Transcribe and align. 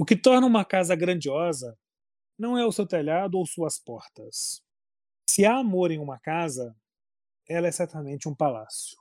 O 0.00 0.04
que 0.06 0.16
torna 0.16 0.46
uma 0.46 0.64
casa 0.64 0.96
grandiosa 0.96 1.76
não 2.38 2.56
é 2.56 2.64
o 2.64 2.72
seu 2.72 2.86
telhado 2.86 3.36
ou 3.36 3.44
suas 3.44 3.78
portas. 3.78 4.62
Se 5.28 5.44
há 5.44 5.58
amor 5.58 5.90
em 5.90 5.98
uma 5.98 6.18
casa, 6.18 6.74
ela 7.46 7.66
é 7.66 7.70
certamente 7.70 8.26
um 8.26 8.34
palácio. 8.34 8.96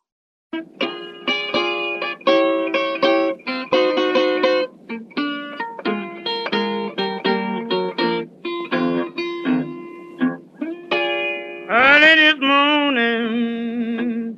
Early 11.71 12.15
this 12.17 12.39
morning, 12.41 14.35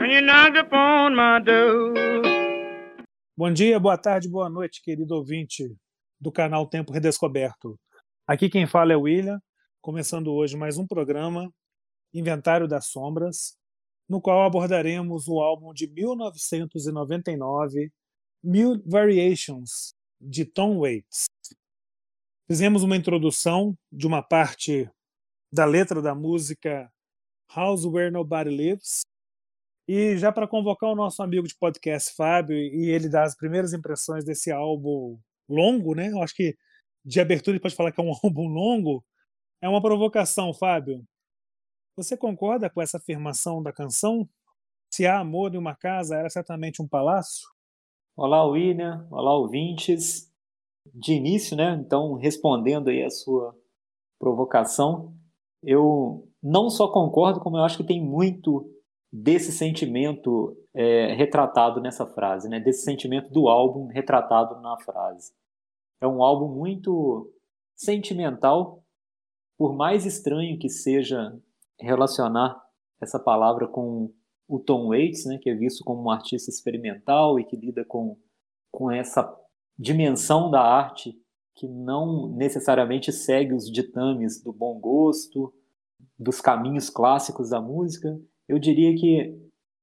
when 0.00 0.10
you 0.12 0.22
knocked 0.22 0.56
upon 0.56 1.14
my 1.14 1.40
door. 1.40 2.31
Bom 3.44 3.52
dia, 3.52 3.80
boa 3.80 3.98
tarde, 3.98 4.28
boa 4.28 4.48
noite, 4.48 4.80
querido 4.80 5.16
ouvinte 5.16 5.76
do 6.20 6.30
canal 6.30 6.64
Tempo 6.64 6.92
Redescoberto. 6.92 7.76
Aqui 8.24 8.48
quem 8.48 8.68
fala 8.68 8.92
é 8.92 8.96
o 8.96 9.00
William, 9.00 9.42
começando 9.80 10.32
hoje 10.32 10.56
mais 10.56 10.78
um 10.78 10.86
programa, 10.86 11.52
Inventário 12.14 12.68
das 12.68 12.86
Sombras, 12.86 13.56
no 14.08 14.20
qual 14.20 14.44
abordaremos 14.44 15.26
o 15.26 15.40
álbum 15.40 15.74
de 15.74 15.88
1999, 15.88 17.90
Mil 18.44 18.80
Variations, 18.86 19.92
de 20.20 20.44
Tom 20.44 20.78
Waits. 20.78 21.24
Fizemos 22.46 22.84
uma 22.84 22.96
introdução 22.96 23.76
de 23.90 24.06
uma 24.06 24.22
parte 24.22 24.88
da 25.52 25.64
letra 25.64 26.00
da 26.00 26.14
música 26.14 26.88
House 27.52 27.84
Where 27.84 28.12
Nobody 28.12 28.50
Lives, 28.50 29.00
e 29.94 30.16
já 30.16 30.32
para 30.32 30.48
convocar 30.48 30.88
o 30.90 30.94
nosso 30.96 31.22
amigo 31.22 31.46
de 31.46 31.54
podcast, 31.54 32.16
Fábio, 32.16 32.56
e 32.56 32.88
ele 32.88 33.10
dar 33.10 33.24
as 33.24 33.36
primeiras 33.36 33.74
impressões 33.74 34.24
desse 34.24 34.50
álbum 34.50 35.18
longo, 35.46 35.94
né? 35.94 36.10
Eu 36.10 36.22
acho 36.22 36.34
que 36.34 36.56
de 37.04 37.20
abertura 37.20 37.56
ele 37.56 37.60
pode 37.60 37.74
falar 37.74 37.92
que 37.92 38.00
é 38.00 38.02
um 38.02 38.14
álbum 38.24 38.48
longo. 38.48 39.04
É 39.60 39.68
uma 39.68 39.82
provocação, 39.82 40.54
Fábio. 40.54 41.04
Você 41.94 42.16
concorda 42.16 42.70
com 42.70 42.80
essa 42.80 42.96
afirmação 42.96 43.62
da 43.62 43.70
canção? 43.70 44.26
Se 44.90 45.06
há 45.06 45.18
amor 45.18 45.54
em 45.54 45.58
uma 45.58 45.76
casa, 45.76 46.16
era 46.16 46.30
certamente 46.30 46.80
um 46.80 46.88
palácio? 46.88 47.46
Olá, 48.16 48.46
William. 48.46 49.06
Olá, 49.10 49.36
ouvintes. 49.36 50.32
De 50.86 51.12
início, 51.12 51.54
né? 51.54 51.78
Então, 51.84 52.14
respondendo 52.14 52.88
aí 52.88 53.02
a 53.04 53.10
sua 53.10 53.54
provocação, 54.18 55.14
eu 55.62 56.32
não 56.42 56.70
só 56.70 56.90
concordo, 56.90 57.40
como 57.40 57.58
eu 57.58 57.62
acho 57.62 57.76
que 57.76 57.84
tem 57.84 58.02
muito 58.02 58.72
desse 59.12 59.52
sentimento 59.52 60.56
é, 60.72 61.12
retratado 61.14 61.80
nessa 61.80 62.06
frase, 62.06 62.48
né? 62.48 62.58
desse 62.58 62.84
sentimento 62.84 63.30
do 63.30 63.48
álbum 63.48 63.86
retratado 63.88 64.58
na 64.60 64.78
frase. 64.78 65.32
É 66.00 66.06
um 66.06 66.22
álbum 66.22 66.48
muito 66.48 67.30
sentimental, 67.76 68.82
por 69.58 69.74
mais 69.74 70.06
estranho 70.06 70.58
que 70.58 70.68
seja 70.68 71.38
relacionar 71.78 72.60
essa 73.00 73.18
palavra 73.18 73.66
com 73.68 74.12
o 74.48 74.58
Tom 74.58 74.88
Waits, 74.88 75.26
né, 75.26 75.38
que 75.38 75.50
é 75.50 75.54
visto 75.54 75.84
como 75.84 76.02
um 76.02 76.10
artista 76.10 76.50
experimental 76.50 77.38
e 77.38 77.44
que 77.44 77.56
lida 77.56 77.84
com, 77.84 78.16
com 78.70 78.90
essa 78.90 79.34
dimensão 79.78 80.50
da 80.50 80.60
arte 80.60 81.16
que 81.54 81.68
não 81.68 82.28
necessariamente 82.28 83.12
segue 83.12 83.54
os 83.54 83.70
ditames 83.70 84.42
do 84.42 84.52
bom 84.52 84.78
gosto, 84.78 85.52
dos 86.18 86.40
caminhos 86.40 86.88
clássicos 86.88 87.50
da 87.50 87.60
música, 87.60 88.18
eu 88.48 88.58
diria 88.58 88.94
que 88.94 89.38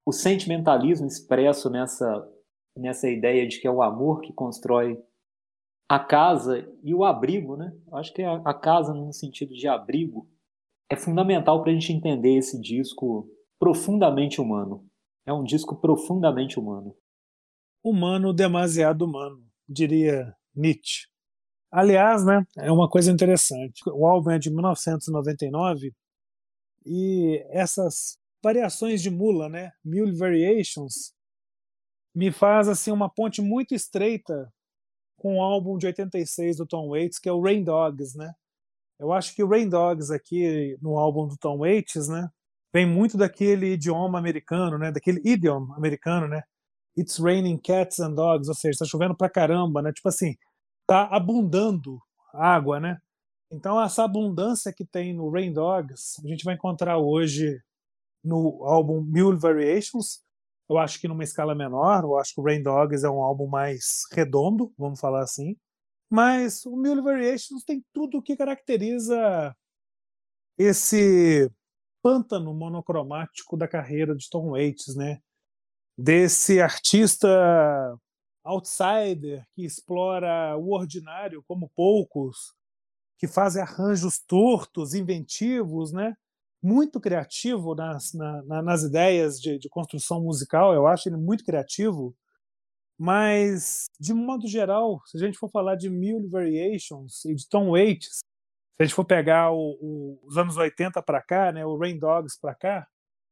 o 0.05 0.11
sentimentalismo 0.11 1.07
expresso 1.07 1.69
nessa, 1.69 2.27
nessa 2.75 3.09
ideia 3.09 3.47
de 3.47 3.59
que 3.59 3.67
é 3.67 3.71
o 3.71 3.81
amor 3.81 4.21
que 4.21 4.33
constrói 4.33 4.97
a 5.87 5.99
casa 5.99 6.67
e 6.83 6.93
o 6.93 7.03
abrigo, 7.03 7.57
né? 7.57 7.75
Eu 7.87 7.97
acho 7.97 8.13
que 8.13 8.21
a, 8.21 8.35
a 8.45 8.53
casa, 8.53 8.93
no 8.93 9.11
sentido 9.11 9.53
de 9.53 9.67
abrigo, 9.67 10.29
é 10.89 10.95
fundamental 10.95 11.61
para 11.61 11.71
a 11.71 11.73
gente 11.73 11.91
entender 11.91 12.37
esse 12.37 12.59
disco 12.59 13.27
profundamente 13.59 14.39
humano. 14.39 14.87
É 15.25 15.33
um 15.33 15.43
disco 15.43 15.75
profundamente 15.75 16.59
humano. 16.59 16.95
Humano, 17.83 18.33
demasiado 18.33 19.03
humano, 19.03 19.43
diria 19.67 20.35
Nietzsche. 20.55 21.07
Aliás, 21.71 22.25
né, 22.25 22.43
é 22.57 22.71
uma 22.71 22.89
coisa 22.89 23.11
interessante. 23.11 23.81
O 23.87 24.05
álbum 24.05 24.31
é 24.31 24.39
de 24.39 24.49
1999 24.49 25.93
e 26.85 27.45
essas 27.49 28.18
variações 28.43 29.01
de 29.01 29.09
mula, 29.09 29.49
né? 29.49 29.71
Mule 29.83 30.15
Variations, 30.15 31.13
me 32.15 32.31
faz 32.31 32.67
assim 32.67 32.91
uma 32.91 33.09
ponte 33.09 33.41
muito 33.41 33.73
estreita 33.73 34.51
com 35.17 35.37
o 35.37 35.41
álbum 35.41 35.77
de 35.77 35.87
86 35.87 36.57
do 36.57 36.65
Tom 36.65 36.89
Waits, 36.89 37.19
que 37.19 37.29
é 37.29 37.31
o 37.31 37.41
Rain 37.41 37.63
Dogs, 37.63 38.17
né? 38.17 38.33
Eu 38.99 39.13
acho 39.13 39.33
que 39.35 39.43
o 39.43 39.47
Rain 39.47 39.69
Dogs 39.69 40.11
aqui 40.11 40.77
no 40.81 40.97
álbum 40.97 41.27
do 41.27 41.37
Tom 41.37 41.59
Waits, 41.59 42.09
né, 42.09 42.29
vem 42.73 42.85
muito 42.85 43.17
daquele 43.17 43.73
idioma 43.73 44.19
americano, 44.19 44.77
né, 44.77 44.91
daquele 44.91 45.21
idioma 45.23 45.75
americano, 45.77 46.27
né? 46.27 46.43
It's 46.97 47.17
raining 47.17 47.57
cats 47.57 47.99
and 47.99 48.13
dogs, 48.13 48.49
ou 48.49 48.55
seja, 48.55 48.71
está 48.71 48.85
chovendo 48.85 49.15
pra 49.15 49.29
caramba, 49.29 49.81
né? 49.81 49.93
Tipo 49.93 50.09
assim, 50.09 50.35
tá 50.87 51.05
abundando 51.05 51.99
água, 52.33 52.79
né? 52.79 52.97
Então 53.51 53.81
essa 53.81 54.03
abundância 54.03 54.73
que 54.73 54.85
tem 54.85 55.13
no 55.13 55.29
Rain 55.29 55.53
Dogs, 55.53 56.21
a 56.23 56.27
gente 56.27 56.43
vai 56.43 56.55
encontrar 56.55 56.97
hoje 56.97 57.59
no 58.23 58.63
álbum 58.63 59.01
Mule 59.01 59.37
Variations. 59.37 60.23
Eu 60.69 60.77
acho 60.77 60.99
que 60.99 61.07
numa 61.07 61.23
escala 61.23 61.55
menor, 61.55 62.03
eu 62.03 62.17
acho 62.17 62.33
que 62.33 62.41
o 62.41 62.43
Rain 62.43 62.61
Dogs 62.61 63.03
é 63.03 63.09
um 63.09 63.23
álbum 63.23 63.47
mais 63.47 64.03
redondo, 64.11 64.71
vamos 64.77 64.99
falar 64.99 65.23
assim. 65.23 65.57
Mas 66.09 66.65
o 66.65 66.75
Mule 66.75 67.01
Variations 67.01 67.63
tem 67.63 67.83
tudo 67.93 68.17
o 68.17 68.21
que 68.21 68.35
caracteriza 68.35 69.55
esse 70.57 71.49
pântano 72.01 72.53
monocromático 72.53 73.55
da 73.55 73.67
carreira 73.67 74.15
de 74.15 74.29
Tom 74.29 74.51
Waits, 74.51 74.95
né? 74.95 75.19
Desse 75.97 76.61
artista 76.61 77.27
outsider 78.43 79.45
que 79.53 79.63
explora 79.63 80.55
o 80.57 80.71
ordinário 80.71 81.43
como 81.47 81.69
poucos, 81.75 82.53
que 83.17 83.27
faz 83.27 83.57
arranjos 83.57 84.19
tortos, 84.19 84.93
inventivos, 84.93 85.91
né? 85.91 86.15
Muito 86.61 86.99
criativo 86.99 87.73
nas, 87.73 88.13
na, 88.13 88.61
nas 88.61 88.83
ideias 88.83 89.39
de, 89.39 89.57
de, 89.57 89.69
construção 89.69 90.21
musical, 90.21 90.73
eu 90.73 90.87
acho 90.87 91.07
ele 91.07 91.17
muito 91.17 91.43
criativo, 91.43 92.15
mas, 92.97 93.85
de 93.99 94.13
modo 94.13 94.45
geral, 94.47 95.01
se 95.05 95.17
a 95.17 95.19
gente 95.21 95.37
for 95.37 95.49
falar 95.49 95.75
de 95.75 95.89
Mule 95.89 96.27
Variations 96.27 97.23
e 97.25 97.33
de 97.33 97.47
Tom 97.47 97.71
Waits, 97.71 98.19
se 98.19 98.23
a 98.81 98.83
gente 98.83 98.95
for 98.95 99.05
pegar 99.05 99.51
o, 99.51 99.77
o, 99.81 100.19
os 100.23 100.37
anos 100.37 100.57
80 100.57 101.01
para 101.01 101.21
cá, 101.21 101.51
né, 101.51 101.65
o 101.65 101.77
Rain 101.77 101.97
Dogs 101.97 102.37
para 102.39 102.53
cá, 102.53 102.87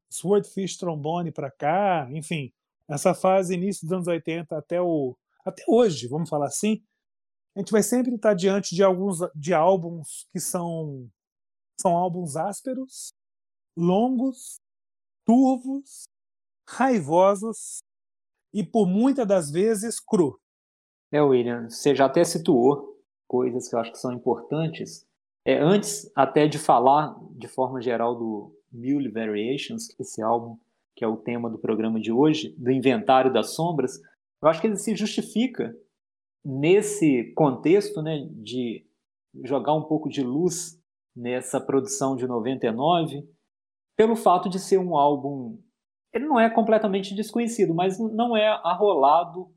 Swordfish 0.09 0.77
Trombone 0.77 1.31
para 1.33 1.51
cá, 1.51 2.07
enfim, 2.11 2.53
essa 2.89 3.13
fase 3.13 3.55
início 3.55 3.85
dos 3.85 3.91
anos 3.91 4.07
80 4.07 4.57
até, 4.57 4.81
o, 4.81 5.17
até 5.45 5.63
hoje, 5.67 6.07
vamos 6.07 6.29
falar 6.29 6.47
assim, 6.47 6.81
a 7.55 7.59
gente 7.59 7.71
vai 7.71 7.83
sempre 7.83 8.15
estar 8.15 8.33
diante 8.33 8.73
de 8.73 8.83
alguns 8.83 9.17
de 9.35 9.53
álbuns 9.53 10.27
que 10.31 10.39
são 10.39 11.09
são 11.79 11.95
álbuns 11.95 12.35
ásperos, 12.35 13.13
longos, 13.77 14.59
turvos, 15.25 16.05
raivosos 16.67 17.83
e 18.53 18.63
por 18.63 18.87
muitas 18.87 19.27
das 19.27 19.51
vezes 19.51 19.99
cru. 19.99 20.39
É, 21.11 21.21
William, 21.21 21.69
você 21.69 21.95
já 21.95 22.05
até 22.05 22.23
situou 22.23 22.97
coisas 23.27 23.69
que 23.69 23.75
eu 23.75 23.79
acho 23.79 23.91
que 23.91 23.99
são 23.99 24.11
importantes. 24.11 25.05
É, 25.45 25.59
antes 25.59 26.11
até 26.15 26.47
de 26.47 26.57
falar 26.57 27.15
de 27.31 27.47
forma 27.47 27.81
geral 27.81 28.15
do 28.15 28.53
Mule 28.71 29.09
Variations, 29.09 29.87
esse 29.99 30.21
álbum 30.21 30.57
que 30.95 31.05
é 31.05 31.07
o 31.07 31.15
tema 31.15 31.47
do 31.47 31.59
programa 31.59 31.99
de 31.99 32.11
hoje, 32.11 32.55
do 32.57 32.71
Inventário 32.71 33.31
das 33.31 33.51
Sombras, 33.53 34.01
eu 34.41 34.49
acho 34.49 34.59
que 34.59 34.65
ele 34.65 34.77
se 34.77 34.95
justifica 34.95 35.77
nesse 36.43 37.31
contexto 37.35 38.01
né, 38.01 38.27
de 38.31 38.83
jogar 39.43 39.73
um 39.73 39.83
pouco 39.83 40.09
de 40.09 40.23
luz 40.23 40.81
nessa 41.15 41.61
produção 41.61 42.15
de 42.15 42.25
99, 42.25 43.27
pelo 43.97 44.15
fato 44.15 44.47
de 44.47 44.59
ser 44.59 44.77
um 44.77 44.95
álbum. 44.95 45.59
Ele 46.13 46.25
não 46.25 46.39
é 46.39 46.49
completamente 46.49 47.13
desconhecido, 47.13 47.73
mas 47.73 47.99
não 47.99 48.37
é 48.37 48.47
arrolado 48.63 49.51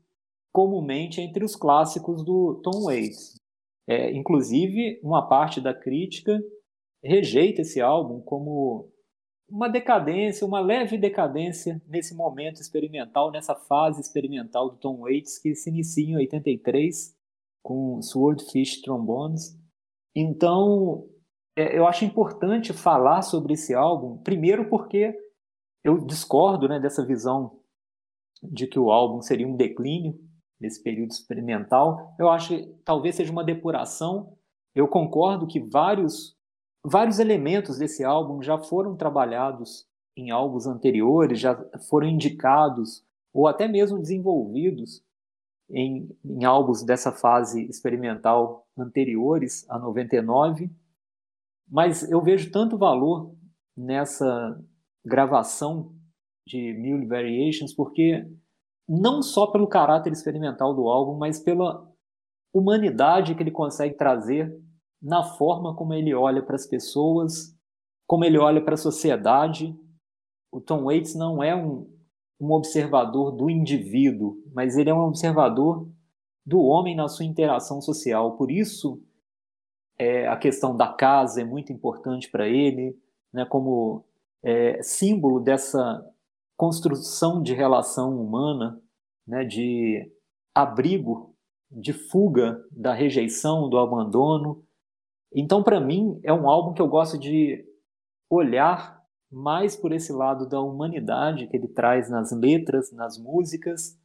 comumente 0.51 1.21
entre 1.21 1.45
os 1.45 1.55
clássicos 1.55 2.25
do 2.25 2.59
Tom 2.61 2.85
Waits. 2.85 3.35
É, 3.87 4.11
inclusive, 4.11 4.99
uma 5.03 5.27
parte 5.27 5.61
da 5.61 5.73
crítica 5.73 6.37
rejeita 7.03 7.61
esse 7.61 7.79
álbum 7.79 8.21
como 8.21 8.91
uma 9.49 9.67
decadência, 9.67 10.47
uma 10.47 10.59
leve 10.59 10.97
decadência 10.97 11.81
nesse 11.87 12.15
momento 12.15 12.61
experimental, 12.61 13.31
nessa 13.31 13.55
fase 13.55 13.99
experimental 13.99 14.69
do 14.69 14.77
Tom 14.77 14.99
Waits, 15.01 15.39
que 15.39 15.53
se 15.55 15.69
inicia 15.69 16.05
em 16.05 16.15
83 16.15 17.15
com 17.63 18.01
Swordfish 18.01 18.81
Trombones. 18.81 19.57
Então, 20.15 21.07
é, 21.55 21.77
eu 21.77 21.85
acho 21.85 22.05
importante 22.05 22.73
falar 22.73 23.21
sobre 23.21 23.53
esse 23.53 23.73
álbum, 23.73 24.17
primeiro 24.17 24.69
porque 24.69 25.13
eu 25.83 25.97
discordo 26.05 26.67
né, 26.67 26.79
dessa 26.79 27.05
visão 27.05 27.59
de 28.41 28.67
que 28.67 28.79
o 28.79 28.91
álbum 28.91 29.21
seria 29.21 29.47
um 29.47 29.55
declínio 29.55 30.17
nesse 30.59 30.81
período 30.81 31.11
experimental. 31.11 32.15
Eu 32.19 32.29
acho 32.29 32.49
que 32.49 32.67
talvez 32.85 33.15
seja 33.15 33.31
uma 33.31 33.43
depuração. 33.43 34.37
Eu 34.75 34.87
concordo 34.87 35.47
que 35.47 35.59
vários, 35.59 36.35
vários 36.83 37.19
elementos 37.19 37.77
desse 37.77 38.03
álbum 38.03 38.41
já 38.41 38.57
foram 38.57 38.95
trabalhados 38.95 39.87
em 40.15 40.29
álbuns 40.29 40.67
anteriores, 40.67 41.39
já 41.39 41.55
foram 41.89 42.07
indicados 42.07 43.03
ou 43.33 43.47
até 43.47 43.67
mesmo 43.67 43.97
desenvolvidos 43.97 45.03
em, 45.69 46.09
em 46.23 46.43
álbuns 46.43 46.83
dessa 46.83 47.11
fase 47.11 47.63
experimental 47.69 48.67
anteriores 48.77 49.65
a 49.69 49.79
99. 49.79 50.69
Mas 51.71 52.09
eu 52.11 52.21
vejo 52.21 52.51
tanto 52.51 52.77
valor 52.77 53.33
nessa 53.77 54.59
gravação 55.05 55.95
de 56.45 56.73
Mule 56.73 57.07
Variations 57.07 57.73
porque 57.73 58.27
não 58.87 59.21
só 59.21 59.47
pelo 59.47 59.67
caráter 59.67 60.11
experimental 60.11 60.73
do 60.73 60.89
álbum, 60.89 61.17
mas 61.17 61.39
pela 61.39 61.89
humanidade 62.53 63.33
que 63.35 63.41
ele 63.41 63.51
consegue 63.51 63.95
trazer 63.95 64.53
na 65.01 65.23
forma 65.23 65.73
como 65.73 65.93
ele 65.93 66.13
olha 66.13 66.43
para 66.43 66.55
as 66.55 66.67
pessoas, 66.67 67.55
como 68.05 68.25
ele 68.25 68.37
olha 68.37 68.61
para 68.61 68.73
a 68.73 68.77
sociedade. 68.77 69.73
O 70.51 70.59
Tom 70.59 70.83
Waits 70.83 71.15
não 71.15 71.41
é 71.41 71.55
um, 71.55 71.89
um 72.39 72.51
observador 72.51 73.31
do 73.31 73.49
indivíduo, 73.49 74.35
mas 74.53 74.75
ele 74.75 74.89
é 74.89 74.93
um 74.93 75.07
observador 75.07 75.89
do 76.45 76.59
homem 76.59 76.95
na 76.95 77.07
sua 77.07 77.25
interação 77.25 77.79
social. 77.81 78.35
Por 78.35 78.51
isso, 78.51 79.01
é, 79.97 80.27
a 80.27 80.35
questão 80.35 80.75
da 80.75 80.87
casa 80.87 81.41
é 81.41 81.45
muito 81.45 81.71
importante 81.71 82.29
para 82.29 82.47
ele, 82.47 82.97
né, 83.33 83.45
como 83.45 84.05
é, 84.43 84.81
símbolo 84.81 85.39
dessa 85.39 86.05
construção 86.57 87.41
de 87.41 87.53
relação 87.53 88.19
humana, 88.19 88.81
né, 89.27 89.43
de 89.43 90.11
abrigo, 90.53 91.35
de 91.69 91.93
fuga 91.93 92.63
da 92.71 92.93
rejeição, 92.93 93.69
do 93.69 93.77
abandono. 93.77 94.63
Então, 95.33 95.63
para 95.63 95.79
mim, 95.79 96.19
é 96.23 96.33
um 96.33 96.49
álbum 96.49 96.73
que 96.73 96.81
eu 96.81 96.87
gosto 96.87 97.17
de 97.17 97.65
olhar 98.29 99.01
mais 99.31 99.75
por 99.75 99.93
esse 99.93 100.11
lado 100.11 100.47
da 100.47 100.59
humanidade 100.59 101.47
que 101.47 101.55
ele 101.55 101.69
traz 101.69 102.09
nas 102.09 102.31
letras, 102.31 102.91
nas 102.91 103.17
músicas, 103.17 103.97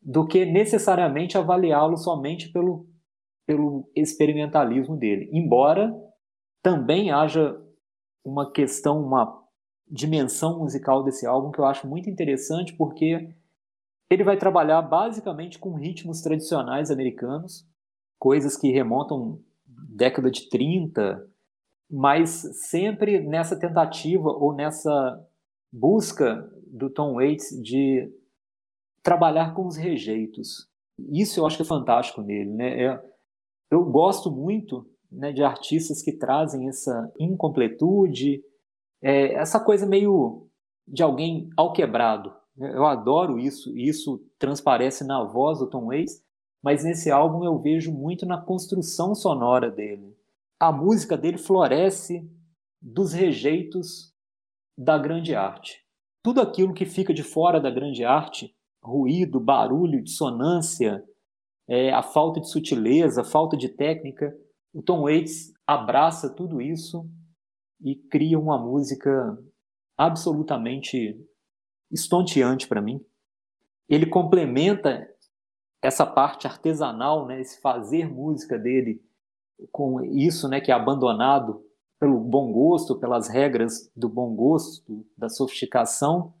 do 0.00 0.26
que 0.26 0.46
necessariamente 0.46 1.36
avaliá-lo 1.36 1.96
somente 1.96 2.50
pelo, 2.50 2.86
pelo 3.48 3.90
experimentalismo 3.96 4.94
dele. 4.94 5.30
Embora 5.32 5.90
também 6.62 7.10
haja 7.10 7.58
uma 8.22 8.52
questão, 8.52 9.02
uma 9.02 9.42
dimensão 9.90 10.58
musical 10.58 11.02
desse 11.02 11.26
álbum 11.26 11.50
que 11.50 11.58
eu 11.58 11.64
acho 11.64 11.88
muito 11.88 12.10
interessante, 12.10 12.74
porque 12.74 13.34
ele 14.10 14.22
vai 14.22 14.36
trabalhar 14.36 14.82
basicamente 14.82 15.58
com 15.58 15.72
ritmos 15.72 16.20
tradicionais 16.20 16.90
americanos, 16.90 17.66
coisas 18.18 18.54
que 18.54 18.70
remontam 18.70 19.40
década 19.66 20.30
de 20.30 20.46
30, 20.50 21.26
mas 21.90 22.28
sempre 22.68 23.18
nessa 23.18 23.58
tentativa 23.58 24.28
ou 24.28 24.52
nessa 24.52 25.26
busca 25.72 26.46
do 26.66 26.90
Tom 26.90 27.14
Waits 27.14 27.48
de 27.62 28.12
trabalhar 29.02 29.54
com 29.54 29.66
os 29.66 29.78
rejeitos. 29.78 30.68
Isso 30.98 31.40
eu 31.40 31.46
acho 31.46 31.56
que 31.56 31.62
é 31.62 31.66
fantástico 31.66 32.20
nele, 32.20 32.50
né? 32.50 32.82
É, 32.82 33.08
eu 33.70 33.84
gosto 33.84 34.30
muito 34.30 34.86
né, 35.10 35.32
de 35.32 35.42
artistas 35.42 36.02
que 36.02 36.12
trazem 36.12 36.68
essa 36.68 37.12
incompletude, 37.18 38.42
é, 39.02 39.34
essa 39.34 39.60
coisa 39.60 39.86
meio 39.86 40.46
de 40.86 41.02
alguém 41.02 41.50
ao 41.56 41.72
quebrado. 41.72 42.32
Né? 42.56 42.72
Eu 42.74 42.86
adoro 42.86 43.38
isso, 43.38 43.76
e 43.76 43.88
isso 43.88 44.22
transparece 44.38 45.04
na 45.04 45.22
voz 45.22 45.58
do 45.58 45.68
Tom 45.68 45.86
Waits, 45.86 46.22
mas 46.62 46.84
nesse 46.84 47.10
álbum 47.10 47.44
eu 47.44 47.58
vejo 47.58 47.92
muito 47.92 48.26
na 48.26 48.40
construção 48.40 49.14
sonora 49.14 49.70
dele. 49.70 50.16
A 50.58 50.72
música 50.72 51.16
dele 51.16 51.38
floresce 51.38 52.28
dos 52.80 53.12
rejeitos 53.12 54.12
da 54.76 54.98
grande 54.98 55.34
arte. 55.34 55.84
Tudo 56.22 56.40
aquilo 56.40 56.74
que 56.74 56.84
fica 56.84 57.14
de 57.14 57.22
fora 57.22 57.60
da 57.60 57.70
grande 57.70 58.04
arte, 58.04 58.54
ruído, 58.82 59.38
barulho, 59.38 60.02
dissonância, 60.02 61.04
é, 61.68 61.92
a 61.92 62.02
falta 62.02 62.40
de 62.40 62.50
sutileza, 62.50 63.20
a 63.20 63.24
falta 63.24 63.56
de 63.56 63.68
técnica, 63.68 64.34
o 64.72 64.82
Tom 64.82 65.02
Waits 65.02 65.52
abraça 65.66 66.34
tudo 66.34 66.60
isso 66.60 67.08
e 67.80 67.94
cria 67.94 68.38
uma 68.38 68.58
música 68.58 69.38
absolutamente 69.96 71.20
estonteante 71.90 72.66
para 72.66 72.80
mim. 72.80 73.04
Ele 73.88 74.06
complementa 74.06 75.08
essa 75.82 76.04
parte 76.06 76.46
artesanal, 76.46 77.26
né, 77.26 77.40
esse 77.40 77.60
fazer 77.60 78.10
música 78.10 78.58
dele 78.58 79.02
com 79.72 80.00
isso, 80.04 80.48
né, 80.48 80.60
que 80.60 80.70
é 80.70 80.74
abandonado 80.74 81.64
pelo 82.00 82.18
bom 82.20 82.52
gosto, 82.52 82.98
pelas 82.98 83.28
regras 83.28 83.90
do 83.94 84.08
bom 84.08 84.34
gosto, 84.34 85.04
da 85.16 85.28
sofisticação. 85.28 86.34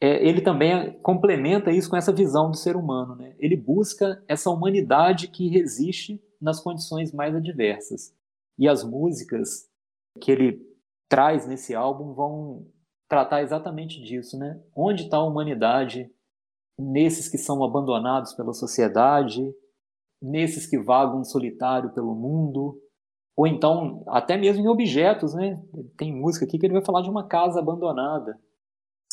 É, 0.00 0.26
ele 0.26 0.40
também 0.40 0.98
complementa 1.00 1.70
isso 1.70 1.88
com 1.88 1.96
essa 1.96 2.12
visão 2.12 2.50
do 2.50 2.56
ser 2.56 2.76
humano. 2.76 3.16
Né? 3.16 3.34
Ele 3.38 3.56
busca 3.56 4.22
essa 4.28 4.50
humanidade 4.50 5.28
que 5.28 5.48
resiste 5.48 6.22
nas 6.40 6.60
condições 6.60 7.12
mais 7.12 7.34
adversas. 7.34 8.14
E 8.58 8.68
as 8.68 8.84
músicas 8.84 9.68
que 10.20 10.30
ele 10.30 10.60
traz 11.08 11.46
nesse 11.46 11.74
álbum 11.74 12.12
vão 12.12 12.66
tratar 13.08 13.42
exatamente 13.42 14.02
disso, 14.02 14.38
né? 14.38 14.60
Onde 14.74 15.04
está 15.04 15.18
a 15.18 15.24
humanidade 15.24 16.10
nesses 16.78 17.28
que 17.28 17.38
são 17.38 17.62
abandonados 17.62 18.34
pela 18.34 18.52
sociedade, 18.52 19.54
nesses 20.20 20.66
que 20.66 20.78
vagam 20.78 21.22
solitário 21.24 21.90
pelo 21.90 22.14
mundo, 22.14 22.80
ou 23.36 23.46
então 23.46 24.02
até 24.08 24.36
mesmo 24.36 24.64
em 24.64 24.68
objetos, 24.68 25.34
né? 25.34 25.62
Tem 25.96 26.14
música 26.14 26.44
aqui 26.44 26.58
que 26.58 26.66
ele 26.66 26.72
vai 26.72 26.84
falar 26.84 27.02
de 27.02 27.10
uma 27.10 27.26
casa 27.26 27.60
abandonada, 27.60 28.38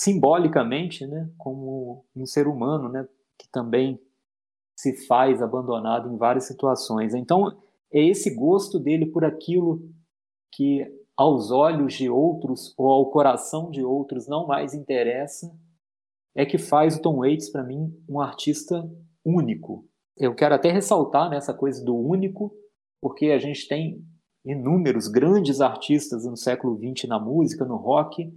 simbolicamente, 0.02 1.06
né? 1.06 1.30
Como 1.38 2.04
um 2.16 2.26
ser 2.26 2.48
humano, 2.48 2.90
né? 2.90 3.08
Que 3.38 3.48
também 3.52 4.02
se 4.76 5.06
faz 5.06 5.44
abandonado 5.44 6.12
em 6.12 6.18
várias 6.18 6.48
situações. 6.48 7.14
Então 7.14 7.56
é 7.94 8.04
esse 8.04 8.34
gosto 8.34 8.80
dele 8.80 9.06
por 9.06 9.24
aquilo 9.24 9.80
que 10.52 10.84
aos 11.16 11.52
olhos 11.52 11.94
de 11.94 12.10
outros 12.10 12.74
ou 12.76 12.90
ao 12.90 13.12
coração 13.12 13.70
de 13.70 13.84
outros 13.84 14.28
não 14.28 14.48
mais 14.48 14.74
interessa, 14.74 15.56
é 16.34 16.48
que 16.48 16.58
faz 16.58 16.96
o 16.96 17.02
Tom 17.02 17.18
Waits, 17.18 17.52
para 17.52 17.64
mim, 17.64 17.94
um 18.10 18.20
artista 18.20 18.90
único. 19.24 19.86
Eu 20.18 20.34
quero 20.34 20.56
até 20.56 20.72
ressaltar 20.72 21.30
nessa 21.30 21.54
coisa 21.54 21.84
do 21.86 21.96
único, 21.96 22.52
porque 23.00 23.28
a 23.28 23.38
gente 23.38 23.68
tem 23.68 24.04
inúmeros 24.44 25.08
grandes 25.08 25.62
artistas 25.62 26.26
no 26.26 26.36
século 26.36 26.76
XX 26.76 27.08
na 27.08 27.20
música, 27.20 27.66
no 27.66 27.76
rock, 27.76 28.34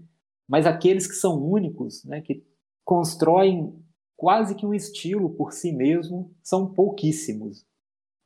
mas 0.49 0.67
aqueles 0.67 1.07
que 1.07 1.15
são 1.15 1.43
únicos, 1.43 2.05
né, 2.05 2.21
que 2.21 2.45
constroem 2.85 3.75
quase 4.17 4.55
que 4.55 4.67
um 4.67 4.75
estilo 4.75 5.31
por 5.31 5.53
si 5.53 5.73
mesmo, 5.73 6.35
são 6.43 6.73
pouquíssimos. 6.73 7.67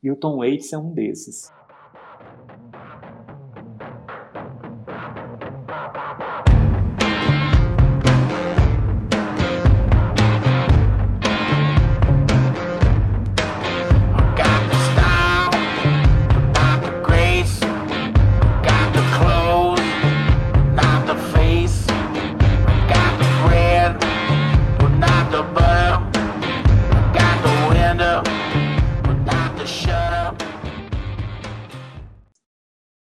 E 0.01 0.11
o 0.11 0.15
Tom 0.15 0.37
Waits 0.37 0.71
é 0.71 0.77
um 0.77 0.93
desses. 0.93 1.51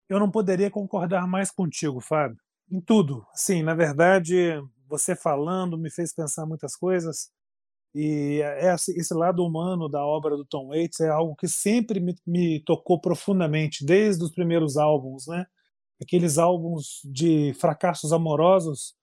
Eu 0.10 0.20
não 0.20 0.30
poderia 0.30 0.72
concordar 0.72 1.28
mais 1.28 1.52
contigo, 1.52 2.02
Fábio, 2.02 2.40
em 2.70 2.82
tudo. 2.82 3.26
Sim, 3.34 3.62
na 3.62 3.76
verdade, 3.76 4.60
você 4.88 5.16
falando 5.16 5.78
me 5.78 5.92
fez 5.92 6.14
pensar 6.14 6.46
muitas 6.48 6.76
coisas. 6.76 7.30
E 7.94 8.42
esse 8.96 9.14
lado 9.14 9.44
humano 9.46 9.88
da 9.88 10.04
obra 10.04 10.36
do 10.36 10.46
Tom 10.46 10.68
Waits 10.68 11.00
é 11.00 11.10
algo 11.10 11.36
que 11.36 11.48
sempre 11.48 12.00
me, 12.00 12.16
me 12.26 12.60
tocou 12.64 13.00
profundamente, 13.00 13.86
desde 13.86 14.24
os 14.24 14.32
primeiros 14.32 14.78
álbuns, 14.78 15.28
né? 15.28 15.46
Aqueles 16.02 16.38
álbuns 16.38 17.02
de 17.04 17.54
fracassos 17.56 18.14
amorosos, 18.14 18.96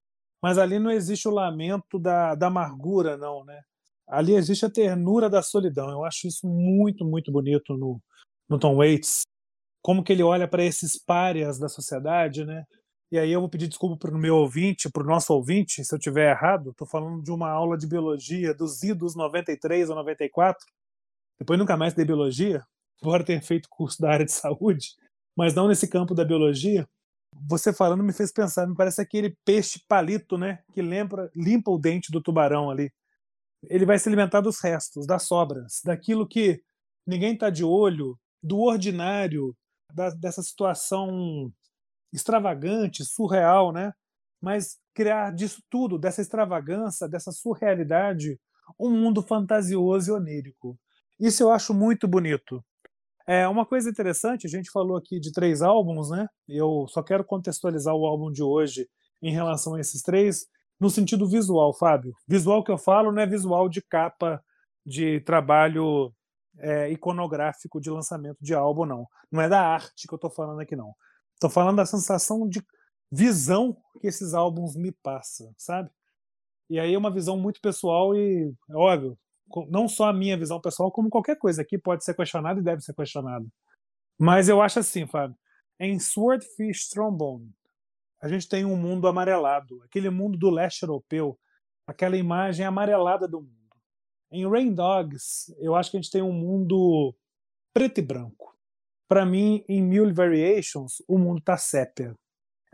mas 0.42 0.56
ali 0.56 0.78
não 0.78 0.90
existe 0.90 1.28
o 1.28 1.32
lamento 1.32 1.98
da, 1.98 2.34
da 2.34 2.46
amargura, 2.46 3.16
não, 3.16 3.44
né? 3.44 3.62
Ali 4.06 4.34
existe 4.34 4.64
a 4.64 4.70
ternura 4.70 5.28
da 5.28 5.42
solidão. 5.42 5.90
Eu 5.90 6.04
acho 6.04 6.26
isso 6.26 6.46
muito, 6.46 7.04
muito 7.04 7.30
bonito 7.32 7.76
no, 7.76 8.00
no 8.48 8.58
Tom 8.58 8.76
Waits 8.76 9.26
como 9.86 10.02
que 10.02 10.12
ele 10.12 10.24
olha 10.24 10.48
para 10.48 10.64
esses 10.64 10.98
párias 10.98 11.60
da 11.60 11.68
sociedade, 11.68 12.44
né? 12.44 12.64
E 13.08 13.16
aí 13.16 13.30
eu 13.30 13.38
vou 13.38 13.48
pedir 13.48 13.68
desculpa 13.68 13.96
para 13.96 14.16
o 14.16 14.18
meu 14.18 14.34
ouvinte, 14.34 14.90
para 14.90 15.04
o 15.04 15.06
nosso 15.06 15.32
ouvinte, 15.32 15.84
se 15.84 15.94
eu 15.94 15.98
tiver 16.00 16.28
errado. 16.28 16.70
Estou 16.70 16.88
falando 16.88 17.22
de 17.22 17.30
uma 17.30 17.48
aula 17.48 17.78
de 17.78 17.86
biologia 17.86 18.52
dos 18.52 18.82
idos 18.82 19.14
93 19.14 19.88
ou 19.88 19.94
94, 19.94 20.66
Depois 21.38 21.56
nunca 21.56 21.76
mais 21.76 21.94
dei 21.94 22.04
biologia, 22.04 22.64
embora 23.00 23.22
tenha 23.22 23.40
feito 23.40 23.68
curso 23.68 24.02
da 24.02 24.10
área 24.10 24.26
de 24.26 24.32
saúde, 24.32 24.88
mas 25.36 25.54
não 25.54 25.68
nesse 25.68 25.86
campo 25.86 26.16
da 26.16 26.24
biologia. 26.24 26.84
Você 27.48 27.72
falando 27.72 28.02
me 28.02 28.12
fez 28.12 28.32
pensar, 28.32 28.66
me 28.66 28.74
parece 28.74 29.00
aquele 29.00 29.36
peixe 29.44 29.80
palito, 29.86 30.36
né, 30.36 30.64
que 30.72 30.82
lembra, 30.82 31.30
limpa 31.32 31.70
o 31.70 31.78
dente 31.78 32.10
do 32.10 32.20
tubarão 32.20 32.72
ali. 32.72 32.90
Ele 33.64 33.86
vai 33.86 33.98
se 33.98 34.08
alimentar 34.08 34.40
dos 34.40 34.60
restos, 34.60 35.06
das 35.06 35.24
sobras, 35.24 35.80
daquilo 35.84 36.28
que 36.28 36.62
ninguém 37.06 37.34
está 37.34 37.50
de 37.50 37.64
olho, 37.64 38.18
do 38.42 38.60
ordinário, 38.60 39.56
da, 39.92 40.10
dessa 40.10 40.42
situação 40.42 41.52
extravagante, 42.12 43.04
surreal, 43.04 43.72
né? 43.72 43.92
Mas 44.40 44.78
criar 44.94 45.32
disso 45.32 45.62
tudo, 45.70 45.98
dessa 45.98 46.22
extravagância, 46.22 47.08
dessa 47.08 47.32
surrealidade, 47.32 48.38
um 48.78 48.90
mundo 48.90 49.22
fantasioso 49.22 50.10
e 50.10 50.14
onírico. 50.14 50.78
Isso 51.18 51.42
eu 51.42 51.50
acho 51.50 51.72
muito 51.72 52.06
bonito. 52.06 52.64
É 53.26 53.48
uma 53.48 53.66
coisa 53.66 53.90
interessante, 53.90 54.46
a 54.46 54.50
gente 54.50 54.70
falou 54.70 54.96
aqui 54.96 55.18
de 55.18 55.32
três 55.32 55.60
álbuns, 55.60 56.10
né? 56.10 56.28
Eu 56.48 56.86
só 56.88 57.02
quero 57.02 57.24
contextualizar 57.24 57.94
o 57.94 58.06
álbum 58.06 58.30
de 58.30 58.42
hoje 58.42 58.88
em 59.20 59.32
relação 59.32 59.74
a 59.74 59.80
esses 59.80 60.00
três, 60.02 60.46
no 60.78 60.90
sentido 60.90 61.26
visual, 61.26 61.72
Fábio. 61.72 62.14
Visual 62.26 62.62
que 62.62 62.70
eu 62.70 62.78
falo 62.78 63.12
não 63.12 63.22
é 63.22 63.26
visual 63.26 63.68
de 63.68 63.82
capa 63.82 64.42
de 64.84 65.20
trabalho 65.20 66.12
é, 66.58 66.90
iconográfico 66.90 67.80
de 67.80 67.90
lançamento 67.90 68.38
de 68.40 68.54
álbum, 68.54 68.84
não. 68.84 69.06
Não 69.30 69.40
é 69.40 69.48
da 69.48 69.60
arte 69.60 70.06
que 70.06 70.14
eu 70.14 70.16
estou 70.16 70.30
falando 70.30 70.60
aqui, 70.60 70.76
não. 70.76 70.94
Estou 71.34 71.50
falando 71.50 71.76
da 71.76 71.86
sensação 71.86 72.48
de 72.48 72.62
visão 73.10 73.76
que 74.00 74.06
esses 74.06 74.34
álbuns 74.34 74.76
me 74.76 74.92
passam, 75.02 75.52
sabe? 75.56 75.90
E 76.68 76.78
aí 76.80 76.94
é 76.94 76.98
uma 76.98 77.12
visão 77.12 77.38
muito 77.38 77.60
pessoal 77.60 78.14
e, 78.16 78.52
é 78.68 78.74
óbvio, 78.74 79.18
não 79.68 79.88
só 79.88 80.08
a 80.08 80.12
minha 80.12 80.36
visão 80.36 80.60
pessoal, 80.60 80.90
como 80.90 81.08
qualquer 81.08 81.36
coisa 81.36 81.62
aqui 81.62 81.78
pode 81.78 82.04
ser 82.04 82.14
questionada 82.14 82.58
e 82.58 82.62
deve 82.62 82.82
ser 82.82 82.94
questionada. 82.94 83.46
Mas 84.18 84.48
eu 84.48 84.60
acho 84.60 84.80
assim, 84.80 85.06
Fábio, 85.06 85.36
em 85.78 85.98
Swordfish 85.98 86.88
Trombone, 86.88 87.52
a 88.26 88.28
gente 88.28 88.48
tem 88.48 88.64
um 88.64 88.76
mundo 88.76 89.06
amarelado, 89.06 89.80
aquele 89.84 90.10
mundo 90.10 90.36
do 90.36 90.50
leste 90.50 90.82
europeu, 90.82 91.38
aquela 91.86 92.16
imagem 92.16 92.66
amarelada 92.66 93.28
do 93.28 93.40
mundo. 93.40 93.76
Em 94.32 94.44
Rain 94.50 94.74
Dogs, 94.74 95.54
eu 95.60 95.76
acho 95.76 95.92
que 95.92 95.96
a 95.96 96.00
gente 96.00 96.10
tem 96.10 96.22
um 96.22 96.32
mundo 96.32 97.14
preto 97.72 97.98
e 97.98 98.02
branco. 98.02 98.58
Para 99.08 99.24
mim, 99.24 99.64
em 99.68 99.80
Mule 99.80 100.12
Variations, 100.12 101.00
o 101.06 101.16
mundo 101.16 101.40
tá 101.40 101.56
sépia. 101.56 102.16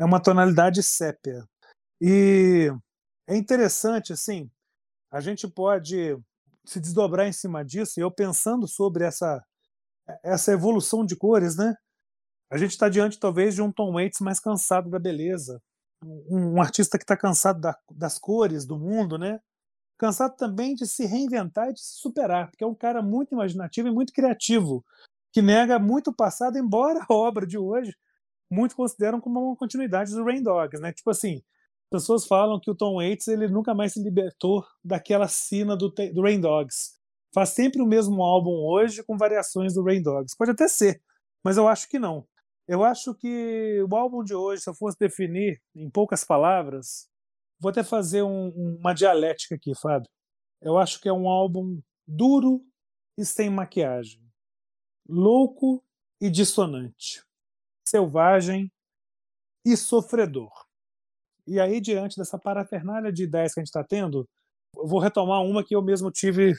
É 0.00 0.04
uma 0.06 0.22
tonalidade 0.22 0.82
sépia. 0.82 1.46
E 2.00 2.72
é 3.28 3.36
interessante, 3.36 4.14
assim, 4.14 4.50
a 5.10 5.20
gente 5.20 5.46
pode 5.46 6.16
se 6.64 6.80
desdobrar 6.80 7.28
em 7.28 7.32
cima 7.32 7.62
disso, 7.62 8.00
e 8.00 8.02
eu 8.02 8.10
pensando 8.10 8.66
sobre 8.66 9.04
essa, 9.04 9.44
essa 10.24 10.50
evolução 10.50 11.04
de 11.04 11.14
cores, 11.14 11.56
né? 11.56 11.74
A 12.52 12.58
gente 12.58 12.72
está 12.72 12.90
diante, 12.90 13.18
talvez, 13.18 13.54
de 13.54 13.62
um 13.62 13.72
Tom 13.72 13.94
Waits 13.94 14.20
mais 14.20 14.38
cansado 14.38 14.90
da 14.90 14.98
beleza, 14.98 15.58
um, 16.04 16.56
um 16.56 16.60
artista 16.60 16.98
que 16.98 17.04
está 17.04 17.16
cansado 17.16 17.58
da, 17.58 17.74
das 17.90 18.18
cores 18.18 18.66
do 18.66 18.78
mundo, 18.78 19.16
né? 19.16 19.40
Cansado 19.96 20.36
também 20.36 20.74
de 20.74 20.86
se 20.86 21.06
reinventar 21.06 21.70
e 21.70 21.72
de 21.72 21.80
se 21.80 21.98
superar, 21.98 22.50
porque 22.50 22.62
é 22.62 22.66
um 22.66 22.74
cara 22.74 23.00
muito 23.00 23.32
imaginativo 23.32 23.88
e 23.88 23.90
muito 23.90 24.12
criativo, 24.12 24.84
que 25.32 25.40
nega 25.40 25.78
muito 25.78 26.10
o 26.10 26.14
passado, 26.14 26.58
embora 26.58 27.00
a 27.08 27.14
obra 27.14 27.46
de 27.46 27.56
hoje 27.56 27.96
muito 28.50 28.76
consideram 28.76 29.18
como 29.18 29.40
uma 29.40 29.56
continuidade 29.56 30.12
do 30.12 30.22
Rain 30.22 30.42
Dogs, 30.42 30.78
né? 30.78 30.92
Tipo 30.92 31.08
assim, 31.08 31.42
pessoas 31.90 32.26
falam 32.26 32.60
que 32.60 32.70
o 32.70 32.74
Tom 32.74 32.96
Waits 32.96 33.28
ele 33.28 33.48
nunca 33.48 33.72
mais 33.72 33.94
se 33.94 34.02
libertou 34.02 34.62
daquela 34.84 35.26
cena 35.26 35.74
do, 35.74 35.88
do 35.88 36.20
Rain 36.20 36.38
Dogs. 36.38 36.98
Faz 37.34 37.48
sempre 37.48 37.80
o 37.80 37.86
mesmo 37.86 38.22
álbum 38.22 38.50
hoje 38.50 39.02
com 39.04 39.16
variações 39.16 39.72
do 39.72 39.82
Rain 39.82 40.02
Dogs. 40.02 40.36
Pode 40.36 40.50
até 40.50 40.68
ser, 40.68 41.00
mas 41.42 41.56
eu 41.56 41.66
acho 41.66 41.88
que 41.88 41.98
não. 41.98 42.26
Eu 42.68 42.84
acho 42.84 43.14
que 43.14 43.82
o 43.82 43.96
álbum 43.96 44.22
de 44.22 44.34
hoje, 44.34 44.62
se 44.62 44.70
eu 44.70 44.74
fosse 44.74 44.98
definir 44.98 45.60
em 45.74 45.90
poucas 45.90 46.24
palavras, 46.24 47.08
vou 47.58 47.70
até 47.70 47.82
fazer 47.82 48.22
um, 48.22 48.76
uma 48.78 48.92
dialética 48.92 49.56
aqui, 49.56 49.72
Fábio. 49.74 50.08
Eu 50.60 50.78
acho 50.78 51.00
que 51.00 51.08
é 51.08 51.12
um 51.12 51.28
álbum 51.28 51.80
duro 52.06 52.64
e 53.18 53.24
sem 53.24 53.50
maquiagem, 53.50 54.22
louco 55.08 55.84
e 56.20 56.30
dissonante, 56.30 57.22
selvagem 57.86 58.70
e 59.64 59.76
sofredor. 59.76 60.52
E 61.46 61.58
aí, 61.58 61.80
diante 61.80 62.16
dessa 62.16 62.38
parafernália 62.38 63.12
de 63.12 63.24
ideias 63.24 63.52
que 63.52 63.60
a 63.60 63.62
gente 63.62 63.68
está 63.68 63.82
tendo, 63.82 64.28
eu 64.76 64.86
vou 64.86 65.00
retomar 65.00 65.42
uma 65.42 65.64
que 65.64 65.74
eu 65.74 65.82
mesmo 65.82 66.10
tive 66.10 66.54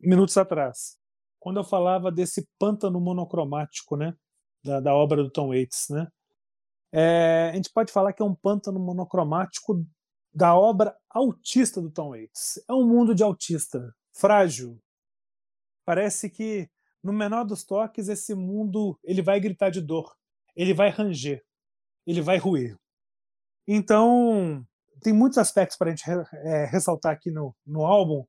minutos 0.00 0.36
atrás. 0.36 0.96
Quando 1.38 1.58
eu 1.58 1.64
falava 1.64 2.10
desse 2.10 2.46
pântano 2.58 3.00
monocromático, 3.00 3.96
né? 3.96 4.16
Da, 4.64 4.80
da 4.80 4.94
obra 4.94 5.22
do 5.22 5.30
Tom 5.30 5.48
Waits, 5.48 5.88
né? 5.90 6.06
É, 6.92 7.50
a 7.52 7.56
gente 7.56 7.70
pode 7.72 7.90
falar 7.90 8.12
que 8.12 8.22
é 8.22 8.24
um 8.24 8.34
pântano 8.34 8.78
monocromático 8.78 9.84
da 10.32 10.54
obra 10.54 10.96
autista 11.10 11.80
do 11.80 11.90
Tom 11.90 12.10
Waits. 12.10 12.62
É 12.68 12.72
um 12.72 12.86
mundo 12.86 13.14
de 13.14 13.22
autista, 13.22 13.94
frágil. 14.14 14.78
Parece 15.84 16.30
que 16.30 16.70
no 17.02 17.12
menor 17.12 17.44
dos 17.44 17.64
toques 17.64 18.08
esse 18.08 18.34
mundo 18.34 18.98
ele 19.02 19.22
vai 19.22 19.40
gritar 19.40 19.70
de 19.70 19.80
dor, 19.80 20.14
ele 20.54 20.72
vai 20.72 20.90
ranger, 20.90 21.42
ele 22.06 22.20
vai 22.20 22.38
ruir. 22.38 22.76
Então, 23.66 24.64
tem 25.02 25.12
muitos 25.12 25.38
aspectos 25.38 25.76
para 25.76 25.88
a 25.88 25.94
gente 25.94 26.04
é, 26.44 26.64
ressaltar 26.66 27.12
aqui 27.12 27.30
no, 27.30 27.54
no 27.66 27.84
álbum, 27.84 28.24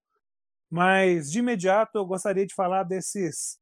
mas 0.70 1.32
de 1.32 1.40
imediato 1.40 1.98
eu 1.98 2.06
gostaria 2.06 2.46
de 2.46 2.56
falar 2.56 2.84
desses 2.84 3.60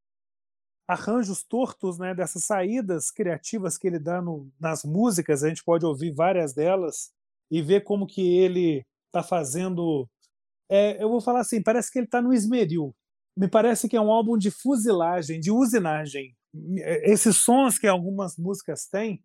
arranjos 0.91 1.41
tortos, 1.41 1.97
né, 1.97 2.13
dessas 2.13 2.43
saídas 2.43 3.09
criativas 3.11 3.77
que 3.77 3.87
ele 3.87 3.97
dá 3.97 4.21
no, 4.21 4.51
nas 4.59 4.83
músicas, 4.83 5.41
a 5.41 5.47
gente 5.47 5.63
pode 5.63 5.85
ouvir 5.85 6.11
várias 6.11 6.53
delas 6.53 7.11
e 7.49 7.61
ver 7.61 7.81
como 7.81 8.05
que 8.05 8.37
ele 8.37 8.85
está 9.07 9.23
fazendo. 9.23 10.09
É, 10.69 11.01
eu 11.01 11.09
vou 11.09 11.21
falar 11.21 11.39
assim, 11.39 11.63
parece 11.63 11.89
que 11.89 11.99
ele 11.99 12.05
está 12.05 12.21
no 12.21 12.33
esmeril. 12.33 12.93
Me 13.37 13.47
parece 13.47 13.87
que 13.87 13.95
é 13.95 14.01
um 14.01 14.11
álbum 14.11 14.37
de 14.37 14.51
fuzilagem, 14.51 15.39
de 15.39 15.49
usinagem. 15.49 16.35
Esses 17.03 17.37
sons 17.37 17.79
que 17.79 17.87
algumas 17.87 18.35
músicas 18.37 18.85
têm, 18.85 19.23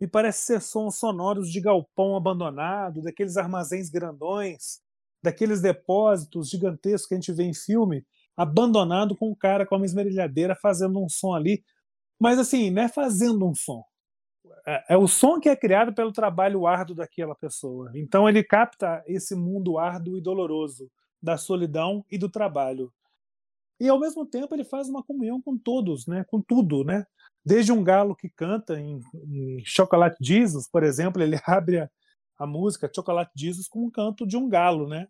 me 0.00 0.08
parece 0.08 0.46
ser 0.46 0.62
sons 0.62 0.98
sonoros 0.98 1.50
de 1.50 1.60
galpão 1.60 2.16
abandonado, 2.16 3.02
daqueles 3.02 3.36
armazéns 3.36 3.90
grandões, 3.90 4.80
daqueles 5.22 5.60
depósitos 5.60 6.48
gigantescos 6.48 7.06
que 7.06 7.14
a 7.14 7.18
gente 7.18 7.32
vê 7.32 7.44
em 7.44 7.54
filme, 7.54 8.04
abandonado 8.36 9.16
com 9.16 9.30
um 9.30 9.34
cara 9.34 9.66
com 9.66 9.76
uma 9.76 9.86
esmerilhadeira 9.86 10.54
fazendo 10.54 11.02
um 11.02 11.08
som 11.08 11.34
ali. 11.34 11.62
Mas 12.18 12.38
assim, 12.38 12.70
não 12.70 12.82
é 12.82 12.88
fazendo 12.88 13.46
um 13.46 13.54
som. 13.54 13.84
É, 14.66 14.94
é 14.94 14.96
o 14.96 15.08
som 15.08 15.40
que 15.40 15.48
é 15.48 15.56
criado 15.56 15.92
pelo 15.92 16.12
trabalho 16.12 16.66
árduo 16.66 16.96
daquela 16.96 17.34
pessoa. 17.34 17.90
Então 17.94 18.28
ele 18.28 18.42
capta 18.42 19.02
esse 19.06 19.34
mundo 19.34 19.78
árduo 19.78 20.16
e 20.16 20.20
doloroso 20.20 20.90
da 21.22 21.36
solidão 21.36 22.04
e 22.10 22.18
do 22.18 22.28
trabalho. 22.28 22.92
E 23.80 23.88
ao 23.88 23.98
mesmo 23.98 24.24
tempo 24.24 24.54
ele 24.54 24.64
faz 24.64 24.88
uma 24.88 25.02
comunhão 25.02 25.40
com 25.42 25.58
todos, 25.58 26.06
né? 26.06 26.24
com 26.28 26.40
tudo, 26.40 26.84
né? 26.84 27.04
Desde 27.44 27.72
um 27.72 27.82
galo 27.82 28.14
que 28.14 28.28
canta 28.28 28.78
em, 28.78 29.00
em 29.14 29.60
Chocolate 29.64 30.16
Jesus, 30.20 30.68
por 30.70 30.84
exemplo, 30.84 31.20
ele 31.20 31.36
abre 31.44 31.80
a, 31.80 31.90
a, 32.38 32.46
música 32.46 32.90
Chocolate 32.94 33.32
Jesus 33.34 33.66
com 33.68 33.84
um 33.84 33.90
canto 33.90 34.24
de 34.24 34.36
um 34.36 34.48
galo, 34.48 34.88
né? 34.88 35.08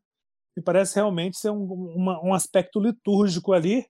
E 0.57 0.63
parece 0.63 0.97
realmente 0.97 1.39
ser 1.39 1.51
um, 1.51 1.65
uma, 1.65 2.23
um 2.25 2.35
aspecto 2.35 2.81
litúrgico 2.81 3.53
ali. 3.53 3.87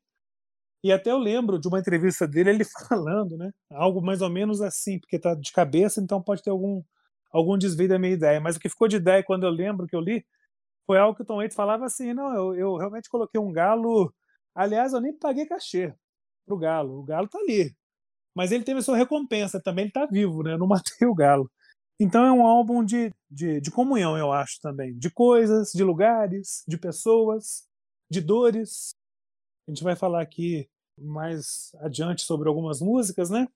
E 0.84 0.92
até 0.92 1.10
eu 1.10 1.18
lembro 1.18 1.58
de 1.60 1.68
uma 1.68 1.78
entrevista 1.80 2.26
dele, 2.26 2.50
ele 2.50 2.64
falando, 2.88 3.36
né? 3.36 3.50
Algo 3.70 4.02
mais 4.02 4.20
ou 4.22 4.30
menos 4.30 4.60
assim, 4.60 4.98
porque 5.00 5.16
está 5.16 5.34
de 5.34 5.52
cabeça, 5.52 6.00
então 6.00 6.22
pode 6.22 6.42
ter 6.42 6.50
algum, 6.50 6.82
algum 7.32 7.58
desvio 7.58 7.88
da 7.88 7.98
minha 7.98 8.12
ideia. 8.12 8.40
Mas 8.40 8.56
o 8.56 8.60
que 8.60 8.68
ficou 8.68 8.88
de 8.88 8.96
ideia 8.96 9.22
quando 9.24 9.44
eu 9.44 9.50
lembro 9.50 9.86
que 9.86 9.96
eu 9.96 10.00
li 10.00 10.24
foi 10.86 10.98
algo 10.98 11.16
que 11.16 11.22
o 11.22 11.26
Tom 11.26 11.36
Waits 11.38 11.56
falava 11.56 11.86
assim: 11.86 12.12
não, 12.14 12.34
eu, 12.34 12.54
eu 12.56 12.76
realmente 12.76 13.08
coloquei 13.10 13.40
um 13.40 13.52
galo. 13.52 14.12
Aliás, 14.54 14.92
eu 14.92 15.00
nem 15.00 15.16
paguei 15.18 15.46
cachê 15.46 15.94
pro 16.46 16.58
galo. 16.58 17.00
O 17.00 17.04
galo 17.04 17.28
tá 17.28 17.38
ali. 17.38 17.74
Mas 18.34 18.52
ele 18.52 18.64
teve 18.64 18.80
a 18.80 18.82
sua 18.82 18.96
recompensa 18.96 19.60
também, 19.62 19.84
ele 19.84 19.90
está 19.90 20.06
vivo, 20.06 20.42
né? 20.42 20.54
Eu 20.54 20.58
não 20.58 20.66
matei 20.68 21.06
o 21.08 21.14
galo. 21.14 21.50
Então 22.02 22.26
é 22.26 22.32
um 22.32 22.44
álbum 22.44 22.84
de, 22.84 23.14
de, 23.30 23.60
de, 23.60 23.70
comunhão, 23.70 24.18
eu 24.18 24.32
acho 24.32 24.60
também. 24.60 24.98
De 24.98 25.08
coisas, 25.08 25.70
de 25.70 25.84
lugares, 25.84 26.64
de 26.66 26.76
pessoas, 26.76 27.68
de 28.10 28.20
dores. 28.20 28.90
A 29.68 29.70
gente 29.70 29.84
vai 29.84 29.94
falar 29.94 30.20
aqui 30.20 30.68
mais 30.98 31.70
adiante 31.78 32.22
sobre 32.22 32.48
algumas 32.48 32.80
músicas, 32.80 33.30
né? 33.30 33.46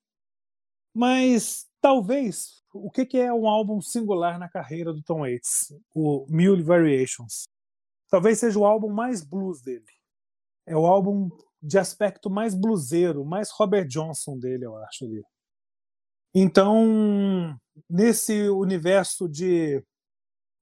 Mas 0.95 1.67
talvez 1.81 2.63
o 2.73 2.89
que, 2.89 3.05
que 3.05 3.19
é 3.19 3.33
um 3.33 3.49
álbum 3.49 3.81
singular 3.81 4.39
na 4.39 4.49
carreira 4.49 4.93
do 4.93 5.03
Tom 5.03 5.23
Waits? 5.23 5.75
O 5.93 6.25
Mule 6.31 6.63
Variations. 6.63 7.49
Talvez 8.09 8.39
seja 8.39 8.61
o 8.61 8.65
álbum 8.65 8.93
mais 8.93 9.25
blues 9.25 9.61
dele. 9.61 9.91
É 10.65 10.77
o 10.77 10.87
álbum 10.87 11.31
de 11.61 11.79
aspecto 11.79 12.31
mais 12.31 12.55
bluseiro, 12.55 13.25
mais 13.25 13.51
Robert 13.51 13.89
Johnson 13.89 14.39
dele, 14.39 14.67
eu 14.67 14.77
acho 14.77 15.05
ali. 15.05 15.25
Então, 16.39 17.59
nesse 17.89 18.51
universo 18.51 19.27
de 19.27 19.83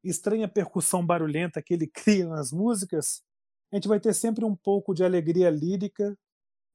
estranha 0.05 0.47
percussão 0.47 1.05
barulhenta 1.05 1.61
que 1.61 1.75
ele 1.75 1.89
cria 1.93 2.29
nas 2.29 2.53
músicas, 2.53 3.25
a 3.73 3.77
gente 3.77 3.89
vai 3.89 3.99
ter 3.99 4.15
sempre 4.15 4.45
um 4.45 4.55
pouco 4.55 4.95
de 4.95 5.03
alegria 5.03 5.51
lírica 5.51 6.17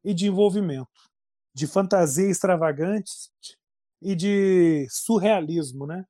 e 0.04 0.14
de 0.14 0.28
envolvimento, 0.28 0.90
de 1.56 1.66
fantasia 1.66 2.30
extravagante 2.30 3.10
e 4.02 4.14
de 4.16 4.86
surrealismo, 4.90 5.88
né? 5.88 6.06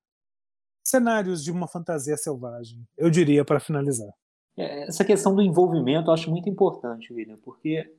Cenários 0.83 1.43
de 1.43 1.51
uma 1.51 1.67
fantasia 1.67 2.17
selvagem, 2.17 2.83
eu 2.97 3.11
diria 3.11 3.45
para 3.45 3.59
finalizar. 3.59 4.11
É, 4.57 4.87
essa 4.87 5.05
questão 5.05 5.35
do 5.35 5.43
envolvimento 5.43 6.09
eu 6.09 6.13
acho 6.15 6.31
muito 6.31 6.49
importante, 6.49 7.13
William, 7.13 7.37
porque 7.37 7.95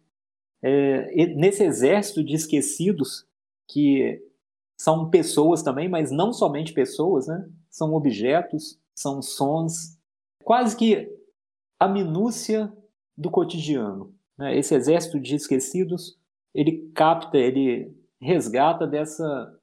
é, 0.60 1.26
nesse 1.36 1.62
exército 1.62 2.24
de 2.24 2.34
esquecidos 2.34 3.24
que 3.68 4.20
são 4.80 5.10
pessoas 5.10 5.62
também, 5.62 5.90
mas 5.90 6.10
não 6.10 6.32
somente 6.32 6.72
pessoas, 6.72 7.26
né? 7.26 7.46
São 7.68 7.92
objetos, 7.92 8.80
são 8.94 9.20
sons, 9.20 9.98
quase 10.42 10.74
que 10.74 11.06
a 11.78 11.86
minúcia 11.86 12.72
do 13.14 13.30
cotidiano. 13.30 14.14
Né? 14.38 14.56
Esse 14.56 14.74
exército 14.74 15.20
de 15.20 15.34
esquecidos, 15.36 16.18
ele 16.54 16.90
capta, 16.94 17.36
ele 17.36 17.94
resgata 18.18 18.86
dessa 18.86 19.54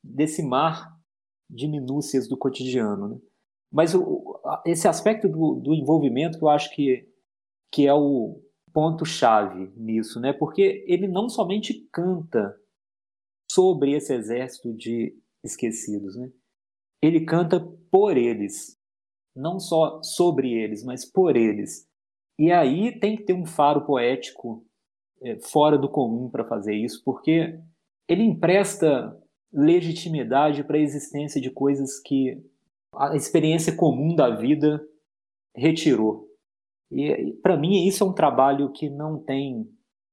desse 0.00 0.40
mar 0.40 1.00
de 1.50 1.66
minúcias 1.66 2.28
do 2.28 2.36
cotidiano. 2.36 3.08
Né? 3.08 3.18
Mas 3.72 3.92
o, 3.92 4.40
esse 4.64 4.86
aspecto 4.86 5.28
do, 5.28 5.56
do, 5.56 5.74
envolvimento 5.74 6.38
que 6.38 6.44
eu 6.44 6.48
acho 6.48 6.72
que, 6.72 7.08
que 7.72 7.88
é 7.88 7.92
o 7.92 8.40
ponto-chave 8.72 9.72
nisso, 9.76 10.20
né? 10.20 10.32
porque 10.32 10.84
ele 10.86 11.08
não 11.08 11.28
somente 11.28 11.88
canta 11.90 12.56
sobre 13.54 13.92
esse 13.92 14.12
exército 14.12 14.72
de 14.74 15.16
esquecidos, 15.42 16.16
né? 16.16 16.30
ele 17.06 17.24
canta 17.24 17.60
por 17.90 18.16
eles, 18.16 18.78
não 19.36 19.58
só 19.58 20.02
sobre 20.02 20.52
eles, 20.52 20.82
mas 20.82 21.04
por 21.04 21.36
eles. 21.36 21.86
E 22.38 22.50
aí 22.50 22.98
tem 22.98 23.16
que 23.16 23.24
ter 23.24 23.34
um 23.34 23.44
faro 23.44 23.84
poético 23.84 24.64
é, 25.22 25.38
fora 25.40 25.76
do 25.76 25.88
comum 25.88 26.30
para 26.30 26.46
fazer 26.46 26.74
isso, 26.74 27.02
porque 27.04 27.60
ele 28.08 28.22
empresta 28.22 29.16
legitimidade 29.52 30.64
para 30.64 30.76
a 30.76 30.80
existência 30.80 31.40
de 31.40 31.50
coisas 31.50 32.00
que 32.00 32.42
a 32.94 33.14
experiência 33.14 33.76
comum 33.76 34.14
da 34.14 34.30
vida 34.30 34.82
retirou. 35.54 36.28
E 36.90 37.32
para 37.42 37.56
mim 37.56 37.86
isso 37.86 38.02
é 38.02 38.06
um 38.06 38.12
trabalho 38.12 38.72
que 38.72 38.88
não 38.88 39.18
tem 39.18 39.68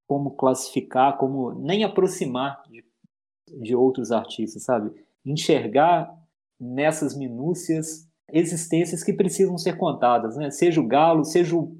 como 0.06 0.32
classificar, 0.32 1.16
como 1.16 1.52
nem 1.54 1.84
aproximar 1.84 2.62
de, 2.68 2.84
de 3.48 3.74
outros 3.74 4.12
artistas, 4.12 4.64
sabe? 4.64 4.92
Enxergar 5.24 6.12
nessas 6.58 7.16
minúcias 7.16 8.08
existências 8.32 9.02
que 9.02 9.12
precisam 9.12 9.58
ser 9.58 9.76
contadas, 9.76 10.36
né? 10.36 10.50
Seja 10.50 10.80
o 10.80 10.86
galo, 10.86 11.24
seja 11.24 11.56
o, 11.56 11.76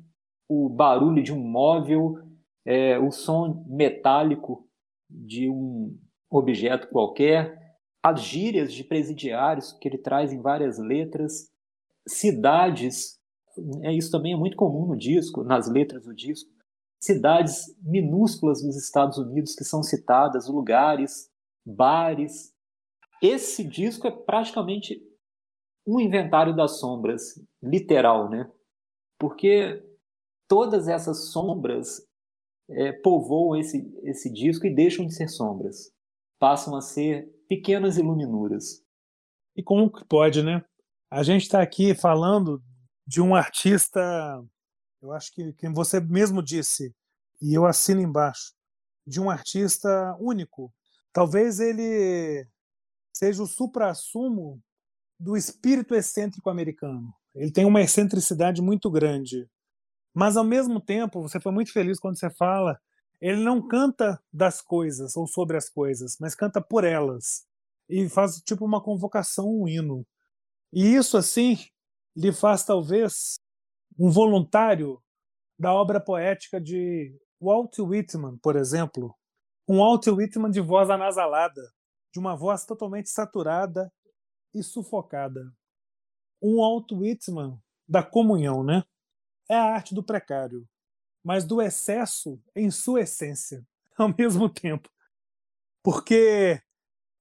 o 0.49 0.69
barulho 0.69 1.23
de 1.23 1.33
um 1.33 1.39
móvel, 1.39 2.19
é, 2.65 2.99
o 2.99 3.11
som 3.11 3.65
metálico 3.69 4.67
de 5.11 5.49
um 5.49 5.97
objeto 6.31 6.89
qualquer, 6.89 7.61
as 8.03 8.21
gírias 8.21 8.73
de 8.73 8.83
presidiários 8.83 9.73
que 9.73 9.89
ele 9.89 9.99
traz 9.99 10.33
em 10.33 10.41
várias 10.41 10.79
letras, 10.79 11.51
cidades, 12.07 13.21
é, 13.83 13.93
isso 13.93 14.11
também 14.11 14.33
é 14.33 14.37
muito 14.37 14.57
comum 14.57 14.87
no 14.87 14.97
disco, 14.97 15.45
nas 15.45 15.69
letras 15.69 16.05
do 16.05 16.15
disco, 16.15 16.51
cidades 17.01 17.75
minúsculas 17.83 18.63
dos 18.63 18.77
Estados 18.77 19.19
Unidos 19.19 19.55
que 19.55 19.65
são 19.65 19.83
citadas, 19.83 20.49
lugares, 20.49 21.31
bares. 21.65 22.53
Esse 23.23 23.65
disco 23.65 24.07
é 24.07 24.11
praticamente 24.11 25.01
um 25.87 26.01
inventário 26.01 26.55
das 26.55 26.79
sombras, 26.79 27.43
literal, 27.63 28.29
né? 28.29 28.51
Porque 29.19 29.83
todas 30.49 30.89
essas 30.89 31.31
sombras 31.31 32.07
é, 32.71 32.93
povoam 32.93 33.57
esse, 33.57 33.93
esse 34.05 34.33
disco 34.33 34.67
e 34.67 34.75
deixam 34.75 35.07
de 35.07 35.15
ser 35.15 35.29
sombras 35.29 35.93
passam 36.43 36.75
a 36.75 36.81
ser 36.81 37.33
pequenas 37.49 37.97
iluminuras. 37.97 38.83
E 39.55 39.63
como 39.63 39.89
que 39.89 40.05
pode, 40.05 40.43
né? 40.43 40.65
A 41.09 41.23
gente 41.23 41.43
está 41.43 41.63
aqui 41.63 41.95
falando 41.95 42.61
de 43.07 43.23
um 43.23 43.33
artista, 43.33 44.01
eu 45.01 45.13
acho 45.13 45.33
que, 45.33 45.53
que 45.53 45.69
você 45.69 46.01
mesmo 46.01 46.43
disse, 46.43 46.93
e 47.41 47.55
eu 47.55 47.65
assino 47.65 48.01
embaixo, 48.01 48.55
de 49.07 49.21
um 49.21 49.31
artista 49.31 50.17
único. 50.19 50.75
Talvez 51.13 51.61
ele 51.61 52.47
seja 53.13 53.43
o 53.43 53.47
supra-sumo 53.47 54.63
do 55.19 55.37
espírito 55.37 55.95
excêntrico 55.95 56.51
americano. 56.51 57.13
Ele 57.35 57.51
tem 57.51 57.65
uma 57.65 57.83
excentricidade 57.83 58.61
muito 58.63 58.91
grande. 58.91 59.49
Mas, 60.15 60.37
ao 60.37 60.45
mesmo 60.45 60.81
tempo, 60.81 61.23
você 61.23 61.41
foi 61.41 61.53
muito 61.53 61.73
feliz 61.73 61.99
quando 61.99 62.19
você 62.19 62.31
fala 62.31 62.79
ele 63.23 63.41
não 63.41 63.63
canta 63.63 64.21
das 64.33 64.61
coisas 64.61 65.17
ou 65.17 65.29
sobre 65.29 65.57
as 65.57 65.71
coisas, 65.71 66.17
mas 66.21 66.35
canta 66.35 66.61
por 66.61 66.83
elas. 66.83 67.47
E 67.89 68.09
faz 68.09 68.43
tipo 68.45 68.65
uma 68.65 68.83
convocação, 68.83 69.49
um 69.49 69.69
hino. 69.69 70.05
E 70.73 70.97
isso, 70.97 71.17
assim, 71.17 71.57
lhe 72.17 72.33
faz 72.33 72.65
talvez 72.65 73.37
um 73.97 74.11
voluntário 74.11 75.01
da 75.57 75.73
obra 75.73 76.01
poética 76.01 76.61
de 76.61 77.17
Walt 77.41 77.79
Whitman, 77.79 78.39
por 78.39 78.57
exemplo. 78.57 79.15
Um 79.69 79.79
Walt 79.79 80.07
Whitman 80.07 80.51
de 80.51 80.61
voz 80.61 80.91
anasalada, 80.91 81.63
de 82.13 82.19
uma 82.19 82.37
voz 82.37 82.65
totalmente 82.67 83.09
saturada 83.09 83.93
e 84.55 84.63
sufocada. 84.63 85.53
Um 86.43 86.57
Walt 86.57 86.91
Whitman 86.93 87.61
da 87.89 88.03
comunhão, 88.03 88.65
né? 88.65 88.85
É 89.49 89.55
a 89.55 89.75
arte 89.75 89.95
do 89.95 90.03
precário 90.03 90.69
mas 91.23 91.45
do 91.45 91.63
excesso 91.63 92.43
em 92.55 92.71
sua 92.71 93.03
essência, 93.03 93.65
ao 93.97 94.15
mesmo 94.17 94.49
tempo. 94.49 94.91
Porque 95.83 96.61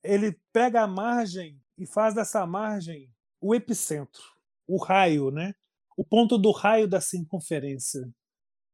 ele 0.03 0.39
pega 0.51 0.81
a 0.81 0.87
margem 0.87 1.61
e 1.77 1.85
faz 1.85 2.13
dessa 2.13 2.45
margem 2.45 3.13
o 3.39 3.53
epicentro, 3.53 4.23
o 4.67 4.77
raio, 4.77 5.31
né? 5.31 5.53
o 5.97 6.03
ponto 6.03 6.37
do 6.37 6.51
raio 6.51 6.87
da 6.87 7.01
circunferência. 7.01 8.09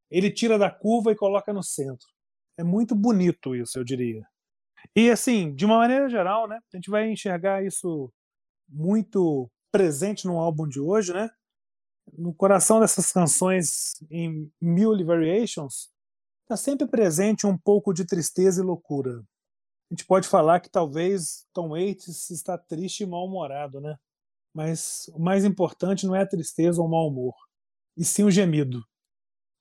Ele 0.09 0.31
tira 0.31 0.57
da 0.57 0.71
curva 0.71 1.11
e 1.11 1.15
coloca 1.15 1.51
no 1.51 1.63
centro. 1.63 2.07
É 2.57 2.63
muito 2.63 2.95
bonito 2.95 3.55
isso, 3.55 3.77
eu 3.77 3.83
diria. 3.83 4.25
E 4.95 5.09
assim, 5.09 5.53
de 5.53 5.65
uma 5.65 5.77
maneira 5.77 6.09
geral, 6.09 6.47
né, 6.47 6.59
a 6.73 6.77
gente 6.77 6.89
vai 6.89 7.09
enxergar 7.09 7.63
isso 7.63 8.11
muito 8.67 9.49
presente 9.71 10.25
no 10.25 10.39
álbum 10.39 10.67
de 10.67 10.79
hoje, 10.79 11.13
né? 11.13 11.29
no 12.13 12.33
coração 12.33 12.79
dessas 12.79 13.11
canções 13.11 13.95
em 14.09 14.51
Mule 14.61 15.03
Variations, 15.03 15.89
está 16.43 16.55
sempre 16.55 16.87
presente 16.87 17.45
um 17.45 17.57
pouco 17.57 17.93
de 17.93 18.05
tristeza 18.05 18.61
e 18.61 18.65
loucura. 18.65 19.19
A 19.89 19.93
gente 19.93 20.05
pode 20.05 20.27
falar 20.27 20.59
que 20.59 20.69
talvez 20.69 21.45
Tom 21.53 21.69
Waits 21.69 22.29
está 22.29 22.57
triste 22.57 23.03
e 23.03 23.05
mal-humorado, 23.05 23.79
né? 23.79 23.97
Mas 24.53 25.09
o 25.13 25.19
mais 25.19 25.45
importante 25.45 26.05
não 26.05 26.15
é 26.15 26.21
a 26.21 26.27
tristeza 26.27 26.81
ou 26.81 26.87
o 26.87 26.91
mau 26.91 27.07
humor, 27.07 27.35
e 27.95 28.03
sim 28.03 28.23
o 28.23 28.31
gemido. 28.31 28.83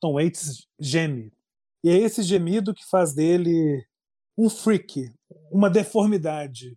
Tom 0.00 0.14
Waits 0.14 0.68
geme. 0.78 1.32
E 1.86 1.88
é 1.88 1.98
esse 1.98 2.20
gemido 2.20 2.74
que 2.74 2.84
faz 2.84 3.14
dele 3.14 3.80
um 4.36 4.50
freak, 4.50 5.08
uma 5.52 5.70
deformidade, 5.70 6.76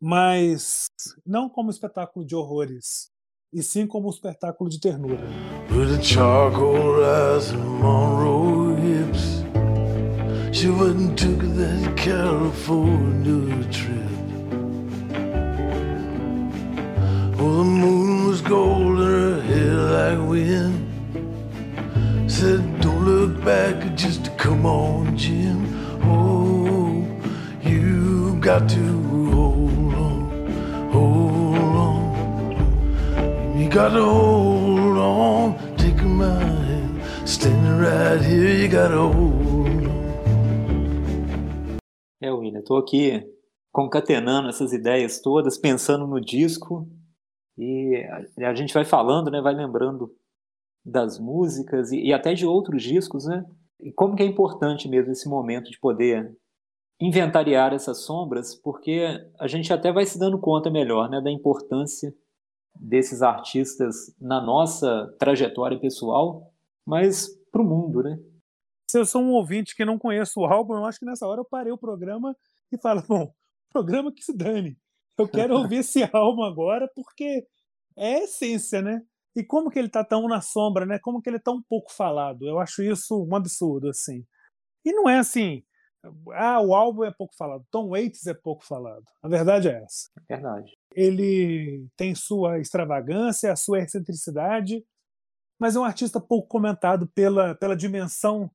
mas 0.00 0.86
não 1.26 1.46
como 1.46 1.68
espetáculo 1.68 2.24
de 2.24 2.34
horrores, 2.34 3.10
e 3.52 3.62
sim 3.62 3.86
como 3.86 4.06
um 4.06 4.10
espetáculo 4.10 4.70
de 4.70 4.80
ternura. 4.80 5.28
She 10.54 10.70
went 10.70 11.18
took 11.18 11.40
that 11.58 11.94
California 11.94 13.62
trip. 13.70 14.08
Well 17.36 17.58
the 17.58 17.64
moon 17.64 18.28
was 18.28 18.40
gold 18.40 19.00
her 19.00 19.42
hair 19.42 19.74
like 19.74 20.30
wind. 20.30 20.80
Said 22.30 22.73
look 23.04 23.44
back 23.44 23.94
just 23.94 24.36
come 24.36 24.66
on 24.66 25.16
Jim. 25.16 25.58
Oh 26.04 27.04
you 27.62 28.36
got 28.40 28.68
to 28.70 29.04
gotta 33.74 34.00
hold 34.00 34.98
on, 34.98 35.76
take 35.76 36.00
my 36.04 36.38
hand, 36.38 37.02
standing 37.28 37.78
right 37.80 38.22
here, 38.22 38.54
you 38.54 38.68
gotta 38.68 38.96
hold 38.96 39.88
on. 39.88 41.78
É, 42.22 42.30
William, 42.32 42.62
tô 42.62 42.76
aqui 42.76 43.20
concatenando 43.72 44.48
essas 44.48 44.72
ideias 44.72 45.20
todas, 45.20 45.58
pensando 45.58 46.06
no 46.06 46.20
disco. 46.20 46.88
E 47.58 48.06
a 48.38 48.54
gente 48.54 48.72
vai 48.72 48.84
falando, 48.84 49.28
né, 49.28 49.40
vai 49.40 49.54
lembrando 49.54 50.12
das 50.84 51.18
músicas 51.18 51.92
e, 51.92 52.00
e 52.00 52.12
até 52.12 52.34
de 52.34 52.46
outros 52.46 52.82
discos, 52.82 53.26
né? 53.26 53.44
E 53.80 53.92
como 53.92 54.14
que 54.14 54.22
é 54.22 54.26
importante 54.26 54.88
mesmo 54.88 55.12
esse 55.12 55.28
momento 55.28 55.70
de 55.70 55.78
poder 55.78 56.36
inventariar 57.00 57.72
essas 57.72 58.04
sombras, 58.04 58.54
porque 58.54 59.04
a 59.38 59.46
gente 59.46 59.72
até 59.72 59.92
vai 59.92 60.06
se 60.06 60.18
dando 60.18 60.38
conta 60.38 60.70
melhor, 60.70 61.10
né, 61.10 61.20
da 61.20 61.30
importância 61.30 62.14
desses 62.74 63.20
artistas 63.20 64.14
na 64.20 64.40
nossa 64.40 65.12
trajetória 65.18 65.78
pessoal, 65.78 66.52
mas 66.86 67.28
para 67.50 67.62
o 67.62 67.64
mundo, 67.64 68.02
né? 68.02 68.18
se 68.94 68.98
eu 68.98 69.04
sou 69.04 69.22
um 69.22 69.32
ouvinte 69.32 69.74
que 69.74 69.84
não 69.84 69.98
conheço 69.98 70.38
o 70.38 70.44
álbum, 70.44 70.74
eu 70.74 70.84
acho 70.84 71.00
que 71.00 71.04
nessa 71.04 71.26
hora 71.26 71.40
eu 71.40 71.44
parei 71.44 71.72
o 71.72 71.78
programa 71.78 72.36
e 72.70 72.78
falo, 72.78 73.02
bom, 73.08 73.32
programa 73.68 74.12
que 74.12 74.22
se 74.22 74.32
dane. 74.32 74.78
Eu 75.18 75.28
quero 75.28 75.56
ouvir 75.58 75.78
esse 75.78 76.08
álbum 76.12 76.44
agora 76.44 76.88
porque 76.94 77.44
é 77.96 78.14
a 78.14 78.18
essência, 78.20 78.80
né? 78.80 79.02
E 79.36 79.42
como 79.42 79.70
que 79.70 79.78
ele 79.78 79.88
tá 79.88 80.04
tão 80.04 80.28
na 80.28 80.40
sombra, 80.40 80.86
né? 80.86 80.98
Como 80.98 81.20
que 81.20 81.28
ele 81.28 81.36
é 81.36 81.40
tão 81.40 81.62
pouco 81.62 81.92
falado? 81.92 82.46
Eu 82.46 82.58
acho 82.60 82.82
isso 82.82 83.24
um 83.24 83.34
absurdo, 83.34 83.88
assim. 83.88 84.24
E 84.84 84.92
não 84.92 85.08
é 85.08 85.18
assim, 85.18 85.64
ah, 86.32 86.60
o 86.60 86.74
álbum 86.74 87.04
é 87.04 87.10
pouco 87.10 87.34
falado, 87.34 87.64
Tom 87.70 87.88
Waits 87.88 88.26
é 88.26 88.34
pouco 88.34 88.64
falado. 88.64 89.04
A 89.22 89.28
verdade 89.28 89.68
é 89.68 89.82
essa. 89.82 90.10
É 90.28 90.34
verdade. 90.34 90.76
Ele 90.94 91.86
tem 91.96 92.14
sua 92.14 92.58
extravagância, 92.58 93.52
a 93.52 93.56
sua 93.56 93.80
excentricidade, 93.80 94.84
mas 95.58 95.76
é 95.76 95.80
um 95.80 95.84
artista 95.84 96.20
pouco 96.20 96.48
comentado 96.48 97.06
pela, 97.08 97.54
pela 97.54 97.76
dimensão 97.76 98.50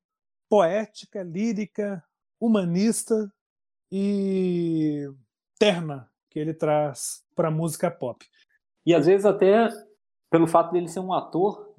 poética, 0.48 1.22
lírica, 1.22 2.02
humanista 2.40 3.32
e 3.90 5.08
terna 5.58 6.08
que 6.30 6.38
ele 6.38 6.54
traz 6.54 7.24
para 7.34 7.48
a 7.48 7.50
música 7.50 7.90
pop. 7.90 8.24
E 8.86 8.94
às 8.94 9.06
vezes 9.06 9.26
até 9.26 9.68
pelo 10.30 10.46
fato 10.46 10.72
dele 10.72 10.88
ser 10.88 11.00
um 11.00 11.12
ator 11.12 11.74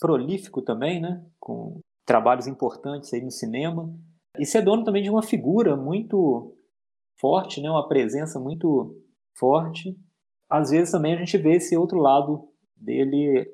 prolífico 0.00 0.62
também, 0.62 1.00
né, 1.00 1.24
com 1.38 1.80
trabalhos 2.06 2.46
importantes 2.46 3.12
aí 3.12 3.20
no 3.20 3.30
cinema, 3.30 3.92
e 4.38 4.46
ser 4.46 4.62
dono 4.62 4.84
também 4.84 5.02
de 5.02 5.10
uma 5.10 5.22
figura 5.22 5.76
muito 5.76 6.56
forte, 7.20 7.60
né, 7.60 7.70
uma 7.70 7.86
presença 7.86 8.40
muito 8.40 8.96
forte. 9.34 9.96
Às 10.48 10.70
vezes 10.70 10.90
também 10.90 11.14
a 11.14 11.18
gente 11.18 11.36
vê 11.36 11.56
esse 11.56 11.76
outro 11.76 11.98
lado 11.98 12.48
dele 12.74 13.48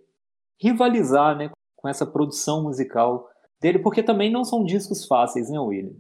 rivalizar, 0.61 1.37
né, 1.37 1.51
com 1.77 1.89
essa 1.89 2.07
produção 2.07 2.63
musical 2.63 3.29
dele, 3.61 3.79
porque 3.79 4.03
também 4.03 4.31
não 4.31 4.45
são 4.45 4.65
discos 4.65 5.07
fáceis, 5.07 5.51
né, 5.51 5.59
William? 5.59 5.95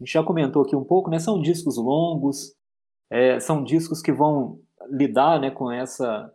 A 0.00 0.04
gente 0.04 0.12
já 0.12 0.22
comentou 0.22 0.62
aqui 0.62 0.74
um 0.74 0.84
pouco, 0.84 1.10
né? 1.10 1.18
São 1.18 1.42
discos 1.42 1.76
longos, 1.76 2.54
é, 3.10 3.38
são 3.38 3.62
discos 3.62 4.00
que 4.00 4.10
vão 4.10 4.58
lidar, 4.88 5.38
né, 5.38 5.50
com 5.50 5.70
essa 5.70 6.32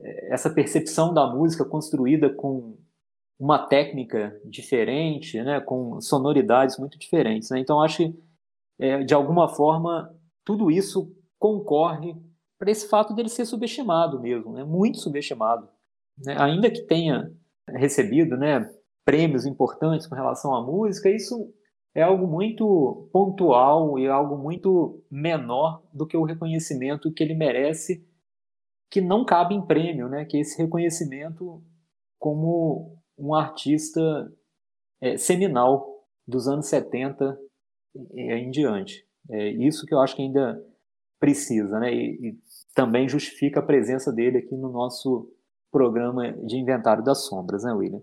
essa 0.00 0.50
percepção 0.50 1.12
da 1.12 1.26
música 1.26 1.64
construída 1.64 2.28
com 2.28 2.76
uma 3.38 3.66
técnica 3.66 4.38
diferente, 4.44 5.40
né, 5.42 5.60
com 5.60 6.00
sonoridades 6.00 6.78
muito 6.78 6.98
diferentes. 6.98 7.50
Né? 7.50 7.60
Então, 7.60 7.80
acho 7.80 7.98
que, 7.98 8.18
é, 8.78 9.02
de 9.02 9.14
alguma 9.14 9.48
forma, 9.48 10.14
tudo 10.44 10.70
isso 10.70 11.14
concorre 11.38 12.16
para 12.58 12.70
esse 12.70 12.88
fato 12.88 13.14
dele 13.14 13.28
ser 13.28 13.44
subestimado 13.44 14.20
mesmo, 14.20 14.52
né? 14.52 14.64
muito 14.64 14.98
subestimado. 14.98 15.68
Né? 16.18 16.34
Ainda 16.38 16.70
que 16.70 16.82
tenha 16.82 17.30
recebido 17.68 18.36
né, 18.36 18.70
prêmios 19.04 19.44
importantes 19.44 20.06
com 20.06 20.14
relação 20.14 20.54
à 20.54 20.64
música, 20.64 21.10
isso 21.10 21.52
é 21.94 22.02
algo 22.02 22.26
muito 22.26 23.08
pontual 23.12 23.98
e 23.98 24.06
algo 24.06 24.36
muito 24.36 25.02
menor 25.10 25.82
do 25.92 26.06
que 26.06 26.16
o 26.16 26.24
reconhecimento 26.24 27.12
que 27.12 27.22
ele 27.22 27.34
merece, 27.34 28.06
que 28.90 29.00
não 29.00 29.24
cabe 29.24 29.54
em 29.54 29.66
prêmio, 29.66 30.08
né? 30.08 30.24
que 30.24 30.36
é 30.36 30.40
esse 30.40 30.60
reconhecimento 30.60 31.62
como 32.18 32.98
um 33.18 33.34
artista 33.34 34.00
é, 35.00 35.16
seminal 35.16 36.04
dos 36.26 36.48
anos 36.48 36.66
70 36.68 37.38
em 38.14 38.50
diante. 38.50 39.06
É 39.30 39.48
isso 39.48 39.86
que 39.86 39.94
eu 39.94 40.00
acho 40.00 40.14
que 40.14 40.22
ainda 40.22 40.62
precisa, 41.18 41.78
né? 41.78 41.92
E, 41.92 42.28
e, 42.28 42.38
também 42.74 43.08
justifica 43.08 43.60
a 43.60 43.62
presença 43.62 44.12
dele 44.12 44.38
aqui 44.38 44.54
no 44.54 44.70
nosso 44.70 45.32
programa 45.72 46.32
de 46.44 46.56
Inventário 46.56 47.02
das 47.02 47.24
Sombras, 47.26 47.64
né, 47.64 47.72
William? 47.72 48.02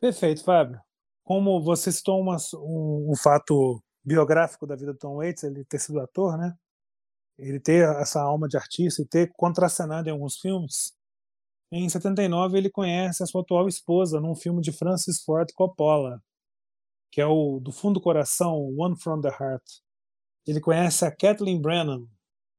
Perfeito, 0.00 0.42
Fábio. 0.42 0.80
Como 1.24 1.62
você 1.62 1.92
citou 1.92 2.20
uma, 2.20 2.36
um, 2.54 3.10
um, 3.10 3.16
fato 3.16 3.82
biográfico 4.02 4.66
da 4.66 4.74
vida 4.74 4.92
do 4.92 4.98
Tom 4.98 5.16
Waits, 5.16 5.42
ele 5.42 5.64
ter 5.64 5.78
sido 5.78 6.00
ator, 6.00 6.38
né? 6.38 6.54
Ele 7.38 7.60
ter 7.60 7.88
essa 8.00 8.20
alma 8.20 8.48
de 8.48 8.56
artista 8.56 9.02
e 9.02 9.06
ter 9.06 9.32
contracenado 9.34 10.08
em 10.08 10.12
alguns 10.12 10.38
filmes, 10.38 10.92
em 11.70 11.86
79, 11.86 12.56
ele 12.56 12.70
conhece 12.70 13.22
a 13.22 13.26
sua 13.26 13.42
atual 13.42 13.68
esposa 13.68 14.20
num 14.20 14.34
filme 14.34 14.62
de 14.62 14.72
Francis 14.72 15.22
Ford 15.22 15.50
Coppola, 15.54 16.22
que 17.12 17.20
é 17.20 17.26
o 17.26 17.60
Do 17.60 17.72
Fundo 17.72 17.94
do 17.94 18.00
Coração, 18.00 18.74
One 18.78 18.98
from 18.98 19.20
the 19.20 19.28
Heart. 19.28 19.64
Ele 20.46 20.60
conhece 20.60 21.04
a 21.04 21.14
Kathleen 21.14 21.60
Brennan, 21.60 22.06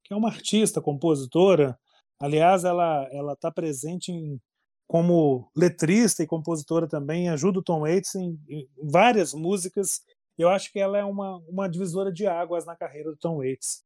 que 0.03 0.13
é 0.13 0.15
uma 0.15 0.29
artista, 0.29 0.79
compositora. 0.79 1.77
Aliás, 2.19 2.63
ela 2.63 3.07
ela 3.11 3.33
está 3.33 3.51
presente 3.51 4.11
em, 4.11 4.39
como 4.87 5.51
letrista 5.55 6.21
e 6.21 6.27
compositora 6.27 6.87
também, 6.87 7.29
ajuda 7.29 7.59
o 7.59 7.63
Tom 7.63 7.81
Waits 7.81 8.13
em, 8.13 8.39
em 8.47 8.69
várias 8.83 9.33
músicas. 9.33 10.01
Eu 10.37 10.49
acho 10.49 10.71
que 10.71 10.79
ela 10.79 10.99
é 10.99 11.03
uma, 11.03 11.37
uma 11.47 11.67
divisora 11.67 12.11
de 12.11 12.27
águas 12.27 12.63
na 12.65 12.75
carreira 12.75 13.09
do 13.09 13.17
Tom 13.17 13.37
Waits. 13.37 13.83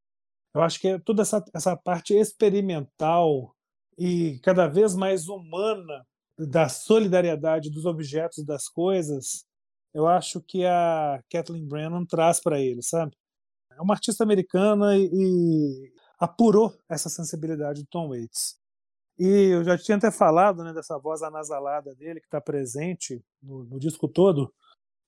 Eu 0.54 0.62
acho 0.62 0.80
que 0.80 0.88
é 0.88 1.00
toda 1.00 1.22
essa, 1.24 1.44
essa 1.54 1.76
parte 1.76 2.14
experimental, 2.14 3.56
e 3.98 4.40
cada 4.44 4.68
vez 4.68 4.96
mais 4.96 5.28
humana 5.28 6.06
da 6.38 6.68
solidariedade 6.70 7.70
dos 7.70 7.86
objetos 7.86 8.44
das 8.46 8.68
coisas, 8.68 9.46
eu 9.94 10.08
acho 10.08 10.42
que 10.42 10.66
a 10.66 11.24
Kathleen 11.30 11.68
Brennan 11.68 12.06
traz 12.06 12.40
para 12.40 12.60
ele, 12.60 12.82
sabe? 12.82 13.16
É 13.72 13.82
uma 13.82 13.94
artista 13.94 14.24
americana 14.24 14.98
e, 14.98 15.10
e, 15.12 15.94
apurou 16.20 16.76
essa 16.90 17.10
sensibilidade 17.10 17.82
do 17.82 17.88
Tom 17.88 18.10
Waits. 18.10 18.58
E 19.20 19.28
eu 19.28 19.64
já 19.64 19.78
tinha 19.78 19.98
até 19.98 20.10
falado 20.10 20.64
né, 20.64 20.74
dessa 20.74 20.98
voz 20.98 21.22
anasalada 21.22 21.94
dele 21.96 22.20
que 22.20 22.26
está 22.26 22.42
presente 22.42 23.24
no, 23.42 23.64
no, 23.66 23.80
disco 23.80 24.08
todo, 24.08 24.52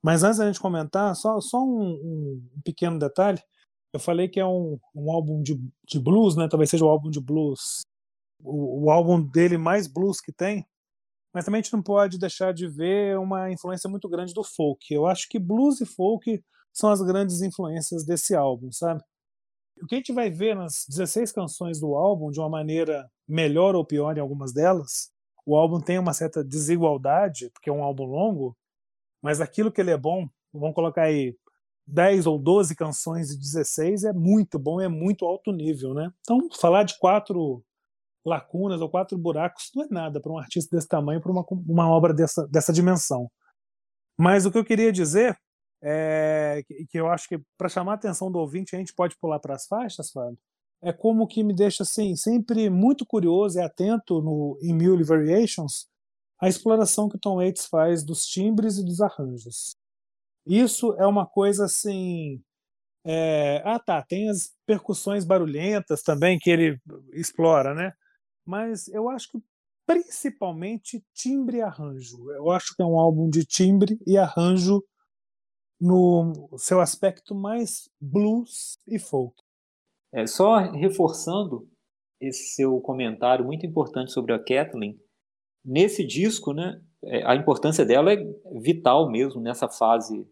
mas 0.01 0.23
antes 0.23 0.37
da 0.37 0.45
gente 0.45 0.59
comentar, 0.59 1.15
só, 1.15 1.41
só 1.41 1.63
um, 1.63 1.93
um 2.55 2.61
pequeno 2.63 2.99
detalhe. 2.99 3.41
Eu 3.95 3.99
falei 3.99 4.27
que 4.27 4.39
é 4.39 4.45
um, 4.45 4.77
um 4.93 5.11
álbum 5.11 5.41
de, 5.41 5.59
de 5.87 5.99
blues, 5.99 6.35
né? 6.35 6.47
Talvez 6.49 6.69
seja 6.69 6.83
o 6.83 6.89
álbum 6.89 7.09
de 7.09 7.19
blues 7.21 7.85
o, 8.43 8.85
o 8.85 8.91
álbum 8.91 9.21
dele 9.21 9.57
mais 9.57 9.87
blues 9.87 10.21
que 10.21 10.31
tem, 10.31 10.65
mas 11.33 11.45
também 11.45 11.59
a 11.59 11.61
gente 11.61 11.73
não 11.73 11.81
pode 11.81 12.17
deixar 12.17 12.53
de 12.53 12.67
ver 12.67 13.17
uma 13.17 13.51
influência 13.51 13.89
muito 13.89 14.07
grande 14.07 14.33
do 14.33 14.43
folk. 14.43 14.93
Eu 14.93 15.05
acho 15.05 15.27
que 15.27 15.39
blues 15.39 15.81
e 15.81 15.85
folk 15.85 16.43
são 16.71 16.89
as 16.89 17.01
grandes 17.01 17.41
influências 17.41 18.05
desse 18.05 18.35
álbum, 18.35 18.71
sabe? 18.71 19.01
O 19.81 19.87
que 19.87 19.95
a 19.95 19.97
gente 19.97 20.13
vai 20.13 20.29
ver 20.29 20.55
nas 20.55 20.85
16 20.87 21.33
canções 21.33 21.79
do 21.79 21.95
álbum, 21.95 22.31
de 22.31 22.39
uma 22.39 22.49
maneira 22.49 23.09
melhor 23.27 23.75
ou 23.75 23.83
pior 23.83 24.17
em 24.17 24.21
algumas 24.21 24.53
delas, 24.53 25.11
o 25.45 25.55
álbum 25.55 25.81
tem 25.81 25.99
uma 25.99 26.13
certa 26.13 26.43
desigualdade, 26.43 27.49
porque 27.51 27.69
é 27.69 27.73
um 27.73 27.83
álbum 27.83 28.05
longo, 28.05 28.55
mas 29.21 29.41
aquilo 29.41 29.71
que 29.71 29.81
ele 29.81 29.91
é 29.91 29.97
bom, 29.97 30.27
vamos 30.53 30.75
colocar 30.75 31.03
aí 31.03 31.35
10 31.87 32.25
ou 32.25 32.39
12 32.39 32.75
canções 32.75 33.29
de 33.29 33.37
16 33.37 34.05
é 34.05 34.13
muito 34.13 34.57
bom, 34.57 34.81
é 34.81 34.87
muito 34.87 35.25
alto 35.25 35.51
nível, 35.51 35.93
né? 35.93 36.11
Então, 36.21 36.47
falar 36.59 36.83
de 36.83 36.97
quatro 36.97 37.63
lacunas 38.25 38.81
ou 38.81 38.89
quatro 38.89 39.17
buracos 39.17 39.69
não 39.75 39.83
é 39.83 39.87
nada 39.89 40.19
para 40.19 40.31
um 40.31 40.37
artista 40.37 40.75
desse 40.75 40.87
tamanho, 40.87 41.21
para 41.21 41.31
uma, 41.31 41.45
uma 41.67 41.89
obra 41.89 42.13
dessa, 42.13 42.47
dessa 42.47 42.73
dimensão. 42.73 43.29
Mas 44.17 44.45
o 44.45 44.51
que 44.51 44.57
eu 44.57 44.65
queria 44.65 44.91
dizer 44.91 45.37
é 45.81 46.63
que, 46.65 46.87
que 46.87 46.99
eu 46.99 47.07
acho 47.07 47.27
que 47.27 47.39
para 47.57 47.69
chamar 47.69 47.91
a 47.91 47.95
atenção 47.95 48.31
do 48.31 48.39
ouvinte 48.39 48.75
a 48.75 48.79
gente 48.79 48.93
pode 48.93 49.15
pular 49.17 49.39
para 49.39 49.55
as 49.55 49.67
faixas, 49.67 50.09
Fábio. 50.09 50.39
É 50.81 50.91
como 50.91 51.27
que 51.27 51.43
me 51.43 51.53
deixa 51.53 51.83
assim 51.83 52.15
sempre 52.15 52.69
muito 52.69 53.05
curioso 53.05 53.59
e 53.59 53.61
atento 53.61 54.21
no 54.21 54.57
em 54.61 54.73
Mule 54.73 55.03
Variations 55.03 55.87
a 56.39 56.49
exploração 56.49 57.07
que 57.07 57.17
Tom 57.17 57.37
Waits 57.37 57.65
faz 57.67 58.03
dos 58.03 58.25
timbres 58.25 58.77
e 58.77 58.83
dos 58.83 58.99
arranjos. 58.99 59.75
Isso 60.45 60.93
é 60.99 61.05
uma 61.05 61.25
coisa 61.25 61.65
assim 61.65 62.41
é... 63.05 63.61
ah 63.65 63.79
tá, 63.79 64.01
tem 64.01 64.29
as 64.29 64.53
percussões 64.65 65.25
barulhentas 65.25 66.01
também 66.01 66.39
que 66.39 66.49
ele 66.49 66.79
explora, 67.13 67.73
né? 67.73 67.93
mas 68.45 68.87
eu 68.89 69.09
acho 69.09 69.31
que 69.31 69.43
principalmente 69.85 71.03
timbre 71.13 71.57
e 71.57 71.61
arranjo. 71.61 72.31
Eu 72.31 72.51
acho 72.51 72.75
que 72.75 72.81
é 72.81 72.85
um 72.85 72.99
álbum 72.99 73.29
de 73.29 73.43
timbre 73.45 73.99
e 74.05 74.17
arranjo 74.17 74.83
no 75.79 76.49
seu 76.57 76.79
aspecto 76.79 77.35
mais 77.35 77.89
blues 77.99 78.77
e 78.87 78.97
folk. 78.97 79.35
É, 80.13 80.25
só 80.25 80.57
reforçando 80.71 81.67
esse 82.19 82.55
seu 82.55 82.79
comentário 82.79 83.45
muito 83.45 83.65
importante 83.65 84.11
sobre 84.11 84.33
a 84.33 84.39
Kathleen, 84.39 84.97
nesse 85.63 86.05
disco, 86.05 86.53
né, 86.53 86.81
é, 87.03 87.23
a 87.25 87.35
importância 87.35 87.85
dela 87.85 88.13
é 88.13 88.17
vital 88.59 89.11
mesmo 89.11 89.41
nessa 89.41 89.67
fase 89.67 90.25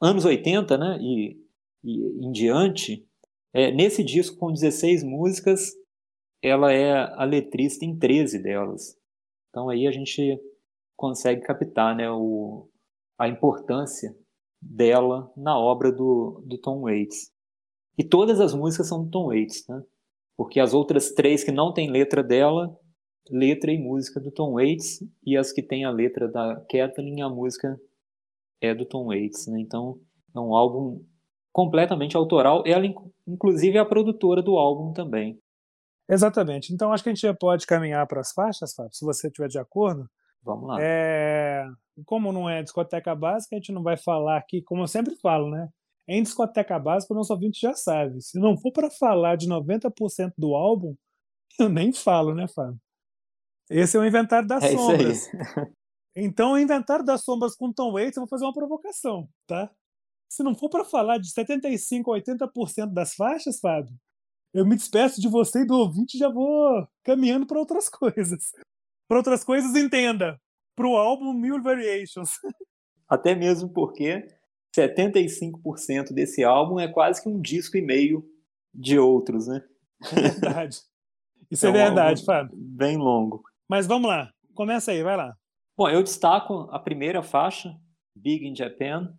anos 0.00 0.24
80, 0.24 0.76
né, 0.78 0.98
e, 1.00 1.36
e 1.84 2.26
em 2.26 2.32
diante. 2.32 3.06
É, 3.54 3.70
nesse 3.70 4.04
disco 4.04 4.36
com 4.36 4.52
16 4.52 5.02
músicas, 5.02 5.72
ela 6.42 6.72
é 6.72 6.92
a 6.92 7.24
letrista 7.24 7.84
em 7.84 7.98
13 7.98 8.42
delas. 8.42 8.96
Então 9.48 9.68
aí 9.68 9.86
a 9.86 9.90
gente 9.90 10.38
consegue 10.96 11.42
captar 11.42 11.96
né, 11.96 12.10
o, 12.10 12.68
a 13.18 13.28
importância 13.28 14.16
dela 14.60 15.32
na 15.36 15.58
obra 15.58 15.92
do, 15.92 16.42
do 16.46 16.58
Tom 16.58 16.82
Waits. 16.82 17.30
E 17.98 18.04
todas 18.04 18.40
as 18.40 18.54
músicas 18.54 18.88
são 18.88 19.04
do 19.04 19.10
Tom 19.10 19.26
Waits, 19.28 19.66
né? 19.68 19.82
porque 20.36 20.60
as 20.60 20.74
outras 20.74 21.12
três 21.12 21.42
que 21.42 21.50
não 21.50 21.72
tem 21.72 21.90
letra 21.90 22.22
dela, 22.22 22.78
letra 23.30 23.72
e 23.72 23.78
música 23.78 24.20
do 24.20 24.30
Tom 24.30 24.52
Waits, 24.54 25.02
e 25.24 25.36
as 25.36 25.52
que 25.52 25.62
tem 25.62 25.84
a 25.84 25.90
letra 25.90 26.28
da 26.28 26.56
Kathleen, 26.70 27.22
a 27.22 27.28
música 27.28 27.80
é 28.60 28.74
do 28.74 28.84
Tom 28.84 29.06
Waits, 29.06 29.46
né? 29.48 29.60
Então 29.60 29.98
é 30.34 30.40
um 30.40 30.54
álbum 30.54 31.04
completamente 31.52 32.16
autoral. 32.16 32.62
Ela, 32.66 32.86
inclusive, 33.26 33.78
é 33.78 33.80
a 33.80 33.86
produtora 33.86 34.42
do 34.42 34.56
álbum 34.56 34.92
também. 34.92 35.38
Exatamente. 36.08 36.72
Então 36.72 36.92
acho 36.92 37.02
que 37.02 37.08
a 37.08 37.14
gente 37.14 37.22
já 37.22 37.34
pode 37.34 37.66
caminhar 37.66 38.06
para 38.06 38.20
as 38.20 38.32
faixas, 38.32 38.74
Fábio, 38.74 38.94
se 38.94 39.04
você 39.04 39.28
estiver 39.28 39.48
de 39.48 39.58
acordo. 39.58 40.08
Vamos 40.42 40.68
lá. 40.68 40.76
É... 40.80 41.64
Como 42.04 42.32
não 42.32 42.48
é 42.48 42.62
discoteca 42.62 43.14
básica, 43.14 43.56
a 43.56 43.58
gente 43.58 43.72
não 43.72 43.82
vai 43.82 43.96
falar 43.96 44.36
aqui, 44.36 44.62
como 44.62 44.82
eu 44.82 44.86
sempre 44.86 45.16
falo, 45.16 45.50
né? 45.50 45.68
Em 46.08 46.22
discoteca 46.22 46.78
básica, 46.78 47.12
o 47.12 47.16
nosso 47.16 47.32
ouvinte 47.32 47.58
já 47.60 47.74
sabe. 47.74 48.20
Se 48.20 48.38
não 48.38 48.56
for 48.56 48.70
para 48.70 48.90
falar 48.90 49.36
de 49.36 49.48
90% 49.48 50.32
do 50.38 50.54
álbum, 50.54 50.94
eu 51.58 51.68
nem 51.68 51.92
falo, 51.92 52.34
né, 52.34 52.46
Fábio? 52.54 52.78
Esse 53.68 53.96
é 53.96 54.00
o 54.00 54.06
Inventário 54.06 54.46
das 54.46 54.62
é 54.62 54.68
Sombras. 54.68 55.28
Então, 56.18 56.52
o 56.52 56.58
Inventário 56.58 57.04
das 57.04 57.22
Sombras 57.22 57.54
com 57.54 57.70
Tom 57.70 57.92
Waits, 57.92 58.16
eu 58.16 58.22
vou 58.22 58.28
fazer 58.28 58.46
uma 58.46 58.54
provocação, 58.54 59.28
tá? 59.46 59.70
Se 60.30 60.42
não 60.42 60.54
for 60.54 60.70
para 60.70 60.82
falar 60.82 61.18
de 61.18 61.30
75% 61.30 62.04
a 62.06 62.48
80% 62.48 62.92
das 62.92 63.14
faixas, 63.14 63.60
Fábio, 63.60 63.94
eu 64.54 64.64
me 64.64 64.74
despeço 64.74 65.20
de 65.20 65.28
você 65.28 65.60
e 65.60 65.66
do 65.66 65.74
ouvinte 65.74 66.16
e 66.16 66.18
já 66.18 66.30
vou 66.30 66.88
caminhando 67.04 67.46
para 67.46 67.58
outras 67.58 67.88
coisas. 67.90 68.52
Para 69.06 69.18
outras 69.18 69.44
coisas, 69.44 69.76
entenda. 69.76 70.40
Para 70.74 70.88
o 70.88 70.96
álbum 70.96 71.34
Mule 71.34 71.62
Variations. 71.62 72.30
Até 73.06 73.34
mesmo 73.34 73.68
porque 73.68 74.26
75% 74.74 76.12
desse 76.12 76.42
álbum 76.42 76.80
é 76.80 76.88
quase 76.90 77.22
que 77.22 77.28
um 77.28 77.40
disco 77.40 77.76
e 77.76 77.82
meio 77.82 78.26
de 78.74 78.98
outros, 78.98 79.46
né? 79.46 79.62
É 80.12 80.20
verdade. 80.22 80.80
Isso 81.50 81.66
é, 81.66 81.68
é 81.68 81.72
verdade, 81.72 82.24
Fábio. 82.24 82.56
Bem 82.56 82.96
longo. 82.96 83.42
Mas 83.68 83.86
vamos 83.86 84.08
lá. 84.08 84.32
Começa 84.54 84.90
aí, 84.90 85.02
vai 85.02 85.16
lá. 85.16 85.36
Bom, 85.78 85.90
eu 85.90 86.02
destaco 86.02 86.68
a 86.70 86.78
primeira 86.78 87.22
faixa, 87.22 87.78
Big 88.16 88.46
in 88.46 88.56
Japan. 88.56 89.14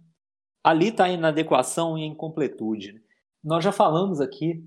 Ali 0.64 0.88
está 0.88 1.06
a 1.06 1.12
inadequação 1.12 1.96
e 1.96 2.04
a 2.04 2.08
incompletude. 2.08 3.00
Nós 3.44 3.64
já 3.64 3.72
falamos 3.72 4.20
aqui 4.20 4.66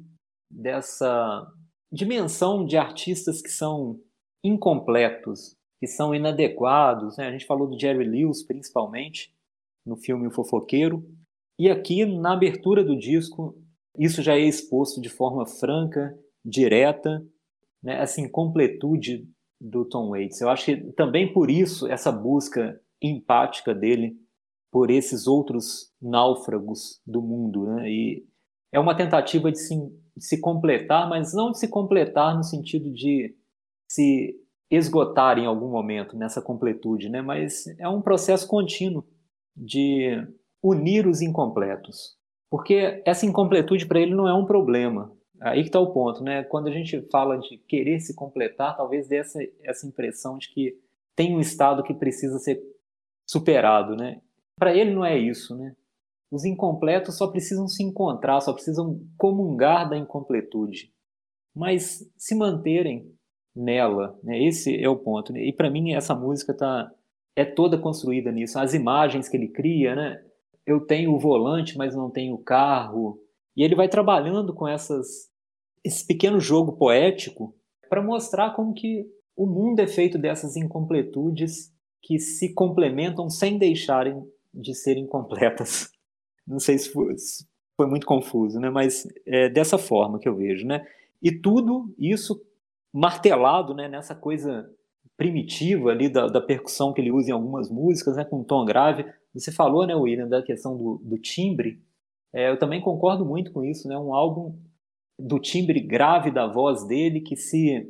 dessa 0.48 1.52
dimensão 1.92 2.64
de 2.64 2.76
artistas 2.76 3.42
que 3.42 3.48
são 3.48 4.00
incompletos, 4.44 5.56
que 5.80 5.88
são 5.88 6.14
inadequados. 6.14 7.16
Né? 7.16 7.26
A 7.26 7.32
gente 7.32 7.44
falou 7.44 7.68
do 7.68 7.78
Jerry 7.78 8.04
Lewis, 8.04 8.44
principalmente, 8.44 9.34
no 9.84 9.96
filme 9.96 10.28
O 10.28 10.30
Fofoqueiro. 10.30 11.04
E 11.58 11.68
aqui, 11.68 12.06
na 12.06 12.34
abertura 12.34 12.84
do 12.84 12.96
disco, 12.96 13.60
isso 13.98 14.22
já 14.22 14.34
é 14.34 14.40
exposto 14.40 15.00
de 15.00 15.08
forma 15.08 15.44
franca, 15.44 16.16
direta, 16.44 17.26
né? 17.82 18.00
essa 18.00 18.20
incompletude 18.20 19.28
do 19.60 19.84
Tom 19.84 20.10
Waits. 20.10 20.40
Eu 20.40 20.48
acho 20.48 20.64
que 20.64 20.76
também 20.92 21.32
por 21.32 21.50
isso, 21.50 21.86
essa 21.86 22.10
busca 22.10 22.80
empática 23.02 23.74
dele 23.74 24.16
por 24.70 24.90
esses 24.90 25.26
outros 25.26 25.92
náufragos 26.00 27.00
do 27.06 27.20
mundo. 27.20 27.66
Né? 27.66 27.90
E 27.90 28.26
é 28.72 28.78
uma 28.78 28.96
tentativa 28.96 29.50
de 29.50 29.58
se, 29.58 29.76
de 30.16 30.24
se 30.24 30.40
completar, 30.40 31.08
mas 31.08 31.34
não 31.34 31.50
de 31.50 31.58
se 31.58 31.68
completar 31.68 32.36
no 32.36 32.44
sentido 32.44 32.92
de 32.92 33.34
se 33.90 34.36
esgotar 34.70 35.38
em 35.38 35.46
algum 35.46 35.68
momento 35.68 36.16
nessa 36.16 36.40
completude, 36.40 37.08
né? 37.08 37.20
mas 37.20 37.66
é 37.78 37.88
um 37.88 38.00
processo 38.00 38.46
contínuo 38.46 39.04
de 39.56 40.26
unir 40.62 41.06
os 41.06 41.20
incompletos. 41.20 42.16
Porque 42.48 43.02
essa 43.04 43.26
incompletude 43.26 43.86
para 43.86 44.00
ele 44.00 44.14
não 44.14 44.28
é 44.28 44.34
um 44.34 44.46
problema. 44.46 45.12
Aí 45.40 45.62
que 45.62 45.68
está 45.68 45.80
o 45.80 45.92
ponto, 45.92 46.22
né? 46.22 46.44
Quando 46.44 46.68
a 46.68 46.70
gente 46.70 47.00
fala 47.10 47.38
de 47.38 47.56
querer 47.58 47.98
se 48.00 48.14
completar, 48.14 48.76
talvez 48.76 49.08
dê 49.08 49.16
essa, 49.16 49.38
essa 49.62 49.86
impressão 49.86 50.36
de 50.36 50.48
que 50.50 50.78
tem 51.16 51.34
um 51.34 51.40
estado 51.40 51.82
que 51.82 51.94
precisa 51.94 52.38
ser 52.38 52.62
superado, 53.26 53.96
né? 53.96 54.20
Para 54.58 54.74
ele 54.74 54.94
não 54.94 55.04
é 55.04 55.18
isso, 55.18 55.56
né? 55.56 55.74
Os 56.30 56.44
incompletos 56.44 57.16
só 57.16 57.26
precisam 57.26 57.66
se 57.66 57.82
encontrar, 57.82 58.40
só 58.40 58.52
precisam 58.52 59.00
comungar 59.16 59.88
da 59.88 59.96
incompletude, 59.96 60.92
mas 61.54 62.06
se 62.16 62.34
manterem 62.34 63.10
nela, 63.56 64.18
né? 64.22 64.42
Esse 64.42 64.76
é 64.80 64.88
o 64.88 64.96
ponto. 64.96 65.32
Né? 65.32 65.44
E 65.44 65.52
para 65.52 65.70
mim 65.70 65.94
essa 65.94 66.14
música 66.14 66.52
tá 66.54 66.92
é 67.34 67.44
toda 67.44 67.78
construída 67.78 68.30
nisso. 68.30 68.58
As 68.58 68.74
imagens 68.74 69.28
que 69.28 69.36
ele 69.36 69.48
cria, 69.48 69.94
né? 69.94 70.22
Eu 70.66 70.80
tenho 70.86 71.14
o 71.14 71.18
volante, 71.18 71.78
mas 71.78 71.96
não 71.96 72.10
tenho 72.10 72.34
o 72.34 72.42
carro. 72.42 73.18
E 73.56 73.62
ele 73.62 73.74
vai 73.74 73.88
trabalhando 73.88 74.52
com 74.52 74.68
essas 74.68 75.29
esse 75.84 76.06
pequeno 76.06 76.40
jogo 76.40 76.72
poético 76.72 77.54
para 77.88 78.02
mostrar 78.02 78.54
como 78.54 78.74
que 78.74 79.06
o 79.36 79.46
mundo 79.46 79.80
é 79.80 79.86
feito 79.86 80.18
dessas 80.18 80.56
incompletudes 80.56 81.72
que 82.02 82.18
se 82.18 82.52
complementam 82.54 83.28
sem 83.28 83.58
deixarem 83.58 84.22
de 84.52 84.74
serem 84.74 85.06
completas. 85.06 85.90
Não 86.46 86.58
sei 86.58 86.78
se 86.78 86.90
foi, 86.90 87.16
se 87.16 87.46
foi 87.76 87.86
muito 87.86 88.06
confuso, 88.06 88.58
né? 88.58 88.68
mas 88.70 89.06
é 89.26 89.48
dessa 89.48 89.78
forma 89.78 90.18
que 90.18 90.28
eu 90.28 90.36
vejo. 90.36 90.66
Né? 90.66 90.86
E 91.22 91.30
tudo 91.32 91.94
isso 91.98 92.40
martelado 92.92 93.74
né, 93.74 93.88
nessa 93.88 94.14
coisa 94.14 94.68
primitiva 95.16 95.90
ali 95.90 96.08
da, 96.08 96.26
da, 96.26 96.40
percussão 96.40 96.92
que 96.92 97.00
ele 97.00 97.12
usa 97.12 97.30
em 97.30 97.32
algumas 97.34 97.70
músicas, 97.70 98.16
né, 98.16 98.24
com 98.24 98.40
um 98.40 98.44
tom 98.44 98.64
grave. 98.64 99.04
Você 99.34 99.52
falou, 99.52 99.86
né, 99.86 99.94
William, 99.94 100.28
da 100.28 100.42
questão 100.42 100.76
do, 100.76 101.00
do 101.04 101.18
timbre. 101.18 101.82
É, 102.32 102.50
eu 102.50 102.58
também 102.58 102.80
concordo 102.80 103.24
muito 103.24 103.52
com 103.52 103.62
isso. 103.62 103.86
Né? 103.86 103.96
Um 103.98 104.14
álbum 104.14 104.58
do 105.20 105.38
timbre 105.38 105.80
grave 105.80 106.30
da 106.30 106.46
voz 106.46 106.86
dele 106.86 107.20
que 107.20 107.36
se 107.36 107.86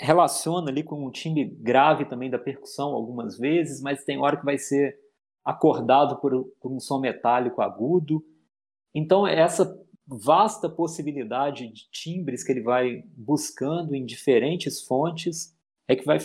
relaciona 0.00 0.70
ali 0.70 0.82
com 0.82 1.04
o 1.04 1.10
timbre 1.10 1.44
grave 1.44 2.04
também 2.04 2.30
da 2.30 2.38
percussão 2.38 2.94
algumas 2.94 3.38
vezes, 3.38 3.80
mas 3.80 4.04
tem 4.04 4.18
hora 4.18 4.36
que 4.36 4.44
vai 4.44 4.58
ser 4.58 4.96
acordado 5.44 6.20
por, 6.20 6.44
por 6.60 6.72
um 6.72 6.80
som 6.80 6.98
metálico 6.98 7.60
agudo. 7.60 8.24
Então, 8.94 9.26
essa 9.26 9.78
vasta 10.06 10.68
possibilidade 10.68 11.68
de 11.68 11.88
timbres 11.90 12.44
que 12.44 12.52
ele 12.52 12.62
vai 12.62 13.02
buscando 13.16 13.94
em 13.94 14.04
diferentes 14.04 14.82
fontes 14.82 15.54
é 15.88 15.96
que 15.96 16.04
vai 16.04 16.18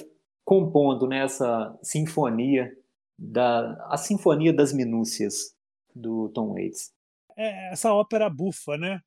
compondo 0.44 1.08
nessa 1.08 1.70
né, 1.70 1.78
sinfonia 1.84 2.72
da 3.18 3.74
a 3.90 3.98
sinfonia 3.98 4.54
das 4.54 4.74
minúcias 4.74 5.56
do 5.94 6.30
Tom 6.30 6.54
Waits. 6.54 6.92
É 7.38 7.72
essa 7.72 7.94
ópera 7.94 8.30
bufa, 8.30 8.78
né? 8.78 9.02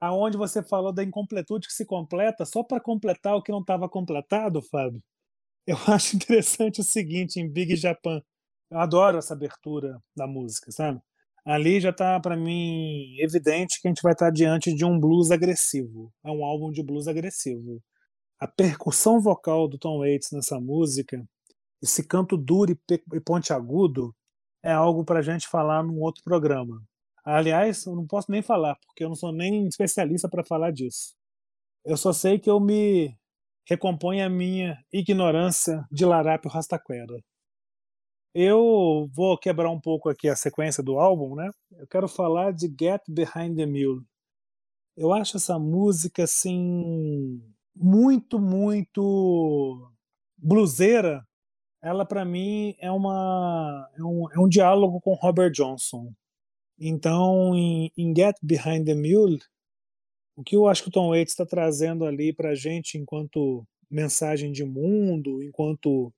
Aonde 0.00 0.36
você 0.38 0.62
falou 0.62 0.92
da 0.92 1.04
incompletude 1.04 1.66
que 1.68 1.74
se 1.74 1.84
completa 1.84 2.44
só 2.44 2.62
para 2.62 2.80
completar 2.80 3.36
o 3.36 3.42
que 3.42 3.52
não 3.52 3.60
estava 3.60 3.88
completado, 3.88 4.62
Fábio. 4.62 5.02
Eu 5.66 5.76
acho 5.88 6.16
interessante 6.16 6.80
o 6.80 6.84
seguinte 6.84 7.38
em 7.38 7.48
Big 7.48 7.76
Japan. 7.76 8.22
Eu 8.70 8.78
adoro 8.78 9.18
essa 9.18 9.34
abertura 9.34 10.02
da 10.16 10.26
música, 10.26 10.72
sabe? 10.72 11.00
Ali 11.44 11.80
já 11.80 11.90
está 11.90 12.20
para 12.20 12.36
mim 12.36 13.16
evidente 13.18 13.80
que 13.80 13.88
a 13.88 13.90
gente 13.90 14.02
vai 14.02 14.12
estar 14.12 14.26
tá 14.26 14.30
diante 14.30 14.74
de 14.74 14.84
um 14.84 14.98
blues 14.98 15.30
agressivo. 15.30 16.12
É 16.24 16.30
um 16.30 16.44
álbum 16.44 16.70
de 16.70 16.82
blues 16.82 17.08
agressivo. 17.08 17.82
A 18.38 18.46
percussão 18.46 19.20
vocal 19.20 19.68
do 19.68 19.78
Tom 19.78 19.98
Waits 19.98 20.30
nessa 20.32 20.60
música, 20.60 21.22
esse 21.82 22.06
canto 22.06 22.36
duro 22.36 22.78
e 23.12 23.20
pontiagudo, 23.20 24.14
é 24.62 24.72
algo 24.72 25.04
para 25.04 25.20
a 25.20 25.22
gente 25.22 25.48
falar 25.48 25.82
num 25.82 26.00
outro 26.00 26.22
programa. 26.22 26.82
Aliás, 27.24 27.84
eu 27.86 27.94
não 27.94 28.06
posso 28.06 28.30
nem 28.30 28.42
falar, 28.42 28.76
porque 28.86 29.04
eu 29.04 29.08
não 29.08 29.16
sou 29.16 29.32
nem 29.32 29.66
especialista 29.66 30.28
para 30.28 30.44
falar 30.44 30.70
disso. 30.72 31.14
Eu 31.84 31.96
só 31.96 32.12
sei 32.12 32.38
que 32.38 32.50
eu 32.50 32.60
me 32.60 33.16
recomponho 33.66 34.24
a 34.24 34.28
minha 34.28 34.78
ignorância 34.92 35.84
de 35.90 36.04
larápio 36.04 36.50
rastaquera. 36.50 37.22
Eu 38.34 39.08
vou 39.12 39.36
quebrar 39.38 39.70
um 39.70 39.80
pouco 39.80 40.08
aqui 40.08 40.28
a 40.28 40.36
sequência 40.36 40.82
do 40.82 40.98
álbum, 40.98 41.34
né? 41.34 41.50
Eu 41.72 41.86
quero 41.88 42.08
falar 42.08 42.52
de 42.52 42.66
Get 42.66 43.02
Behind 43.08 43.56
the 43.56 43.66
Mule. 43.66 44.04
Eu 44.96 45.12
acho 45.12 45.36
essa 45.36 45.58
música 45.58 46.24
assim 46.24 47.42
muito, 47.74 48.38
muito 48.38 49.90
bluseira. 50.36 51.26
Ela 51.82 52.04
para 52.04 52.24
mim 52.24 52.74
é 52.78 52.90
uma 52.90 53.88
é 53.96 54.02
um, 54.02 54.30
é 54.32 54.38
um 54.38 54.48
diálogo 54.48 55.00
com 55.00 55.14
Robert 55.14 55.50
Johnson. 55.52 56.12
Então, 56.80 57.54
em, 57.54 57.92
em 57.96 58.14
Get 58.16 58.36
Behind 58.42 58.86
the 58.86 58.94
Mule, 58.94 59.38
o 60.34 60.42
que 60.42 60.56
eu 60.56 60.66
acho 60.66 60.84
que 60.84 60.88
o 60.88 60.92
Tom 60.92 61.10
Waits 61.10 61.32
está 61.32 61.44
trazendo 61.44 62.06
ali 62.06 62.32
para 62.32 62.50
a 62.50 62.54
gente 62.54 62.96
enquanto 62.96 63.66
mensagem 63.90 64.50
de 64.50 64.64
mundo, 64.64 65.42
enquanto 65.42 66.10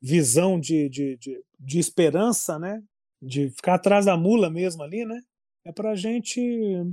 visão 0.00 0.58
de, 0.58 0.88
de, 0.88 1.18
de, 1.18 1.44
de, 1.58 1.78
esperança, 1.78 2.58
né? 2.58 2.82
De 3.20 3.50
ficar 3.50 3.74
atrás 3.74 4.06
da 4.06 4.16
mula 4.16 4.48
mesmo 4.48 4.82
ali, 4.82 5.04
né? 5.04 5.20
É 5.66 5.72
pra 5.72 5.94
gente, 5.94 6.40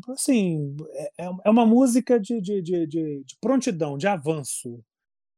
assim, 0.10 0.76
é, 0.89 1.26
é, 1.26 1.30
é 1.46 1.50
uma 1.50 1.65
música 1.65 2.20
de, 2.20 2.41
de, 2.41 2.62
de, 2.62 2.86
de 2.86 3.38
prontidão, 3.39 3.98
de 3.98 4.08
avanço. 4.08 4.84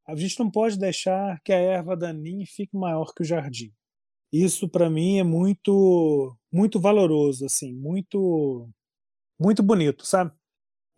A 0.08 0.16
gente 0.16 0.40
não 0.40 0.50
pode 0.50 0.80
deixar 0.80 1.40
que 1.44 1.54
a 1.54 1.60
erva 1.60 1.96
daninha 1.96 2.46
fique 2.48 2.76
maior 2.76 3.14
que 3.14 3.22
o 3.22 3.26
jardim. 3.26 3.72
Isso 4.32 4.70
para 4.70 4.90
mim 4.90 5.20
é 5.20 5.24
muito 5.24 6.36
muito 6.52 6.80
valoroso, 6.80 7.46
assim, 7.46 7.74
muito 7.74 8.70
muito 9.40 9.64
bonito, 9.64 10.06
sabe? 10.06 10.32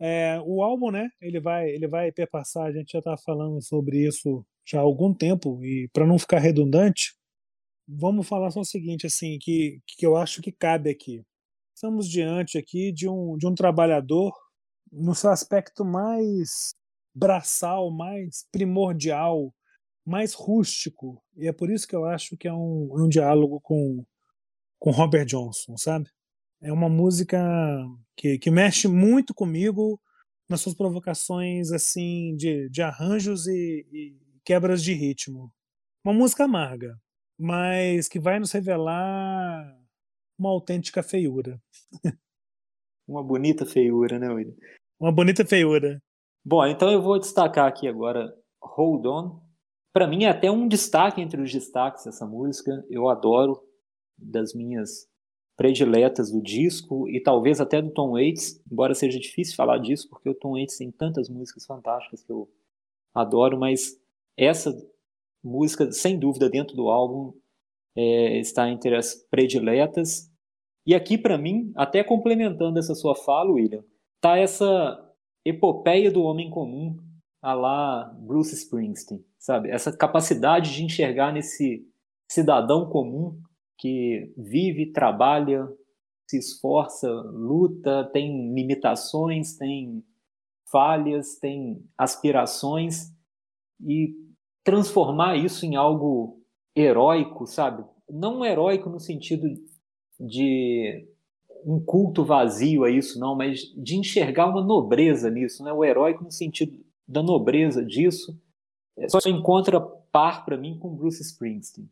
É, 0.00 0.40
o 0.46 0.62
álbum, 0.62 0.90
né? 0.90 1.10
Ele 1.20 1.40
vai 1.40 1.70
ele 1.70 1.88
vai 1.88 2.12
perpassar. 2.12 2.66
A 2.66 2.72
gente 2.72 2.92
já 2.92 2.98
está 3.00 3.16
falando 3.18 3.62
sobre 3.62 4.06
isso 4.06 4.44
já 4.66 4.78
há 4.80 4.82
algum 4.82 5.12
tempo, 5.14 5.64
e 5.64 5.88
para 5.92 6.06
não 6.06 6.18
ficar 6.18 6.38
redundante, 6.38 7.14
vamos 7.88 8.28
falar 8.28 8.50
só 8.50 8.60
o 8.60 8.64
seguinte, 8.64 9.06
assim, 9.06 9.38
que, 9.40 9.80
que 9.86 10.06
eu 10.06 10.16
acho 10.16 10.42
que 10.42 10.52
cabe 10.52 10.90
aqui. 10.90 11.22
Estamos 11.74 12.08
diante 12.08 12.58
aqui 12.58 12.92
de 12.92 13.08
um, 13.08 13.36
de 13.36 13.46
um 13.46 13.54
trabalhador 13.54 14.32
no 14.92 15.14
seu 15.14 15.30
aspecto 15.30 15.84
mais 15.84 16.74
braçal, 17.14 17.90
mais 17.90 18.46
primordial, 18.52 19.52
mais 20.04 20.34
rústico. 20.34 21.22
E 21.36 21.48
é 21.48 21.52
por 21.52 21.70
isso 21.70 21.86
que 21.86 21.94
eu 21.94 22.04
acho 22.04 22.36
que 22.36 22.48
é 22.48 22.52
um, 22.52 22.88
um 22.92 23.08
diálogo 23.08 23.60
com, 23.60 24.04
com 24.78 24.90
Robert 24.90 25.26
Johnson, 25.26 25.76
sabe? 25.76 26.08
É 26.60 26.72
uma 26.72 26.88
música 26.88 27.38
que, 28.16 28.38
que 28.38 28.50
mexe 28.50 28.88
muito 28.88 29.34
comigo 29.34 30.00
nas 30.48 30.60
suas 30.60 30.74
provocações 30.74 31.72
assim 31.72 32.36
de, 32.36 32.68
de 32.68 32.82
arranjos 32.82 33.46
e, 33.46 33.86
e 33.92 34.16
quebras 34.44 34.82
de 34.82 34.92
ritmo. 34.92 35.52
Uma 36.04 36.14
música 36.14 36.44
amarga, 36.44 36.96
mas 37.38 38.08
que 38.08 38.20
vai 38.20 38.38
nos 38.38 38.52
revelar 38.52 39.78
uma 40.38 40.50
autêntica 40.50 41.02
feiura. 41.02 41.60
uma 43.06 43.22
bonita 43.22 43.64
feiura, 43.64 44.18
né, 44.18 44.28
William? 44.28 44.56
Uma 45.00 45.12
bonita 45.12 45.44
feiura. 45.44 46.00
Bom, 46.44 46.66
então 46.66 46.90
eu 46.90 47.00
vou 47.00 47.18
destacar 47.18 47.68
aqui 47.68 47.86
agora 47.86 48.34
Hold 48.60 49.06
On. 49.06 49.51
Para 49.92 50.06
mim 50.06 50.24
é 50.24 50.30
até 50.30 50.50
um 50.50 50.66
destaque 50.66 51.20
entre 51.20 51.40
os 51.40 51.52
destaques 51.52 52.06
essa 52.06 52.26
música. 52.26 52.84
Eu 52.88 53.08
adoro, 53.08 53.62
das 54.16 54.54
minhas 54.54 55.08
prediletas 55.56 56.30
do 56.30 56.40
disco 56.40 57.08
e 57.08 57.20
talvez 57.20 57.60
até 57.60 57.82
do 57.82 57.90
Tom 57.90 58.12
Waits, 58.12 58.62
embora 58.70 58.94
seja 58.94 59.18
difícil 59.18 59.54
falar 59.54 59.78
disso 59.78 60.08
porque 60.08 60.28
o 60.28 60.34
Tom 60.34 60.52
Waits 60.52 60.78
tem 60.78 60.90
tantas 60.90 61.28
músicas 61.28 61.66
fantásticas 61.66 62.22
que 62.22 62.32
eu 62.32 62.48
adoro, 63.14 63.58
mas 63.58 64.00
essa 64.36 64.74
música, 65.44 65.90
sem 65.92 66.18
dúvida, 66.18 66.48
dentro 66.48 66.74
do 66.74 66.88
álbum 66.88 67.34
é, 67.96 68.38
está 68.38 68.68
entre 68.70 68.96
as 68.96 69.14
prediletas. 69.14 70.30
E 70.86 70.94
aqui, 70.94 71.18
para 71.18 71.36
mim, 71.36 71.72
até 71.76 72.02
complementando 72.02 72.78
essa 72.78 72.94
sua 72.94 73.14
fala, 73.14 73.50
William, 73.50 73.84
tá 74.20 74.38
essa 74.38 74.98
epopeia 75.44 76.10
do 76.10 76.22
homem 76.22 76.48
comum 76.48 76.98
a 77.42 77.54
lá 77.54 78.04
Bruce 78.20 78.54
Springsteen, 78.54 79.24
sabe? 79.38 79.68
Essa 79.70 79.94
capacidade 79.94 80.72
de 80.72 80.84
enxergar 80.84 81.32
nesse 81.32 81.84
cidadão 82.30 82.88
comum 82.88 83.36
que 83.76 84.32
vive, 84.38 84.92
trabalha, 84.92 85.68
se 86.30 86.38
esforça, 86.38 87.10
luta, 87.10 88.08
tem 88.12 88.54
limitações, 88.54 89.56
tem 89.56 90.04
falhas, 90.70 91.38
tem 91.38 91.84
aspirações 91.98 93.12
e 93.80 94.14
transformar 94.64 95.36
isso 95.36 95.66
em 95.66 95.74
algo 95.74 96.40
heróico, 96.74 97.46
sabe? 97.46 97.84
Não 98.08 98.44
heróico 98.44 98.88
no 98.88 99.00
sentido 99.00 99.48
de 100.18 101.06
um 101.66 101.84
culto 101.84 102.24
vazio 102.24 102.84
a 102.84 102.90
isso, 102.90 103.18
não, 103.18 103.36
mas 103.36 103.60
de 103.76 103.96
enxergar 103.96 104.48
uma 104.48 104.64
nobreza 104.64 105.28
nisso, 105.28 105.62
né? 105.64 105.72
O 105.72 105.84
heróico 105.84 106.24
no 106.24 106.30
sentido 106.30 106.78
da 107.12 107.22
nobreza 107.22 107.84
disso 107.84 108.40
é, 108.96 109.08
só 109.08 109.18
encontra 109.26 109.80
par 109.80 110.44
para 110.44 110.56
mim 110.56 110.78
com 110.78 110.94
Bruce 110.94 111.22
Springsteen. 111.22 111.88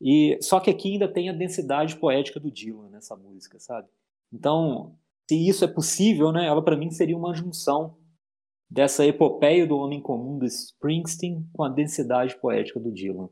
E 0.00 0.38
só 0.42 0.60
que 0.60 0.70
aqui 0.70 0.92
ainda 0.92 1.10
tem 1.10 1.30
a 1.30 1.32
densidade 1.32 1.96
poética 1.96 2.38
do 2.38 2.50
Dylan 2.50 2.90
nessa 2.90 3.16
música, 3.16 3.58
sabe? 3.58 3.88
Então, 4.32 4.94
se 5.28 5.48
isso 5.48 5.64
é 5.64 5.68
possível, 5.68 6.30
né? 6.32 6.46
Ela 6.46 6.62
para 6.62 6.76
mim 6.76 6.90
seria 6.90 7.16
uma 7.16 7.34
junção 7.34 7.96
dessa 8.70 9.06
epopeia 9.06 9.66
do 9.66 9.78
homem 9.78 10.00
comum 10.00 10.38
do 10.38 10.44
Springsteen 10.44 11.48
com 11.52 11.64
a 11.64 11.68
densidade 11.68 12.38
poética 12.38 12.78
do 12.78 12.92
Dylan. 12.92 13.28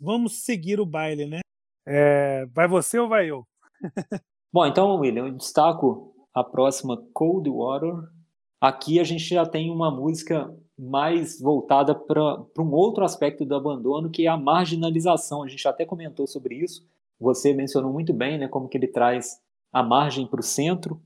Vamos 0.00 0.44
seguir 0.44 0.80
o 0.80 0.86
baile, 0.86 1.26
né? 1.26 1.40
É... 1.86 2.46
Vai 2.46 2.66
você 2.66 2.98
ou 2.98 3.08
vai 3.08 3.30
eu? 3.30 3.46
Bom, 4.52 4.66
então, 4.66 4.96
William, 4.96 5.26
eu 5.26 5.36
destaco 5.36 6.14
a 6.34 6.42
próxima 6.42 6.96
Cold 7.12 7.48
Water. 7.48 7.94
Aqui 8.60 8.98
a 8.98 9.04
gente 9.04 9.24
já 9.24 9.46
tem 9.46 9.70
uma 9.70 9.90
música 9.90 10.52
mais 10.78 11.40
voltada 11.40 11.94
para 11.94 12.42
um 12.58 12.72
outro 12.72 13.04
aspecto 13.04 13.44
do 13.44 13.54
abandono, 13.54 14.10
que 14.10 14.26
é 14.26 14.28
a 14.28 14.36
marginalização. 14.36 15.42
A 15.42 15.48
gente 15.48 15.66
até 15.66 15.84
comentou 15.84 16.26
sobre 16.26 16.56
isso. 16.56 16.86
Você 17.20 17.52
mencionou 17.52 17.92
muito 17.92 18.12
bem, 18.12 18.38
né, 18.38 18.48
como 18.48 18.68
que 18.68 18.76
ele 18.76 18.88
traz 18.88 19.40
a 19.72 19.82
margem 19.82 20.26
para 20.26 20.40
o 20.40 20.42
centro. 20.42 21.00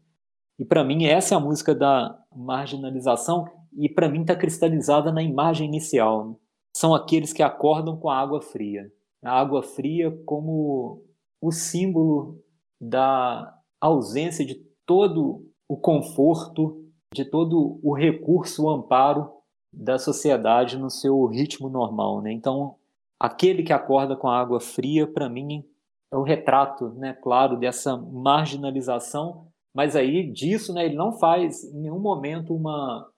E 0.59 0.65
para 0.65 0.85
mim 0.85 1.05
essa 1.05 1.35
é 1.35 1.37
a 1.37 1.41
música 1.41 1.75
da 1.75 2.19
marginalização 2.35 3.47
e 3.77 3.89
para 3.89 4.09
mim 4.09 4.21
está 4.21 4.37
cristalizada 4.37 5.11
na 5.11 5.23
imagem 5.23 5.67
inicial. 5.67 6.39
São 6.77 6.95
aqueles 6.95 7.33
que 7.33 7.43
acordam 7.43 7.97
com 7.97 8.09
a 8.09 8.19
água 8.19 8.41
fria. 8.41 8.91
A 9.23 9.39
água 9.39 9.63
fria 9.63 10.11
como 10.25 11.03
o 11.41 11.51
símbolo 11.51 12.39
da 12.81 13.55
ausência 13.81 14.45
de 14.45 14.57
todo 14.87 15.47
o 15.69 15.77
conforto, 15.77 16.82
de 17.13 17.25
todo 17.25 17.81
o 17.83 17.95
recurso, 17.95 18.65
o 18.65 18.71
amparo 18.71 19.31
da 19.73 19.99
sociedade 19.99 20.79
no 20.79 20.91
seu 20.91 21.25
ritmo 21.27 21.69
normal, 21.69 22.21
né? 22.21 22.33
Então, 22.33 22.77
aquele 23.19 23.63
que 23.63 23.73
acorda 23.73 24.17
com 24.17 24.29
a 24.29 24.39
água 24.39 24.61
fria, 24.61 25.07
para 25.07 25.29
mim, 25.29 25.65
é 26.13 26.17
o 26.17 26.23
retrato, 26.23 26.91
né, 26.91 27.15
claro, 27.15 27.57
dessa 27.57 27.97
marginalização, 27.97 29.47
mas 29.75 29.97
aí 29.97 30.31
disso, 30.31 30.75
né, 30.75 30.85
ele 30.85 30.95
não 30.95 31.13
faz 31.19 31.65
em 31.65 31.81
nenhum 31.81 31.99
momento 31.99 32.55
uma 32.55 33.09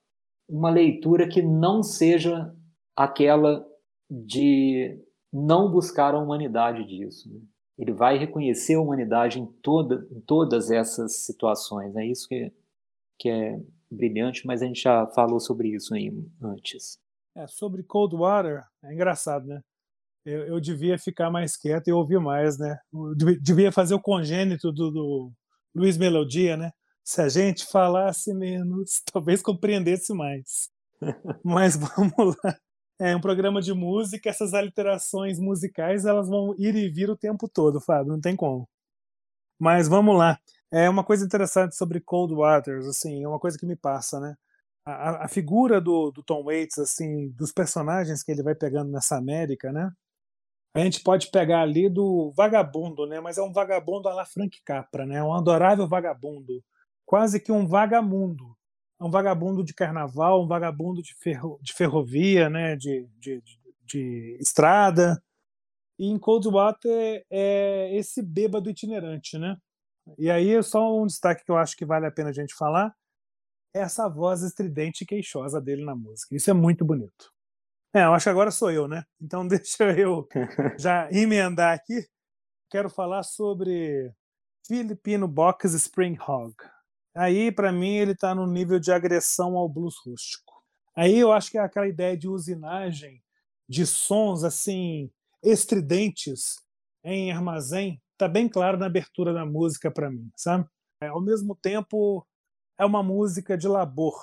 uma 0.47 0.69
leitura 0.69 1.27
que 1.27 1.41
não 1.41 1.81
seja 1.81 2.53
aquela 2.95 3.65
de 4.09 4.97
não 5.33 5.69
buscar 5.71 6.13
a 6.13 6.19
humanidade 6.19 6.85
disso. 6.85 7.29
Né? 7.29 7.41
Ele 7.77 7.91
vai 7.91 8.17
reconhecer 8.17 8.75
a 8.75 8.81
humanidade 8.81 9.39
em, 9.39 9.45
toda, 9.45 10.07
em 10.11 10.21
todas 10.21 10.71
essas 10.71 11.17
situações. 11.25 11.95
É 11.95 12.05
isso 12.05 12.27
que, 12.27 12.53
que 13.19 13.29
é 13.29 13.59
brilhante, 13.91 14.45
mas 14.45 14.61
a 14.61 14.65
gente 14.65 14.81
já 14.81 15.07
falou 15.07 15.39
sobre 15.39 15.69
isso 15.69 15.93
aí 15.93 16.11
antes. 16.41 16.97
É, 17.35 17.47
sobre 17.47 17.83
Coldwater, 17.83 18.63
é 18.83 18.93
engraçado, 18.93 19.45
né? 19.45 19.61
Eu, 20.25 20.47
eu, 20.47 20.59
devia 20.59 20.97
ficar 20.97 21.29
mais 21.29 21.55
quieto 21.55 21.87
e 21.87 21.93
ouvir 21.93 22.19
mais, 22.19 22.57
né? 22.57 22.79
Eu 22.91 23.13
devia 23.39 23.71
fazer 23.71 23.93
o 23.93 24.01
congênito 24.01 24.71
do, 24.71 24.89
do 24.89 25.31
Luiz 25.75 25.97
Melodia, 25.97 26.57
né? 26.57 26.71
Se 27.03 27.21
a 27.21 27.29
gente 27.29 27.65
falasse 27.65 28.33
menos, 28.33 29.01
talvez 29.13 29.41
compreendesse 29.41 30.13
mais. 30.13 30.69
Mas 31.43 31.75
vamos 31.75 32.35
lá. 32.43 32.57
É 32.97 33.15
um 33.15 33.21
programa 33.21 33.61
de 33.61 33.73
música, 33.73 34.29
essas 34.29 34.53
aliterações 34.53 35.37
musicais 35.37 36.05
elas 36.05 36.29
vão 36.29 36.55
ir 36.57 36.75
e 36.75 36.89
vir 36.89 37.09
o 37.09 37.17
tempo 37.17 37.47
todo, 37.47 37.81
Fábio, 37.81 38.13
não 38.13 38.21
tem 38.21 38.35
como. 38.35 38.67
Mas 39.59 39.87
vamos 39.87 40.17
lá. 40.17 40.39
É 40.75 40.89
uma 40.89 41.05
coisa 41.05 41.25
interessante 41.25 41.73
sobre 41.73 42.01
Cold 42.01 42.35
Waters, 42.35 42.85
assim, 42.85 43.23
é 43.23 43.27
uma 43.29 43.39
coisa 43.39 43.57
que 43.57 43.65
me 43.65 43.77
passa, 43.77 44.19
né? 44.19 44.35
A, 44.85 45.23
a 45.23 45.27
figura 45.29 45.79
do, 45.79 46.11
do, 46.11 46.21
Tom 46.21 46.43
Waits, 46.43 46.77
assim, 46.79 47.29
dos 47.29 47.53
personagens 47.53 48.21
que 48.21 48.29
ele 48.29 48.43
vai 48.43 48.53
pegando 48.53 48.91
nessa 48.91 49.15
América, 49.15 49.71
né? 49.71 49.89
A 50.75 50.81
gente 50.81 51.01
pode 51.01 51.31
pegar 51.31 51.61
ali 51.61 51.87
do 51.87 52.33
vagabundo, 52.35 53.05
né? 53.07 53.21
Mas 53.21 53.37
é 53.37 53.41
um 53.41 53.53
vagabundo 53.53 54.09
à 54.09 54.13
la 54.13 54.25
Frank 54.25 54.61
Capra, 54.65 55.05
né? 55.05 55.23
Um 55.23 55.33
adorável 55.33 55.87
vagabundo, 55.87 56.61
quase 57.05 57.39
que 57.39 57.53
um 57.53 57.65
vagamundo, 57.65 58.43
um 58.99 59.09
vagabundo 59.09 59.63
de 59.63 59.73
carnaval, 59.73 60.43
um 60.43 60.47
vagabundo 60.47 61.01
de, 61.01 61.15
ferro, 61.15 61.57
de 61.61 61.73
ferrovia, 61.73 62.49
né? 62.49 62.75
De, 62.75 63.07
de, 63.17 63.41
de, 63.41 63.59
de 63.85 64.37
estrada. 64.41 65.23
E 65.97 66.07
em 66.07 66.19
Coldwater 66.19 67.25
é 67.31 67.95
esse 67.95 68.21
bêbado 68.21 68.69
itinerante, 68.69 69.37
né? 69.37 69.55
E 70.17 70.29
aí, 70.29 70.61
só 70.63 70.99
um 71.01 71.05
destaque 71.05 71.43
que 71.43 71.51
eu 71.51 71.57
acho 71.57 71.75
que 71.75 71.85
vale 71.85 72.05
a 72.05 72.11
pena 72.11 72.29
a 72.29 72.33
gente 72.33 72.53
falar 72.53 72.95
é 73.73 73.79
essa 73.81 74.07
voz 74.07 74.41
estridente 74.41 75.03
e 75.03 75.07
queixosa 75.07 75.59
dele 75.59 75.83
na 75.83 75.95
música. 75.95 76.35
Isso 76.35 76.49
é 76.49 76.53
muito 76.53 76.85
bonito. 76.85 77.31
É, 77.93 78.03
eu 78.03 78.13
acho 78.13 78.23
que 78.23 78.29
agora 78.29 78.51
sou 78.51 78.71
eu, 78.71 78.87
né? 78.87 79.03
Então 79.21 79.45
deixa 79.47 79.83
eu 79.97 80.27
já 80.77 81.09
emendar 81.11 81.73
aqui. 81.73 82.07
Quero 82.69 82.89
falar 82.89 83.23
sobre 83.23 84.13
Filipino 84.65 85.27
Box 85.27 85.73
Spring 85.73 86.17
Hog. 86.19 86.55
Aí, 87.13 87.51
para 87.51 87.71
mim, 87.71 87.95
ele 87.95 88.11
está 88.11 88.35
no 88.35 88.45
nível 88.47 88.79
de 88.79 88.91
agressão 88.91 89.55
ao 89.55 89.69
blues 89.69 89.95
rústico. 90.05 90.53
Aí 90.95 91.17
eu 91.17 91.31
acho 91.31 91.51
que 91.51 91.57
é 91.57 91.61
aquela 91.61 91.87
ideia 91.87 92.17
de 92.17 92.27
usinagem 92.27 93.21
de 93.67 93.85
sons 93.85 94.43
assim 94.43 95.11
estridentes 95.43 96.61
em 97.03 97.31
armazém 97.31 98.01
tá 98.17 98.27
bem 98.27 98.47
claro 98.49 98.77
na 98.77 98.85
abertura 98.85 99.33
da 99.33 99.45
música 99.45 99.91
para 99.91 100.09
mim, 100.09 100.29
sabe? 100.35 100.65
É, 101.01 101.07
ao 101.07 101.21
mesmo 101.21 101.55
tempo, 101.55 102.25
é 102.77 102.85
uma 102.85 103.03
música 103.03 103.57
de 103.57 103.67
labor. 103.67 104.15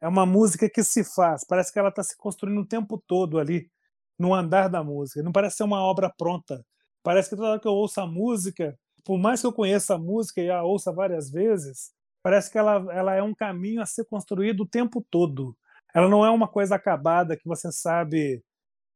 É 0.00 0.08
uma 0.08 0.26
música 0.26 0.68
que 0.68 0.82
se 0.82 1.04
faz. 1.04 1.44
Parece 1.44 1.72
que 1.72 1.78
ela 1.78 1.88
está 1.90 2.02
se 2.02 2.16
construindo 2.16 2.60
o 2.60 2.66
tempo 2.66 3.02
todo 3.06 3.38
ali, 3.38 3.70
no 4.18 4.34
andar 4.34 4.68
da 4.68 4.82
música. 4.82 5.22
Não 5.22 5.32
parece 5.32 5.56
ser 5.56 5.64
uma 5.64 5.82
obra 5.82 6.10
pronta. 6.10 6.64
Parece 7.02 7.30
que 7.30 7.36
toda 7.36 7.50
hora 7.50 7.60
que 7.60 7.68
eu 7.68 7.72
ouço 7.72 8.00
a 8.00 8.06
música, 8.06 8.78
por 9.04 9.18
mais 9.18 9.40
que 9.40 9.46
eu 9.46 9.52
conheça 9.52 9.94
a 9.94 9.98
música 9.98 10.40
e 10.40 10.50
a 10.50 10.62
ouça 10.62 10.92
várias 10.92 11.30
vezes, 11.30 11.92
parece 12.22 12.50
que 12.50 12.58
ela, 12.58 12.86
ela 12.92 13.14
é 13.14 13.22
um 13.22 13.34
caminho 13.34 13.82
a 13.82 13.86
ser 13.86 14.04
construído 14.06 14.60
o 14.60 14.68
tempo 14.68 15.04
todo. 15.10 15.56
Ela 15.94 16.08
não 16.08 16.24
é 16.24 16.30
uma 16.30 16.48
coisa 16.48 16.76
acabada 16.76 17.36
que 17.36 17.46
você 17.46 17.70
sabe. 17.72 18.42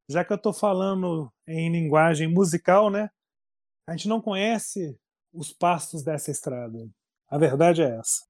Já 0.09 0.25
que 0.25 0.33
eu 0.33 0.37
estou 0.37 0.53
falando 0.53 1.31
em 1.47 1.71
linguagem 1.71 2.29
musical, 2.29 2.91
né? 2.91 3.11
A 3.89 3.93
gente 3.93 4.09
não 4.09 4.21
conhece 4.21 4.99
os 5.33 5.53
pastos 5.53 6.03
dessa 6.03 6.33
estrada. 6.33 6.91
A 7.31 7.39
verdade 7.39 7.83
é 7.83 7.99
essa. 7.99 8.25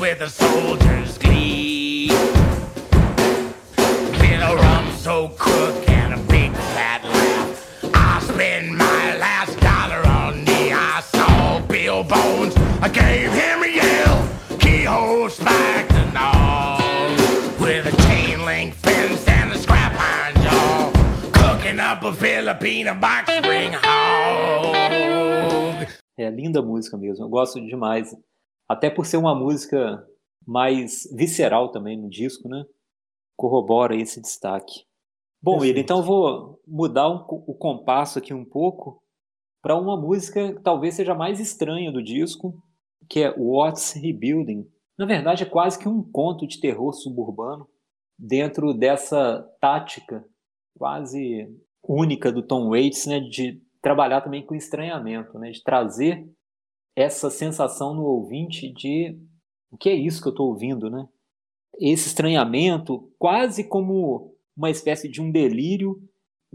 with 0.00 0.18
the 0.18 0.28
soldiers' 0.28 1.16
glee. 1.16 2.08
Been 4.20 4.42
a 4.42 4.54
rum 4.54 4.92
so 4.96 5.30
crook 5.30 5.83
Keyhole 14.84 15.30
spiked 15.30 15.92
and 15.92 16.14
all. 16.14 16.76
With 17.58 17.86
a 17.86 17.96
chain 18.02 18.44
link 18.44 18.74
fence 18.74 19.26
and 19.26 19.50
a 19.50 19.58
scrap 19.58 19.94
iron 19.98 20.34
jaw. 20.42 20.92
Cooking 21.32 21.80
up 21.80 22.02
a 22.02 22.12
Filipino 22.12 22.94
box 22.94 23.32
spring 23.32 23.72
hog. 23.72 24.76
É 26.18 26.28
linda 26.28 26.60
música 26.60 26.98
mesmo, 26.98 27.24
eu 27.24 27.30
gosto 27.30 27.58
demais. 27.62 28.14
Até 28.68 28.90
por 28.90 29.06
ser 29.06 29.16
uma 29.16 29.34
música 29.34 30.06
mais 30.46 31.08
visceral 31.16 31.70
também 31.70 31.96
no 31.98 32.10
disco, 32.10 32.46
né? 32.46 32.66
Corrobora 33.38 33.96
esse 33.96 34.20
destaque. 34.20 34.84
Bom, 35.42 35.64
ele 35.64 35.80
então 35.80 36.00
eu 36.00 36.04
vou 36.04 36.60
mudar 36.68 37.08
um, 37.08 37.24
o 37.26 37.54
compasso 37.54 38.18
aqui 38.18 38.34
um 38.34 38.44
pouco 38.44 39.02
para 39.62 39.76
uma 39.76 39.98
música 39.98 40.52
que 40.52 40.60
talvez 40.60 40.94
seja 40.94 41.14
mais 41.14 41.40
estranha 41.40 41.90
do 41.90 42.02
disco, 42.02 42.62
que 43.08 43.20
é 43.20 43.34
What's 43.34 43.94
Rebuilding. 43.94 44.73
Na 44.98 45.06
verdade, 45.06 45.42
é 45.42 45.46
quase 45.46 45.78
que 45.78 45.88
um 45.88 46.02
conto 46.02 46.46
de 46.46 46.60
terror 46.60 46.92
suburbano 46.92 47.68
dentro 48.18 48.72
dessa 48.72 49.42
tática 49.60 50.24
quase 50.76 51.48
única 51.82 52.32
do 52.32 52.42
Tom 52.42 52.70
Waits, 52.70 53.06
né, 53.06 53.20
de 53.20 53.60
trabalhar 53.82 54.20
também 54.20 54.44
com 54.44 54.54
estranhamento, 54.54 55.38
né, 55.38 55.50
de 55.50 55.62
trazer 55.62 56.26
essa 56.96 57.28
sensação 57.28 57.94
no 57.94 58.04
ouvinte 58.04 58.72
de 58.72 59.18
o 59.70 59.76
que 59.76 59.88
é 59.88 59.94
isso 59.94 60.22
que 60.22 60.28
eu 60.28 60.32
estou 60.32 60.48
ouvindo, 60.48 60.88
né? 60.88 61.08
Esse 61.80 62.06
estranhamento, 62.06 63.12
quase 63.18 63.64
como 63.64 64.32
uma 64.56 64.70
espécie 64.70 65.08
de 65.08 65.20
um 65.20 65.32
delírio, 65.32 66.00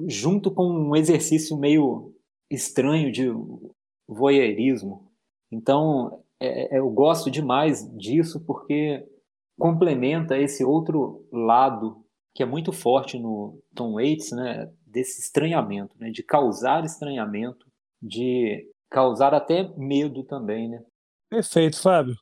junto 0.08 0.50
com 0.50 0.64
um 0.64 0.96
exercício 0.96 1.58
meio 1.58 2.16
estranho 2.50 3.12
de 3.12 3.28
voyeurismo. 4.08 5.12
Então, 5.52 6.24
é, 6.40 6.76
é, 6.76 6.80
eu 6.80 6.90
gosto 6.90 7.30
demais 7.30 7.86
disso 7.98 8.44
porque 8.46 9.06
complementa 9.58 10.38
esse 10.38 10.64
outro 10.64 11.28
lado 11.32 12.06
que 12.34 12.44
é 12.44 12.46
muito 12.46 12.72
forte 12.72 13.20
no 13.20 13.62
Tom 13.76 13.94
Waits, 13.94 14.32
né? 14.32 14.72
Desse 14.86 15.20
estranhamento, 15.20 15.96
né? 16.00 16.10
De 16.10 16.24
causar 16.24 16.86
estranhamento, 16.86 17.66
de 18.02 18.66
causar 18.90 19.34
até 19.34 19.68
medo 19.78 20.24
também, 20.24 20.70
né? 20.70 20.82
Perfeito, 21.30 21.82
Fábio. 21.82 22.16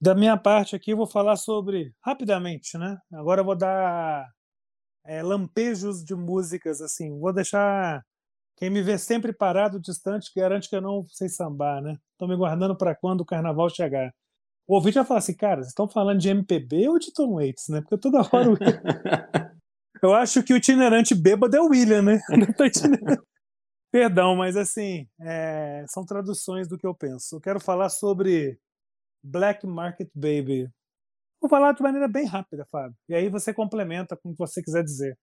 Da 0.00 0.14
minha 0.14 0.36
parte 0.36 0.74
aqui, 0.74 0.92
eu 0.92 0.96
vou 0.96 1.06
falar 1.06 1.36
sobre, 1.36 1.92
rapidamente, 2.04 2.76
né? 2.76 2.98
Agora 3.12 3.40
eu 3.40 3.44
vou 3.44 3.56
dar 3.56 4.26
é, 5.04 5.22
lampejos 5.22 6.04
de 6.04 6.14
músicas, 6.14 6.80
assim. 6.80 7.18
Vou 7.18 7.32
deixar 7.32 8.02
quem 8.60 8.68
me 8.68 8.82
vê 8.82 8.98
sempre 8.98 9.32
parado, 9.32 9.80
distante, 9.80 10.30
garante 10.36 10.68
que 10.68 10.76
eu 10.76 10.82
não 10.82 11.06
sei 11.08 11.30
sambar, 11.30 11.80
né? 11.80 11.96
Estou 12.12 12.28
me 12.28 12.36
guardando 12.36 12.76
para 12.76 12.94
quando 12.94 13.22
o 13.22 13.24
carnaval 13.24 13.70
chegar. 13.70 14.12
O 14.68 14.74
ouvinte 14.74 14.96
vai 14.96 15.04
falar 15.06 15.18
assim, 15.18 15.34
cara, 15.34 15.62
vocês 15.62 15.68
estão 15.68 15.88
falando 15.88 16.20
de 16.20 16.28
MPB 16.28 16.90
ou 16.90 16.98
de 16.98 17.10
Tom 17.10 17.36
Waits, 17.36 17.68
né? 17.70 17.80
Porque 17.80 17.96
toda 17.96 18.20
hora. 18.20 18.50
eu 20.02 20.12
acho 20.12 20.42
que 20.42 20.52
o 20.52 20.58
itinerante 20.58 21.14
bêbado 21.14 21.56
é 21.56 21.60
o 21.60 21.68
William, 21.68 22.02
né? 22.02 22.20
Perdão, 23.90 24.36
mas 24.36 24.58
assim, 24.58 25.08
é, 25.22 25.82
são 25.88 26.04
traduções 26.04 26.68
do 26.68 26.76
que 26.76 26.86
eu 26.86 26.94
penso. 26.94 27.36
Eu 27.36 27.40
quero 27.40 27.58
falar 27.58 27.88
sobre 27.88 28.58
Black 29.24 29.66
Market 29.66 30.10
Baby. 30.14 30.70
Vou 31.40 31.48
falar 31.48 31.72
de 31.72 31.82
maneira 31.82 32.06
bem 32.06 32.26
rápida, 32.26 32.66
Fábio. 32.70 32.94
E 33.08 33.14
aí 33.14 33.30
você 33.30 33.54
complementa 33.54 34.18
com 34.18 34.28
o 34.28 34.32
que 34.32 34.38
você 34.38 34.62
quiser 34.62 34.84
dizer. 34.84 35.18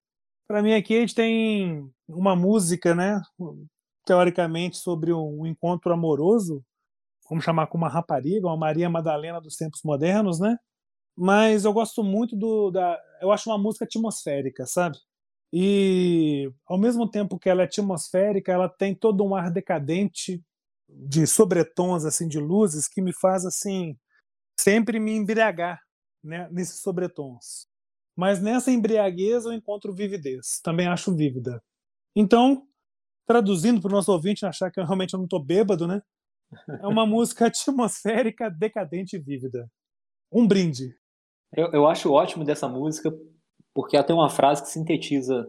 Para 0.48 0.62
mim 0.62 0.72
aqui 0.72 0.96
a 0.96 1.00
gente 1.00 1.14
tem 1.14 1.92
uma 2.08 2.34
música, 2.34 2.94
né, 2.94 3.20
teoricamente 4.06 4.78
sobre 4.78 5.12
um 5.12 5.46
encontro 5.46 5.92
amoroso, 5.92 6.64
vamos 7.28 7.44
chamar 7.44 7.66
como 7.66 7.84
uma 7.84 7.90
rapariga, 7.90 8.46
uma 8.46 8.56
Maria 8.56 8.88
Madalena 8.88 9.40
dos 9.42 9.56
tempos 9.56 9.82
modernos, 9.84 10.40
né? 10.40 10.56
Mas 11.16 11.64
eu 11.64 11.72
gosto 11.72 12.04
muito 12.04 12.36
do 12.36 12.70
da, 12.70 12.98
eu 13.20 13.32
acho 13.32 13.50
uma 13.50 13.58
música 13.58 13.84
atmosférica, 13.84 14.66
sabe? 14.66 14.98
E 15.52 16.50
ao 16.66 16.78
mesmo 16.78 17.10
tempo 17.10 17.38
que 17.38 17.48
ela 17.50 17.62
é 17.62 17.66
atmosférica, 17.66 18.52
ela 18.52 18.68
tem 18.68 18.94
todo 18.94 19.24
um 19.24 19.34
ar 19.36 19.50
decadente 19.50 20.42
de 20.88 21.26
sobretons 21.26 22.04
assim 22.06 22.28
de 22.28 22.40
luzes 22.40 22.88
que 22.88 23.02
me 23.02 23.12
faz 23.12 23.44
assim 23.46 23.96
sempre 24.60 25.00
me 25.00 25.12
embriagar, 25.12 25.80
né, 26.24 26.48
nesses 26.52 26.80
sobretons. 26.82 27.66
Mas 28.18 28.42
nessa 28.42 28.72
embriaguez 28.72 29.44
eu 29.44 29.52
encontro 29.52 29.94
vividez, 29.94 30.58
também 30.60 30.88
acho 30.88 31.14
vívida. 31.14 31.62
Então, 32.16 32.66
traduzindo 33.24 33.80
para 33.80 33.90
o 33.90 33.94
nosso 33.94 34.10
ouvinte 34.10 34.44
achar 34.44 34.72
que 34.72 34.80
eu 34.80 34.84
realmente 34.84 35.12
não 35.12 35.22
estou 35.22 35.40
bêbado, 35.40 35.86
né? 35.86 36.02
É 36.82 36.86
uma 36.88 37.06
música 37.06 37.46
atmosférica, 37.46 38.50
decadente 38.50 39.14
e 39.14 39.20
vívida. 39.20 39.70
Um 40.32 40.48
brinde. 40.48 40.96
Eu, 41.54 41.70
eu 41.70 41.86
acho 41.86 42.10
ótimo 42.10 42.44
dessa 42.44 42.68
música 42.68 43.16
porque 43.72 43.96
ela 43.96 44.04
tem 44.04 44.16
uma 44.16 44.28
frase 44.28 44.62
que 44.62 44.68
sintetiza 44.68 45.46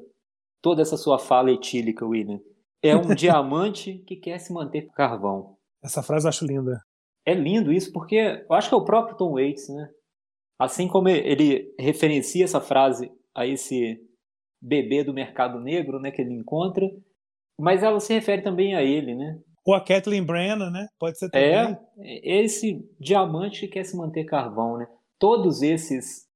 toda 0.61 0.83
essa 0.83 0.95
sua 0.95 1.17
fala 1.17 1.51
etílica, 1.51 2.05
William. 2.05 2.39
É 2.83 2.95
um 2.95 3.01
diamante 3.15 3.97
que 4.05 4.15
quer 4.15 4.37
se 4.37 4.53
manter 4.53 4.91
carvão. 4.91 5.57
Essa 5.83 6.03
frase 6.03 6.27
eu 6.27 6.29
acho 6.29 6.45
linda. 6.45 6.83
É 7.25 7.33
lindo 7.33 7.73
isso, 7.73 7.91
porque 7.91 8.45
eu 8.47 8.55
acho 8.55 8.69
que 8.69 8.75
é 8.75 8.77
o 8.77 8.85
próprio 8.85 9.17
Tom 9.17 9.31
Waits, 9.31 9.69
né? 9.69 9.89
Assim 10.59 10.87
como 10.87 11.07
ele 11.07 11.73
referencia 11.79 12.43
essa 12.43 12.59
frase 12.59 13.09
a 13.33 13.47
esse 13.47 13.97
bebê 14.61 15.03
do 15.03 15.13
mercado 15.13 15.59
negro, 15.59 15.99
né, 15.99 16.11
que 16.11 16.21
ele 16.21 16.33
encontra, 16.33 16.85
mas 17.57 17.81
ela 17.81 17.99
se 18.01 18.13
refere 18.13 18.41
também 18.41 18.75
a 18.75 18.83
ele, 18.83 19.15
né? 19.15 19.39
Ou 19.65 19.73
a 19.73 19.83
Kathleen 19.83 20.25
Brennan, 20.25 20.69
né? 20.69 20.87
Pode 20.99 21.17
ser 21.17 21.29
também. 21.29 21.77
É, 21.99 22.41
esse 22.41 22.85
diamante 22.99 23.61
que 23.61 23.67
quer 23.67 23.83
se 23.85 23.95
manter 23.95 24.25
carvão, 24.25 24.77
né? 24.77 24.87
Todos 25.17 25.61
esses 25.61 26.27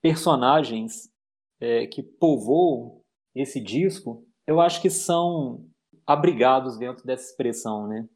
personagens 0.00 1.10
é, 1.60 1.86
que 1.86 2.02
povoam 2.02 3.00
esse 3.34 3.60
disco, 3.60 4.24
eu 4.46 4.60
acho 4.60 4.80
que 4.80 4.90
são 4.90 5.64
abrigados 6.06 6.78
dentro 6.78 7.04
dessa 7.04 7.30
expressão, 7.30 7.86
né? 7.86 8.08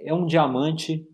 É 0.00 0.12
um 0.12 0.26
diamante 0.26 1.06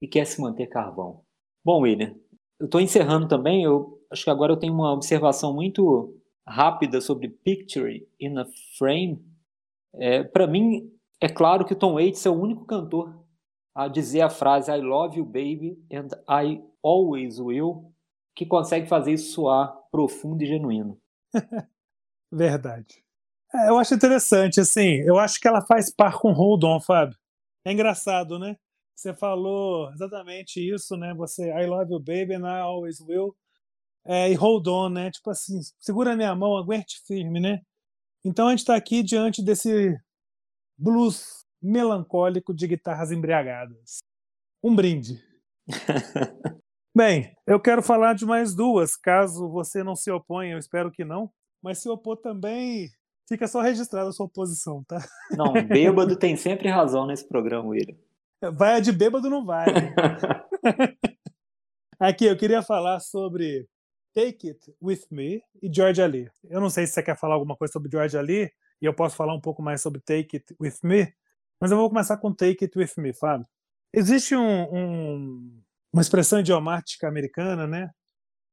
e 0.00 0.06
quer 0.06 0.24
se 0.24 0.40
manter 0.40 0.66
carvão. 0.68 1.24
Bom, 1.64 1.80
William, 1.80 2.14
eu 2.60 2.66
estou 2.66 2.80
encerrando 2.80 3.26
também. 3.26 3.64
Eu 3.64 3.98
acho 4.10 4.22
que 4.22 4.30
agora 4.30 4.52
eu 4.52 4.56
tenho 4.56 4.74
uma 4.74 4.92
observação 4.92 5.54
muito 5.54 6.14
rápida 6.46 7.00
sobre 7.00 7.28
Picture 7.28 8.06
in 8.20 8.38
a 8.38 8.46
Frame. 8.76 9.24
É, 9.94 10.22
Para 10.22 10.46
mim, 10.46 10.92
é 11.20 11.28
claro 11.28 11.64
que 11.64 11.72
o 11.72 11.76
Tom 11.76 11.94
Waits 11.94 12.24
é 12.26 12.30
o 12.30 12.38
único 12.38 12.66
cantor 12.66 13.18
a 13.74 13.88
dizer 13.88 14.20
a 14.20 14.28
frase 14.28 14.70
I 14.70 14.80
love 14.80 15.18
you, 15.18 15.24
baby, 15.24 15.78
and 15.90 16.08
I 16.28 16.62
always 16.82 17.38
will, 17.38 17.92
que 18.34 18.44
consegue 18.44 18.86
fazer 18.86 19.12
isso 19.12 19.32
soar 19.32 19.74
profundo 19.90 20.42
e 20.42 20.46
genuíno. 20.46 21.00
Verdade. 22.30 23.02
É, 23.54 23.68
eu 23.68 23.78
acho 23.78 23.94
interessante, 23.94 24.60
assim, 24.60 24.96
eu 25.00 25.18
acho 25.18 25.40
que 25.40 25.48
ela 25.48 25.62
faz 25.62 25.92
par 25.92 26.18
com 26.18 26.32
Hold 26.32 26.62
On, 26.64 26.80
Fábio. 26.80 27.16
É 27.64 27.72
engraçado, 27.72 28.38
né? 28.38 28.56
Você 29.00 29.14
falou 29.14 29.90
exatamente 29.94 30.60
isso, 30.60 30.94
né? 30.94 31.14
Você, 31.14 31.48
I 31.50 31.64
love 31.64 31.90
you, 31.90 31.98
baby, 31.98 32.34
and 32.34 32.46
I 32.46 32.60
always 32.60 33.00
will. 33.00 33.34
É, 34.04 34.30
e 34.30 34.34
hold 34.34 34.66
on, 34.66 34.90
né? 34.90 35.10
Tipo 35.10 35.30
assim, 35.30 35.58
segura 35.78 36.14
minha 36.14 36.34
mão, 36.34 36.54
aguente 36.54 37.00
firme, 37.06 37.40
né? 37.40 37.62
Então 38.22 38.48
a 38.48 38.50
gente 38.50 38.58
está 38.58 38.76
aqui 38.76 39.02
diante 39.02 39.42
desse 39.42 39.98
blues 40.76 41.46
melancólico 41.62 42.52
de 42.52 42.66
guitarras 42.66 43.10
embriagadas. 43.10 44.00
Um 44.62 44.76
brinde. 44.76 45.24
Bem, 46.94 47.34
eu 47.46 47.58
quero 47.58 47.82
falar 47.82 48.12
de 48.12 48.26
mais 48.26 48.54
duas, 48.54 48.96
caso 48.96 49.48
você 49.48 49.82
não 49.82 49.96
se 49.96 50.10
oponha, 50.10 50.52
eu 50.52 50.58
espero 50.58 50.92
que 50.92 51.06
não. 51.06 51.32
Mas 51.62 51.78
se 51.78 51.88
opor 51.88 52.18
também, 52.18 52.90
fica 53.26 53.48
só 53.48 53.62
registrada 53.62 54.10
a 54.10 54.12
sua 54.12 54.26
oposição, 54.26 54.84
tá? 54.84 55.02
Não, 55.30 55.54
bêbado 55.66 56.16
tem 56.16 56.36
sempre 56.36 56.68
razão 56.68 57.06
nesse 57.06 57.26
programa, 57.26 57.66
William. 57.66 57.96
Vai 58.40 58.74
a 58.74 58.80
de 58.80 58.90
bêbado, 58.90 59.28
não 59.28 59.44
vai. 59.44 59.66
Aqui, 61.98 62.24
eu 62.24 62.36
queria 62.36 62.62
falar 62.62 62.98
sobre 63.00 63.68
Take 64.14 64.48
It 64.48 64.74
With 64.82 65.02
Me 65.10 65.42
e 65.62 65.70
George 65.72 66.00
Ali. 66.00 66.30
Eu 66.44 66.60
não 66.60 66.70
sei 66.70 66.86
se 66.86 66.94
você 66.94 67.02
quer 67.02 67.18
falar 67.18 67.34
alguma 67.34 67.54
coisa 67.54 67.72
sobre 67.72 67.90
George 67.90 68.16
Ali, 68.16 68.50
e 68.80 68.86
eu 68.86 68.94
posso 68.94 69.14
falar 69.14 69.34
um 69.34 69.40
pouco 69.40 69.62
mais 69.62 69.82
sobre 69.82 70.00
Take 70.00 70.38
It 70.38 70.56
With 70.58 70.78
Me, 70.82 71.12
mas 71.60 71.70
eu 71.70 71.76
vou 71.76 71.90
começar 71.90 72.16
com 72.16 72.32
Take 72.32 72.64
It 72.64 72.78
With 72.78 72.92
Me, 72.96 73.12
Fábio. 73.12 73.46
Existe 73.92 74.34
um, 74.34 74.62
um 74.72 75.62
uma 75.92 76.02
expressão 76.02 76.40
idiomática 76.40 77.08
americana, 77.08 77.66
né? 77.66 77.90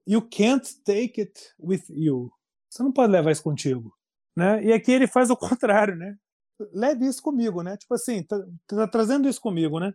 You 0.06 0.22
can't 0.22 0.68
take 0.84 1.22
it 1.22 1.54
with 1.60 1.84
you. 1.90 2.32
Você 2.70 2.84
não 2.84 2.92
pode 2.92 3.12
levar 3.12 3.32
isso 3.32 3.44
contigo, 3.44 3.94
né? 4.36 4.64
E 4.64 4.74
aqui 4.74 4.92
ele 4.92 5.08
faz 5.08 5.30
o 5.30 5.38
contrário, 5.38 5.96
né? 5.96 6.18
Leve 6.74 7.08
isso 7.08 7.22
comigo, 7.22 7.62
né? 7.62 7.78
Tipo 7.78 7.94
assim, 7.94 8.24
tá, 8.24 8.38
tá 8.68 8.88
trazendo 8.88 9.28
isso 9.28 9.42
comigo, 9.42 9.80
né? 9.80 9.94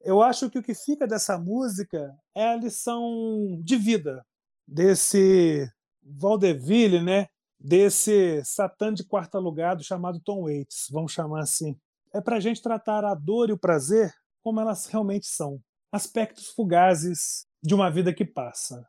Eu 0.00 0.22
acho 0.22 0.50
que 0.50 0.58
o 0.58 0.62
que 0.62 0.74
fica 0.74 1.06
dessa 1.06 1.38
música 1.38 2.14
é 2.34 2.48
a 2.48 2.56
lição 2.56 3.60
de 3.62 3.76
vida 3.76 4.24
desse 4.66 5.68
vaudeville, 6.02 7.02
né? 7.02 7.28
Desse 7.58 8.42
Satã 8.44 8.92
de 8.92 9.04
quarto 9.04 9.36
alugado 9.36 9.82
chamado 9.82 10.20
Tom 10.20 10.42
Waits, 10.42 10.88
vamos 10.90 11.12
chamar 11.12 11.40
assim. 11.40 11.76
É 12.12 12.20
para 12.20 12.36
a 12.36 12.40
gente 12.40 12.62
tratar 12.62 13.04
a 13.04 13.14
dor 13.14 13.48
e 13.48 13.52
o 13.52 13.58
prazer 13.58 14.12
como 14.42 14.60
elas 14.60 14.86
realmente 14.86 15.26
são 15.26 15.58
aspectos 15.90 16.48
fugazes 16.48 17.46
de 17.62 17.74
uma 17.74 17.90
vida 17.90 18.12
que 18.12 18.24
passa. 18.24 18.86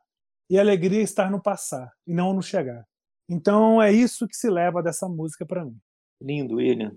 E 0.50 0.58
a 0.58 0.60
alegria 0.60 1.00
estar 1.00 1.30
no 1.30 1.42
passar 1.42 1.90
e 2.06 2.12
não 2.12 2.34
no 2.34 2.42
chegar. 2.42 2.84
Então 3.28 3.82
é 3.82 3.90
isso 3.90 4.28
que 4.28 4.36
se 4.36 4.50
leva 4.50 4.82
dessa 4.82 5.08
música 5.08 5.44
para 5.46 5.64
mim. 5.64 5.80
Lindo, 6.20 6.56
William. 6.56 6.96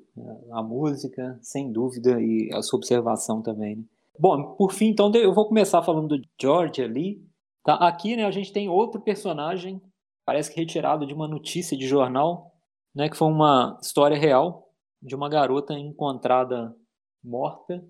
A 0.51 0.63
música, 0.63 1.37
sem 1.41 1.71
dúvida, 1.71 2.21
e 2.21 2.49
a 2.53 2.61
sua 2.61 2.77
observação 2.77 3.41
também. 3.41 3.77
Né? 3.77 3.83
Bom, 4.17 4.55
por 4.55 4.73
fim, 4.73 4.87
então, 4.87 5.11
eu 5.13 5.33
vou 5.33 5.47
começar 5.47 5.81
falando 5.81 6.17
do 6.17 6.27
George 6.39 6.81
ali. 6.81 7.21
Tá? 7.63 7.75
Aqui 7.75 8.15
né, 8.15 8.25
a 8.25 8.31
gente 8.31 8.51
tem 8.51 8.69
outro 8.69 9.01
personagem, 9.01 9.81
parece 10.25 10.53
que 10.53 10.59
retirado 10.59 11.05
de 11.05 11.13
uma 11.13 11.27
notícia 11.27 11.77
de 11.77 11.87
jornal, 11.87 12.53
né, 12.95 13.09
que 13.09 13.17
foi 13.17 13.27
uma 13.27 13.77
história 13.81 14.17
real 14.17 14.69
de 15.01 15.15
uma 15.15 15.29
garota 15.29 15.73
encontrada 15.73 16.75
morta 17.23 17.83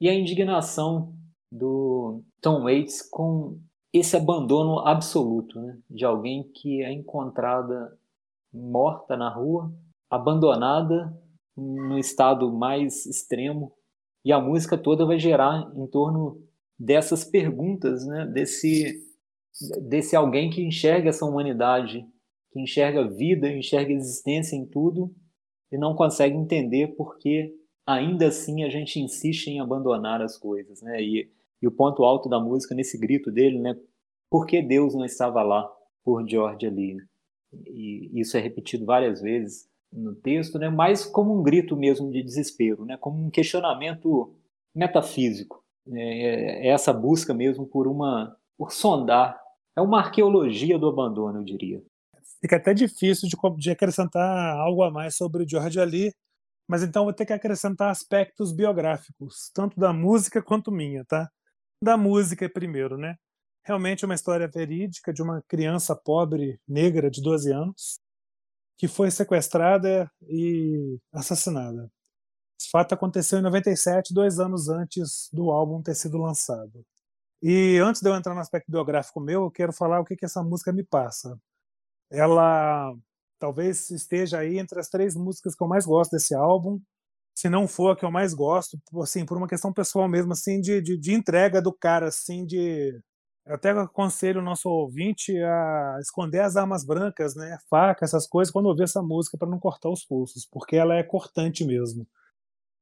e 0.00 0.08
a 0.08 0.14
indignação 0.14 1.14
do 1.50 2.22
Tom 2.40 2.62
Waits 2.64 3.02
com 3.02 3.58
esse 3.92 4.16
abandono 4.16 4.80
absoluto 4.80 5.60
né, 5.60 5.78
de 5.88 6.04
alguém 6.04 6.42
que 6.54 6.82
é 6.82 6.92
encontrada 6.92 7.96
morta 8.52 9.16
na 9.16 9.28
rua, 9.28 9.72
abandonada 10.10 11.12
no 11.56 11.98
estado 11.98 12.52
mais 12.52 13.06
extremo 13.06 13.72
e 14.24 14.32
a 14.32 14.40
música 14.40 14.76
toda 14.76 15.06
vai 15.06 15.18
gerar 15.18 15.72
em 15.74 15.86
torno 15.86 16.42
dessas 16.78 17.24
perguntas, 17.24 18.06
né, 18.06 18.26
desse 18.26 19.04
desse 19.88 20.14
alguém 20.14 20.50
que 20.50 20.60
enxerga 20.60 21.08
essa 21.08 21.24
humanidade, 21.24 22.06
que 22.52 22.60
enxerga 22.60 23.08
vida, 23.08 23.50
enxerga 23.50 23.90
existência 23.90 24.54
em 24.54 24.66
tudo 24.66 25.14
e 25.72 25.78
não 25.78 25.94
consegue 25.94 26.36
entender 26.36 26.88
por 26.88 27.16
que 27.16 27.54
ainda 27.86 28.28
assim 28.28 28.64
a 28.64 28.68
gente 28.68 29.00
insiste 29.00 29.48
em 29.48 29.60
abandonar 29.60 30.20
as 30.20 30.36
coisas, 30.36 30.82
né? 30.82 31.00
E, 31.02 31.30
e 31.62 31.66
o 31.66 31.72
ponto 31.72 32.04
alto 32.04 32.28
da 32.28 32.38
música 32.38 32.74
nesse 32.74 32.98
grito 32.98 33.30
dele, 33.32 33.58
né? 33.58 33.74
Por 34.30 34.44
que 34.44 34.60
Deus 34.60 34.94
não 34.94 35.06
estava 35.06 35.42
lá 35.42 35.66
por 36.04 36.28
George 36.28 36.66
ali? 36.66 36.98
E 37.66 38.10
isso 38.20 38.36
é 38.36 38.40
repetido 38.40 38.84
várias 38.84 39.22
vezes 39.22 39.66
no 39.92 40.14
texto, 40.14 40.58
né? 40.58 40.68
Mas 40.68 41.04
como 41.04 41.38
um 41.38 41.42
grito 41.42 41.76
mesmo 41.76 42.10
de 42.10 42.22
desespero, 42.22 42.84
né? 42.84 42.96
Como 42.96 43.24
um 43.24 43.30
questionamento 43.30 44.34
metafísico. 44.74 45.64
É, 45.92 46.66
é 46.66 46.68
essa 46.68 46.92
busca 46.92 47.32
mesmo 47.32 47.66
por 47.66 47.86
uma 47.86 48.36
por 48.58 48.72
sondar. 48.72 49.40
É 49.76 49.80
uma 49.80 49.98
arqueologia 49.98 50.78
do 50.78 50.88
abandono, 50.88 51.40
eu 51.40 51.44
diria. 51.44 51.82
Fica 52.40 52.56
até 52.56 52.74
difícil 52.74 53.28
de, 53.28 53.36
de 53.58 53.70
acrescentar 53.70 54.56
algo 54.56 54.82
a 54.82 54.90
mais 54.90 55.16
sobre 55.16 55.46
George 55.48 55.78
Ali, 55.80 56.12
mas 56.68 56.82
então 56.82 57.04
vou 57.04 57.12
ter 57.12 57.26
que 57.26 57.32
acrescentar 57.32 57.90
aspectos 57.90 58.52
biográficos, 58.52 59.50
tanto 59.54 59.78
da 59.78 59.92
música 59.92 60.42
quanto 60.42 60.72
minha, 60.72 61.04
tá? 61.04 61.30
Da 61.82 61.96
música 61.96 62.48
primeiro, 62.48 62.96
né? 62.96 63.16
Realmente 63.64 64.04
é 64.04 64.06
uma 64.06 64.14
história 64.14 64.48
verídica 64.48 65.12
de 65.12 65.22
uma 65.22 65.42
criança 65.46 65.94
pobre 65.94 66.58
negra 66.66 67.10
de 67.10 67.20
12 67.20 67.52
anos 67.52 68.00
que 68.76 68.88
foi 68.88 69.10
sequestrada 69.10 70.10
e 70.28 70.98
assassinada. 71.12 71.90
Esse 72.60 72.70
fato 72.70 72.94
aconteceu 72.94 73.38
em 73.38 73.42
97, 73.42 74.14
dois 74.14 74.38
anos 74.38 74.68
antes 74.68 75.28
do 75.32 75.50
álbum 75.50 75.82
ter 75.82 75.94
sido 75.94 76.18
lançado. 76.18 76.84
E 77.42 77.78
antes 77.78 78.00
de 78.00 78.08
eu 78.08 78.14
entrar 78.14 78.34
no 78.34 78.40
aspecto 78.40 78.70
biográfico 78.70 79.20
meu, 79.20 79.44
eu 79.44 79.50
quero 79.50 79.72
falar 79.72 80.00
o 80.00 80.04
que, 80.04 80.16
que 80.16 80.24
essa 80.24 80.42
música 80.42 80.72
me 80.72 80.82
passa. 80.82 81.38
Ela 82.10 82.94
talvez 83.38 83.90
esteja 83.90 84.38
aí 84.38 84.58
entre 84.58 84.80
as 84.80 84.88
três 84.88 85.14
músicas 85.14 85.54
que 85.54 85.62
eu 85.62 85.68
mais 85.68 85.84
gosto 85.84 86.12
desse 86.12 86.34
álbum, 86.34 86.80
se 87.36 87.50
não 87.50 87.68
for 87.68 87.90
a 87.90 87.96
que 87.96 88.04
eu 88.04 88.10
mais 88.10 88.32
gosto, 88.32 88.80
assim, 89.02 89.26
por 89.26 89.36
uma 89.36 89.46
questão 89.46 89.72
pessoal 89.72 90.08
mesmo, 90.08 90.32
assim, 90.32 90.60
de, 90.60 90.80
de, 90.80 90.96
de 90.98 91.12
entrega 91.12 91.60
do 91.60 91.72
cara, 91.72 92.08
assim, 92.08 92.46
de... 92.46 92.98
Eu 93.46 93.54
até 93.54 93.70
aconselho 93.70 94.40
o 94.40 94.44
nosso 94.44 94.68
ouvinte 94.68 95.36
a 95.40 95.98
esconder 96.00 96.40
as 96.40 96.56
armas 96.56 96.84
brancas, 96.84 97.36
né, 97.36 97.56
faca, 97.70 98.04
essas 98.04 98.26
coisas, 98.26 98.52
quando 98.52 98.66
ouvir 98.66 98.82
essa 98.82 99.00
música, 99.00 99.38
para 99.38 99.48
não 99.48 99.60
cortar 99.60 99.88
os 99.88 100.04
pulsos, 100.04 100.46
porque 100.50 100.76
ela 100.76 100.96
é 100.96 101.02
cortante 101.04 101.64
mesmo. 101.64 102.06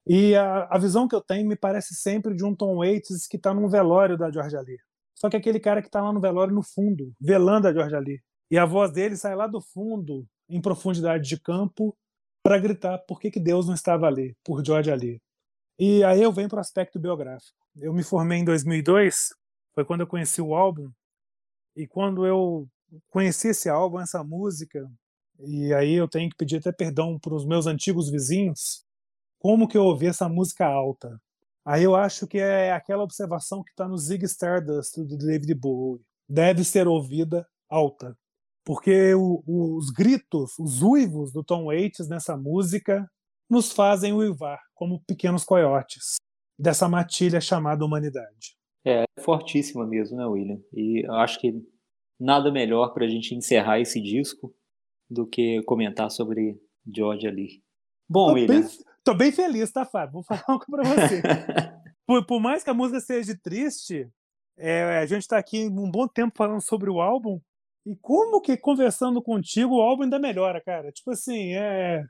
E 0.06 0.34
a, 0.34 0.64
a 0.70 0.78
visão 0.78 1.06
que 1.06 1.14
eu 1.14 1.20
tenho 1.20 1.46
me 1.46 1.56
parece 1.56 1.94
sempre 1.94 2.34
de 2.34 2.44
um 2.44 2.54
Tom 2.54 2.76
Waits 2.76 3.26
que 3.26 3.36
está 3.36 3.52
num 3.52 3.68
velório 3.68 4.16
da 4.16 4.30
Georgia 4.30 4.60
Lee. 4.60 4.78
Só 5.14 5.28
que 5.28 5.36
aquele 5.36 5.60
cara 5.60 5.80
que 5.80 5.88
está 5.88 6.02
lá 6.02 6.12
no 6.12 6.20
velório 6.20 6.54
no 6.54 6.62
fundo, 6.62 7.12
velando 7.20 7.68
a 7.68 7.72
Georgia 7.72 7.98
Lee. 7.98 8.20
E 8.50 8.58
a 8.58 8.64
voz 8.64 8.92
dele 8.92 9.16
sai 9.16 9.34
lá 9.34 9.46
do 9.46 9.60
fundo, 9.60 10.26
em 10.48 10.60
profundidade 10.60 11.28
de 11.28 11.40
campo 11.40 11.96
para 12.42 12.58
gritar 12.58 12.98
por 12.98 13.18
que, 13.18 13.30
que 13.30 13.40
Deus 13.40 13.66
não 13.66 13.74
estava 13.74 14.06
ali, 14.06 14.36
por 14.44 14.64
George 14.64 14.90
ali. 14.90 15.20
E 15.78 16.04
aí 16.04 16.22
eu 16.22 16.30
venho 16.30 16.48
para 16.48 16.58
o 16.58 16.60
aspecto 16.60 17.00
biográfico. 17.00 17.56
Eu 17.76 17.92
me 17.92 18.02
formei 18.02 18.38
em 18.38 18.44
2002, 18.44 19.30
foi 19.74 19.84
quando 19.84 20.00
eu 20.00 20.06
conheci 20.06 20.40
o 20.40 20.54
álbum, 20.54 20.90
e 21.76 21.86
quando 21.86 22.26
eu 22.26 22.68
conheci 23.10 23.48
esse 23.48 23.68
álbum, 23.68 24.00
essa 24.00 24.22
música, 24.22 24.88
e 25.40 25.72
aí 25.74 25.94
eu 25.94 26.08
tenho 26.08 26.30
que 26.30 26.36
pedir 26.36 26.58
até 26.58 26.72
perdão 26.72 27.18
para 27.18 27.34
os 27.34 27.44
meus 27.44 27.66
antigos 27.66 28.10
vizinhos, 28.10 28.84
como 29.38 29.68
que 29.68 29.76
eu 29.76 29.84
ouvi 29.84 30.06
essa 30.06 30.28
música 30.28 30.66
alta? 30.66 31.20
Aí 31.64 31.82
eu 31.82 31.96
acho 31.96 32.26
que 32.26 32.38
é 32.38 32.72
aquela 32.72 33.02
observação 33.02 33.62
que 33.62 33.70
está 33.70 33.88
no 33.88 33.98
Zig 33.98 34.24
Stardust 34.24 34.98
do 34.98 35.16
David 35.16 35.54
Bowie. 35.54 36.00
Deve 36.28 36.62
ser 36.64 36.86
ouvida 36.86 37.46
alta 37.68 38.16
porque 38.64 39.14
o, 39.14 39.42
os 39.46 39.90
gritos, 39.90 40.58
os 40.58 40.82
uivos 40.82 41.30
do 41.30 41.44
Tom 41.44 41.66
Waits 41.66 42.08
nessa 42.08 42.36
música 42.36 43.08
nos 43.48 43.70
fazem 43.70 44.12
uivar 44.12 44.58
como 44.74 45.04
pequenos 45.06 45.44
coiotes 45.44 46.16
dessa 46.58 46.88
matilha 46.88 47.40
chamada 47.40 47.84
humanidade. 47.84 48.56
É, 48.84 49.02
é 49.02 49.20
fortíssima 49.20 49.86
mesmo, 49.86 50.16
né, 50.16 50.26
William? 50.26 50.60
E 50.72 51.06
acho 51.08 51.40
que 51.40 51.54
nada 52.18 52.52
melhor 52.52 52.92
para 52.92 53.04
a 53.04 53.08
gente 53.08 53.34
encerrar 53.34 53.80
esse 53.80 54.00
disco 54.00 54.54
do 55.08 55.26
que 55.26 55.62
comentar 55.62 56.10
sobre 56.10 56.60
George 56.86 57.26
ali. 57.26 57.62
Bom, 58.08 58.28
tô 58.28 58.34
William. 58.34 58.60
Bem, 58.60 58.70
tô 59.02 59.14
bem 59.14 59.32
feliz, 59.32 59.70
tá, 59.72 59.84
Fábio? 59.84 60.14
Vou 60.14 60.22
falar 60.22 60.44
algo 60.46 60.64
para 60.70 60.82
você. 60.84 61.22
por, 62.06 62.26
por, 62.26 62.40
mais 62.40 62.62
que 62.62 62.70
a 62.70 62.74
música 62.74 63.00
seja 63.00 63.38
triste, 63.42 64.08
é, 64.56 64.98
a 64.98 65.06
gente 65.06 65.22
está 65.22 65.38
aqui 65.38 65.66
um 65.66 65.90
bom 65.90 66.06
tempo 66.06 66.36
falando 66.36 66.60
sobre 66.60 66.90
o 66.90 67.00
álbum 67.00 67.40
e 67.86 67.94
como 67.96 68.40
que 68.40 68.56
conversando 68.56 69.22
contigo 69.22 69.76
o 69.76 69.82
álbum 69.82 70.04
ainda 70.04 70.18
melhora, 70.18 70.60
cara? 70.60 70.90
Tipo 70.90 71.10
assim, 71.10 71.54
é. 71.54 72.04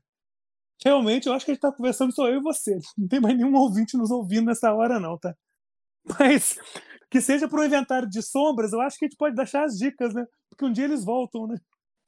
Realmente, 0.85 1.27
eu 1.27 1.33
acho 1.33 1.45
que 1.45 1.53
a 1.53 1.55
gente 1.55 1.62
tá 1.62 1.72
conversando 1.72 2.12
só 2.12 2.29
eu 2.29 2.39
e 2.39 2.43
você. 2.43 2.79
Não 2.97 3.09
tem 3.09 3.20
mais 3.20 3.37
nenhum 3.37 3.55
ouvinte 3.55 3.97
nos 3.97 4.11
ouvindo 4.11 4.47
nessa 4.47 4.72
hora, 4.72 5.01
não, 5.01 5.16
tá? 5.16 5.35
Mas 6.07 6.59
que 7.11 7.20
seja 7.20 7.48
para 7.48 7.61
um 7.61 7.64
inventário 7.64 8.09
de 8.09 8.22
sombras, 8.22 8.72
eu 8.72 8.80
acho 8.80 8.98
que 8.98 9.05
a 9.05 9.09
gente 9.09 9.16
pode 9.16 9.34
deixar 9.34 9.64
as 9.64 9.78
dicas, 9.78 10.14
né? 10.14 10.26
Porque 10.50 10.64
um 10.64 10.72
dia 10.72 10.84
eles 10.84 11.05
voltam, 11.05 11.46
né? 11.46 11.57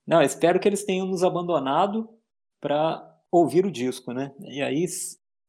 Não, 0.07 0.23
espero 0.23 0.61
que 0.61 0.69
eles 0.69 0.85
tenham 0.85 1.07
nos 1.07 1.23
abandonado 1.23 2.09
para 2.61 3.17
ouvir 3.31 3.67
o 3.67 3.71
disco, 3.71 4.13
né? 4.13 4.33
E 4.41 4.63
aí, 4.63 4.85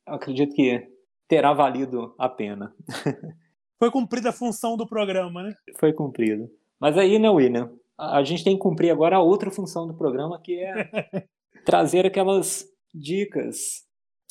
acredito 0.06 0.54
que 0.54 0.88
terá 1.28 1.54
valido 1.54 2.16
a 2.18 2.28
pena. 2.30 2.74
Foi 3.80 3.92
cumprida 3.92 4.30
a 4.30 4.34
função 4.34 4.76
do 4.76 4.88
programa, 4.88 5.44
né? 5.44 5.56
Foi 5.76 5.94
cumprida. 5.94 6.50
Mas 6.80 6.98
aí, 6.98 7.20
né, 7.20 7.30
William? 7.30 7.72
a 7.98 8.24
gente 8.24 8.44
tem 8.44 8.56
que 8.56 8.62
cumprir 8.62 8.92
agora 8.92 9.16
a 9.16 9.22
outra 9.22 9.50
função 9.50 9.88
do 9.88 9.94
programa, 9.94 10.40
que 10.40 10.60
é 10.60 11.26
trazer 11.66 12.06
aquelas 12.06 12.66
dicas 12.94 13.84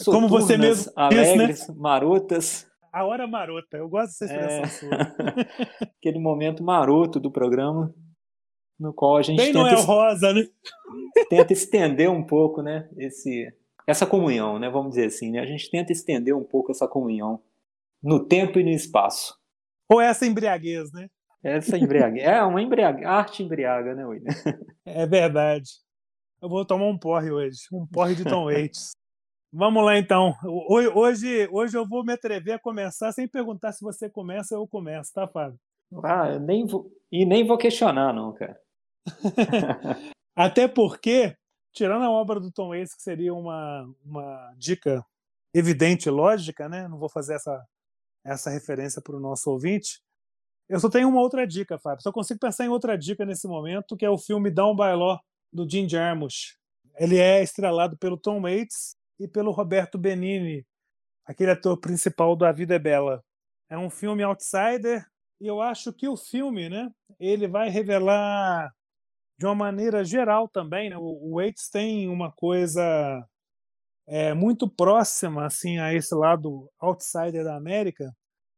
como 0.04 0.28
você 0.28 0.56
mesmo 0.56 0.92
alegres, 0.94 1.58
disse, 1.58 1.72
né? 1.72 1.76
marotas. 1.78 2.66
A 2.96 3.04
hora 3.04 3.26
marota, 3.26 3.76
eu 3.76 3.90
gosto 3.90 4.20
dessa 4.20 4.24
expressão 4.24 4.62
é... 4.62 4.66
sua. 4.66 4.90
Aquele 6.00 6.18
momento 6.18 6.64
maroto 6.64 7.20
do 7.20 7.30
programa, 7.30 7.94
no 8.80 8.90
qual 8.94 9.18
a 9.18 9.22
gente 9.22 9.36
Bem 9.36 9.52
tenta, 9.52 9.58
Noel 9.58 9.82
Rosa, 9.82 10.32
né? 10.32 10.48
tenta 11.28 11.52
estender 11.52 12.10
um 12.10 12.24
pouco, 12.24 12.62
né, 12.62 12.88
esse, 12.96 13.52
essa 13.86 14.06
comunhão, 14.06 14.58
né, 14.58 14.70
vamos 14.70 14.94
dizer 14.94 15.08
assim, 15.08 15.30
né? 15.30 15.40
A 15.40 15.44
gente 15.44 15.70
tenta 15.70 15.92
estender 15.92 16.34
um 16.34 16.42
pouco 16.42 16.70
essa 16.70 16.88
comunhão 16.88 17.42
no 18.02 18.24
tempo 18.24 18.58
e 18.58 18.64
no 18.64 18.70
espaço. 18.70 19.38
Ou 19.90 20.00
essa 20.00 20.24
embriaguez, 20.24 20.90
né? 20.90 21.10
Essa 21.44 21.76
embriague. 21.76 22.20
É 22.20 22.42
uma 22.42 22.62
embriague. 22.62 23.04
Arte 23.04 23.42
embriaga, 23.42 23.94
né, 23.94 24.06
William? 24.06 24.32
É 24.86 25.06
verdade. 25.06 25.68
Eu 26.40 26.48
vou 26.48 26.64
tomar 26.64 26.86
um 26.86 26.98
porre 26.98 27.30
hoje. 27.30 27.58
Um 27.70 27.86
porre 27.86 28.14
de 28.14 28.24
Tom 28.24 28.46
Waits. 28.50 28.92
Vamos 29.58 29.82
lá, 29.82 29.96
então. 29.96 30.36
Hoje, 30.44 31.48
hoje 31.50 31.78
eu 31.78 31.88
vou 31.88 32.04
me 32.04 32.12
atrever 32.12 32.56
a 32.56 32.58
começar 32.58 33.10
sem 33.10 33.26
perguntar 33.26 33.72
se 33.72 33.82
você 33.82 34.10
começa 34.10 34.54
ou 34.54 34.64
eu 34.64 34.68
começo, 34.68 35.14
tá, 35.14 35.26
Fábio? 35.26 35.58
Ah, 36.04 36.38
nem 36.38 36.66
vou, 36.66 36.92
e 37.10 37.24
nem 37.24 37.46
vou 37.46 37.56
questionar, 37.56 38.12
não, 38.12 38.34
cara. 38.34 38.60
Até 40.36 40.68
porque, 40.68 41.34
tirando 41.72 42.04
a 42.04 42.10
obra 42.10 42.38
do 42.38 42.52
Tom 42.52 42.68
Waits, 42.68 42.94
que 42.94 43.00
seria 43.00 43.32
uma, 43.32 43.90
uma 44.04 44.52
dica 44.58 45.02
evidente 45.54 46.10
e 46.10 46.12
lógica, 46.12 46.68
né? 46.68 46.86
Não 46.86 46.98
vou 46.98 47.08
fazer 47.08 47.36
essa, 47.36 47.66
essa 48.22 48.50
referência 48.50 49.00
para 49.00 49.16
o 49.16 49.20
nosso 49.20 49.50
ouvinte. 49.50 50.02
Eu 50.68 50.78
só 50.78 50.90
tenho 50.90 51.08
uma 51.08 51.22
outra 51.22 51.46
dica, 51.46 51.78
Fábio. 51.78 52.02
Só 52.02 52.12
consigo 52.12 52.38
pensar 52.38 52.66
em 52.66 52.68
outra 52.68 52.94
dica 52.98 53.24
nesse 53.24 53.48
momento, 53.48 53.96
que 53.96 54.04
é 54.04 54.10
o 54.10 54.18
filme 54.18 54.50
Down 54.50 54.76
by 54.76 54.92
Law, 54.94 55.18
do 55.50 55.66
Jim 55.66 55.88
Jarmusch. 55.88 56.58
Ele 56.98 57.16
é 57.16 57.42
estrelado 57.42 57.96
pelo 57.96 58.18
Tom 58.18 58.42
Waits 58.42 58.94
e 59.18 59.26
pelo 59.26 59.50
Roberto 59.50 59.98
Benini, 59.98 60.66
aquele 61.24 61.50
ator 61.50 61.78
principal 61.78 62.36
do 62.36 62.44
A 62.44 62.52
Vida 62.52 62.74
é 62.74 62.78
Bela. 62.78 63.22
É 63.68 63.76
um 63.76 63.90
filme 63.90 64.22
outsider, 64.22 65.04
e 65.40 65.46
eu 65.46 65.60
acho 65.60 65.92
que 65.92 66.08
o 66.08 66.16
filme, 66.16 66.68
né, 66.68 66.90
ele 67.18 67.48
vai 67.48 67.68
revelar 67.68 68.72
de 69.38 69.46
uma 69.46 69.54
maneira 69.54 70.04
geral 70.04 70.48
também, 70.48 70.88
né, 70.90 70.96
o 70.98 71.34
Waits 71.34 71.68
tem 71.68 72.08
uma 72.08 72.32
coisa 72.32 73.26
é, 74.06 74.32
muito 74.32 74.68
próxima 74.68 75.44
assim 75.44 75.78
a 75.78 75.92
esse 75.92 76.14
lado 76.14 76.70
outsider 76.78 77.44
da 77.44 77.56
América, 77.56 78.14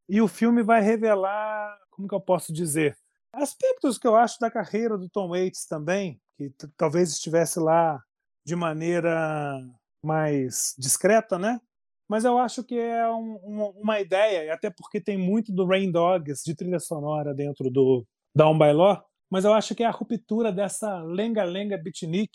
e 0.08 0.20
o 0.20 0.28
filme 0.28 0.62
vai 0.62 0.80
revelar, 0.80 1.76
como 1.90 2.08
que 2.08 2.14
eu 2.14 2.20
posso 2.20 2.52
dizer, 2.52 2.96
aspectos 3.32 3.98
que 3.98 4.06
eu 4.06 4.16
acho 4.16 4.38
da 4.40 4.50
carreira 4.50 4.96
do 4.96 5.08
Tom 5.08 5.28
Waits 5.28 5.66
também, 5.66 6.20
que 6.36 6.50
talvez 6.76 7.10
estivesse 7.10 7.58
lá 7.58 8.00
de 8.44 8.54
maneira 8.54 9.60
mais 10.02 10.74
discreta, 10.78 11.38
né? 11.38 11.60
mas 12.08 12.24
eu 12.24 12.38
acho 12.38 12.64
que 12.64 12.74
é 12.74 13.06
um, 13.10 13.36
uma 13.76 14.00
ideia, 14.00 14.52
até 14.52 14.70
porque 14.70 14.98
tem 14.98 15.18
muito 15.18 15.52
do 15.52 15.66
Rain 15.66 15.92
Dogs 15.92 16.42
de 16.42 16.56
trilha 16.56 16.80
sonora 16.80 17.34
dentro 17.34 17.70
do 17.70 18.06
Down 18.34 18.58
by 18.58 18.72
Law, 18.72 19.04
mas 19.30 19.44
eu 19.44 19.52
acho 19.52 19.74
que 19.74 19.82
é 19.82 19.86
a 19.86 19.90
ruptura 19.90 20.50
dessa 20.50 21.02
lenga-lenga 21.02 21.76
beatnik 21.76 22.32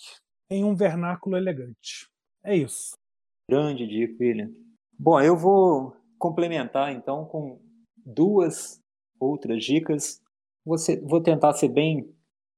em 0.50 0.64
um 0.64 0.76
vernáculo 0.76 1.36
elegante. 1.36 2.08
É 2.46 2.56
isso. 2.56 2.92
Grande 3.50 3.88
dica, 3.88 4.16
William. 4.20 4.52
Bom, 4.98 5.20
eu 5.20 5.36
vou 5.36 5.96
complementar 6.20 6.94
então 6.94 7.26
com 7.26 7.60
duas 8.06 8.80
outras 9.20 9.64
dicas. 9.64 10.22
Você, 10.64 11.02
vou 11.02 11.22
tentar 11.22 11.54
ser 11.54 11.70
bem 11.70 12.14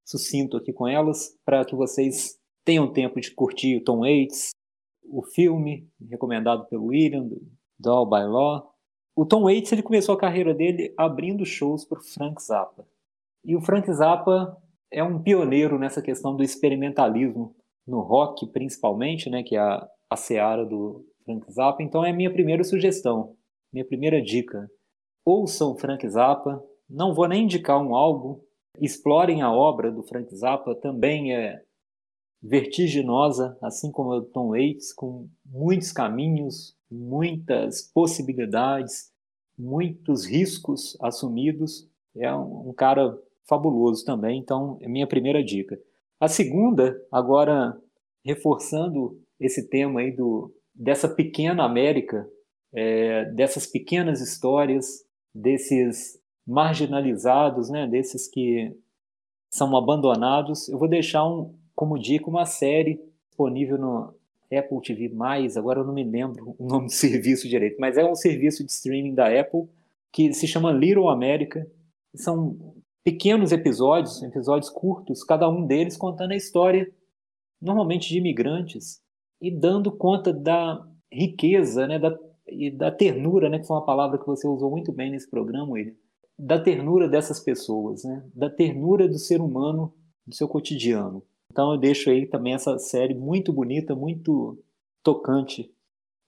sucinto 0.06 0.58
aqui 0.58 0.74
com 0.74 0.88
elas, 0.88 1.36
para 1.46 1.64
que 1.64 1.76
vocês 1.76 2.38
tenham 2.66 2.92
tempo 2.92 3.22
de 3.22 3.34
curtir 3.34 3.78
o 3.78 3.84
Tom 3.84 4.00
Waits, 4.00 4.52
o 5.10 5.24
filme, 5.24 5.88
recomendado 6.10 6.66
pelo 6.66 6.88
William, 6.88 7.30
do 7.80 7.92
All 7.92 8.06
by 8.06 8.24
Law. 8.26 8.74
O 9.16 9.26
Tom 9.26 9.44
Waits 9.44 9.72
ele 9.72 9.84
começou 9.84 10.16
a 10.16 10.20
carreira 10.20 10.54
dele 10.54 10.94
abrindo 10.98 11.46
shows 11.46 11.86
para 11.86 12.02
Frank 12.02 12.42
Zappa. 12.44 12.86
E 13.44 13.56
o 13.56 13.62
Frank 13.62 13.92
Zappa 13.94 14.58
é 14.92 15.04
um 15.04 15.22
pioneiro 15.22 15.78
nessa 15.78 16.02
questão 16.02 16.36
do 16.36 16.44
experimentalismo, 16.44 17.56
no 17.88 18.02
rock 18.02 18.48
principalmente, 18.48 19.30
né, 19.30 19.44
que 19.44 19.56
é 19.56 19.60
a, 19.60 19.88
a 20.10 20.16
seara 20.16 20.66
do 20.66 21.06
Frank 21.24 21.52
Zappa. 21.52 21.84
Então 21.84 22.04
é 22.04 22.10
a 22.10 22.16
minha 22.16 22.32
primeira 22.32 22.64
sugestão, 22.64 23.36
minha 23.72 23.86
primeira 23.86 24.22
dica. 24.22 24.70
Ouçam 25.24 25.78
Frank 25.78 26.08
Zappa, 26.10 26.64
não 26.90 27.14
vou 27.14 27.28
nem 27.28 27.44
indicar 27.44 27.82
um 27.82 27.96
álbum, 27.96 28.40
explorem 28.80 29.42
a 29.42 29.52
obra 29.52 29.92
do 29.92 30.04
Frank 30.04 30.34
Zappa, 30.36 30.76
também 30.76 31.34
é 31.34 31.62
vertiginosa, 32.42 33.58
assim 33.62 33.92
como 33.92 34.12
o 34.12 34.22
Tom 34.22 34.50
Waits, 34.50 34.94
com 34.94 35.28
muitos 35.46 35.92
caminhos, 35.92 36.76
muitas 36.90 37.82
possibilidades, 37.82 39.12
muitos 39.58 40.26
riscos 40.26 40.98
assumidos. 41.02 41.90
É 42.16 42.34
um, 42.34 42.70
um 42.70 42.74
cara 42.74 43.18
fabuloso 43.48 44.06
também, 44.06 44.40
então 44.40 44.78
é 44.82 44.88
minha 44.88 45.08
primeira 45.08 45.44
dica. 45.44 45.80
A 46.20 46.28
segunda, 46.28 47.02
agora 47.12 47.78
reforçando 48.24 49.20
esse 49.40 49.68
tema 49.70 50.00
aí 50.00 50.12
do, 50.12 50.54
dessa 50.74 51.08
pequena 51.08 51.64
América, 51.64 52.28
é, 52.74 53.26
dessas 53.26 53.68
pequenas 53.68 54.22
histórias, 54.22 55.06
desses 55.34 56.20
marginalizados, 56.48 57.70
né, 57.70 57.88
desses 57.88 58.28
que 58.28 58.76
são 59.50 59.76
abandonados, 59.76 60.68
eu 60.70 60.78
vou 60.78 60.88
deixar 60.88 61.26
um, 61.26 61.54
como 61.76 62.00
dica, 62.00 62.30
uma 62.30 62.46
série 62.46 63.00
disponível 63.28 63.78
no 63.78 64.16
Apple 64.52 64.82
TV+, 64.82 65.12
agora 65.58 65.80
eu 65.80 65.86
não 65.86 65.94
me 65.94 66.04
lembro 66.04 66.56
o 66.58 66.66
nome 66.66 66.86
do 66.86 66.92
serviço 66.94 67.48
direito, 67.48 67.78
mas 67.80 67.98
é 67.98 68.06
um 68.06 68.16
serviço 68.16 68.64
de 68.64 68.72
streaming 68.72 69.14
da 69.14 69.28
Apple 69.40 69.68
que 70.12 70.34
se 70.34 70.48
chama 70.48 70.72
Little 70.72 71.10
America. 71.10 71.68
São 72.16 72.58
pequenos 73.04 73.52
episódios, 73.52 74.24
episódios 74.24 74.70
curtos, 74.70 75.24
cada 75.24 75.50
um 75.50 75.66
deles 75.66 75.98
contando 75.98 76.32
a 76.32 76.38
história, 76.38 76.90
normalmente 77.62 78.08
de 78.08 78.18
imigrantes, 78.18 79.02
e 79.42 79.52
dando 79.52 79.92
conta 79.92 80.32
da 80.32 80.82
riqueza, 81.12 81.86
né, 81.86 82.00
da, 82.00 82.18
e 82.48 82.72
da 82.72 82.92
ternura, 82.92 83.50
né, 83.50 83.60
que 83.60 83.68
foi 83.68 83.76
uma 83.76 83.86
palavra 83.86 84.18
que 84.18 84.26
você 84.26 84.48
usou 84.48 84.72
muito 84.72 84.92
bem 84.92 85.12
nesse 85.12 85.30
programa, 85.30 85.76
da 86.40 86.60
ternura 86.60 87.08
dessas 87.08 87.40
pessoas, 87.40 88.04
né, 88.04 88.26
da 88.34 88.50
ternura 88.50 89.08
do 89.08 89.20
ser 89.20 89.42
humano, 89.42 89.94
do 90.26 90.34
seu 90.34 90.48
cotidiano. 90.48 91.22
Então 91.56 91.72
eu 91.72 91.78
deixo 91.78 92.10
aí 92.10 92.28
também 92.28 92.54
essa 92.54 92.78
série 92.78 93.14
muito 93.14 93.54
bonita, 93.54 93.96
muito 93.96 94.62
tocante 95.02 95.74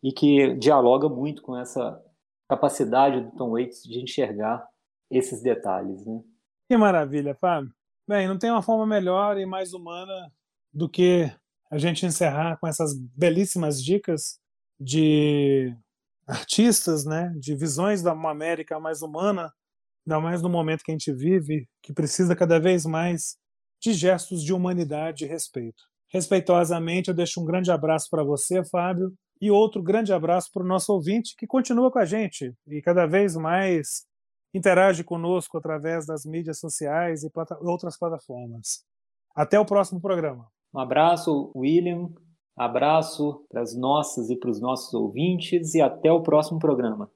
e 0.02 0.14
que 0.14 0.54
dialoga 0.54 1.10
muito 1.10 1.42
com 1.42 1.58
essa 1.58 2.02
capacidade 2.50 3.20
do 3.20 3.36
Tom 3.36 3.50
Waits 3.50 3.84
de 3.84 4.00
enxergar 4.00 4.66
esses 5.12 5.42
detalhes, 5.42 6.06
né? 6.06 6.24
Que 6.70 6.78
maravilha, 6.78 7.36
Fábio. 7.36 7.74
Bem, 8.08 8.26
não 8.26 8.40
tem 8.40 8.50
uma 8.50 8.62
forma 8.62 8.88
melhor 8.88 9.38
e 9.38 9.46
mais 9.46 9.74
humana 9.74 10.32
do 10.74 10.88
que 10.88 11.30
a 11.70 11.78
gente 11.78 12.06
encerrar 12.06 12.58
com 12.58 12.66
essas 12.66 12.98
belíssimas 12.98 13.84
dicas 13.84 14.40
de 14.80 15.76
artistas, 16.26 17.04
né, 17.04 17.34
de 17.38 17.54
visões 17.54 18.02
da 18.02 18.14
uma 18.14 18.32
América 18.32 18.80
mais 18.80 19.02
humana, 19.02 19.52
ainda 20.06 20.22
mais 20.22 20.42
no 20.42 20.48
momento 20.48 20.86
que 20.86 20.92
a 20.92 20.94
gente 20.94 21.12
vive, 21.12 21.68
que 21.84 21.92
precisa 21.92 22.34
cada 22.34 22.62
vez 22.62 22.86
mais 22.86 23.38
de 23.82 23.94
gestos 23.94 24.44
de 24.44 24.54
humanidade 24.54 25.26
e 25.26 25.28
respeito. 25.28 25.84
Respeitosamente, 26.10 27.10
eu 27.10 27.16
deixo 27.16 27.42
um 27.42 27.46
grande 27.46 27.72
abraço 27.72 28.08
para 28.10 28.24
você, 28.24 28.64
Fábio, 28.64 29.14
e 29.42 29.52
outro 29.52 29.84
grande 29.84 30.14
abraço 30.14 30.50
para 30.52 30.64
o 30.64 30.68
nosso 30.68 30.92
ouvinte 30.92 31.36
que 31.38 31.46
continua 31.46 31.92
com 31.92 32.00
a 32.00 32.06
gente 32.06 32.54
e 32.68 32.82
cada 32.82 33.06
vez 33.06 33.36
mais 33.36 34.06
interage 34.54 35.04
conosco 35.04 35.58
através 35.58 36.06
das 36.06 36.26
mídias 36.26 36.60
sociais 36.60 37.24
e 37.24 37.30
plata 37.30 37.58
outras 37.62 37.98
plataformas. 37.98 38.84
Até 39.36 39.60
o 39.60 39.66
próximo 39.66 40.02
programa. 40.02 40.48
Um 40.74 40.80
abraço, 40.80 41.52
William. 41.56 42.10
Abraço 42.58 43.46
para 43.50 43.62
as 43.62 43.78
nossas 43.78 44.30
e 44.32 44.36
para 44.36 44.50
os 44.50 44.60
nossos 44.60 44.92
ouvintes 44.94 45.76
e 45.76 45.82
até 45.82 46.12
o 46.12 46.24
próximo 46.24 46.58
programa. 46.58 47.12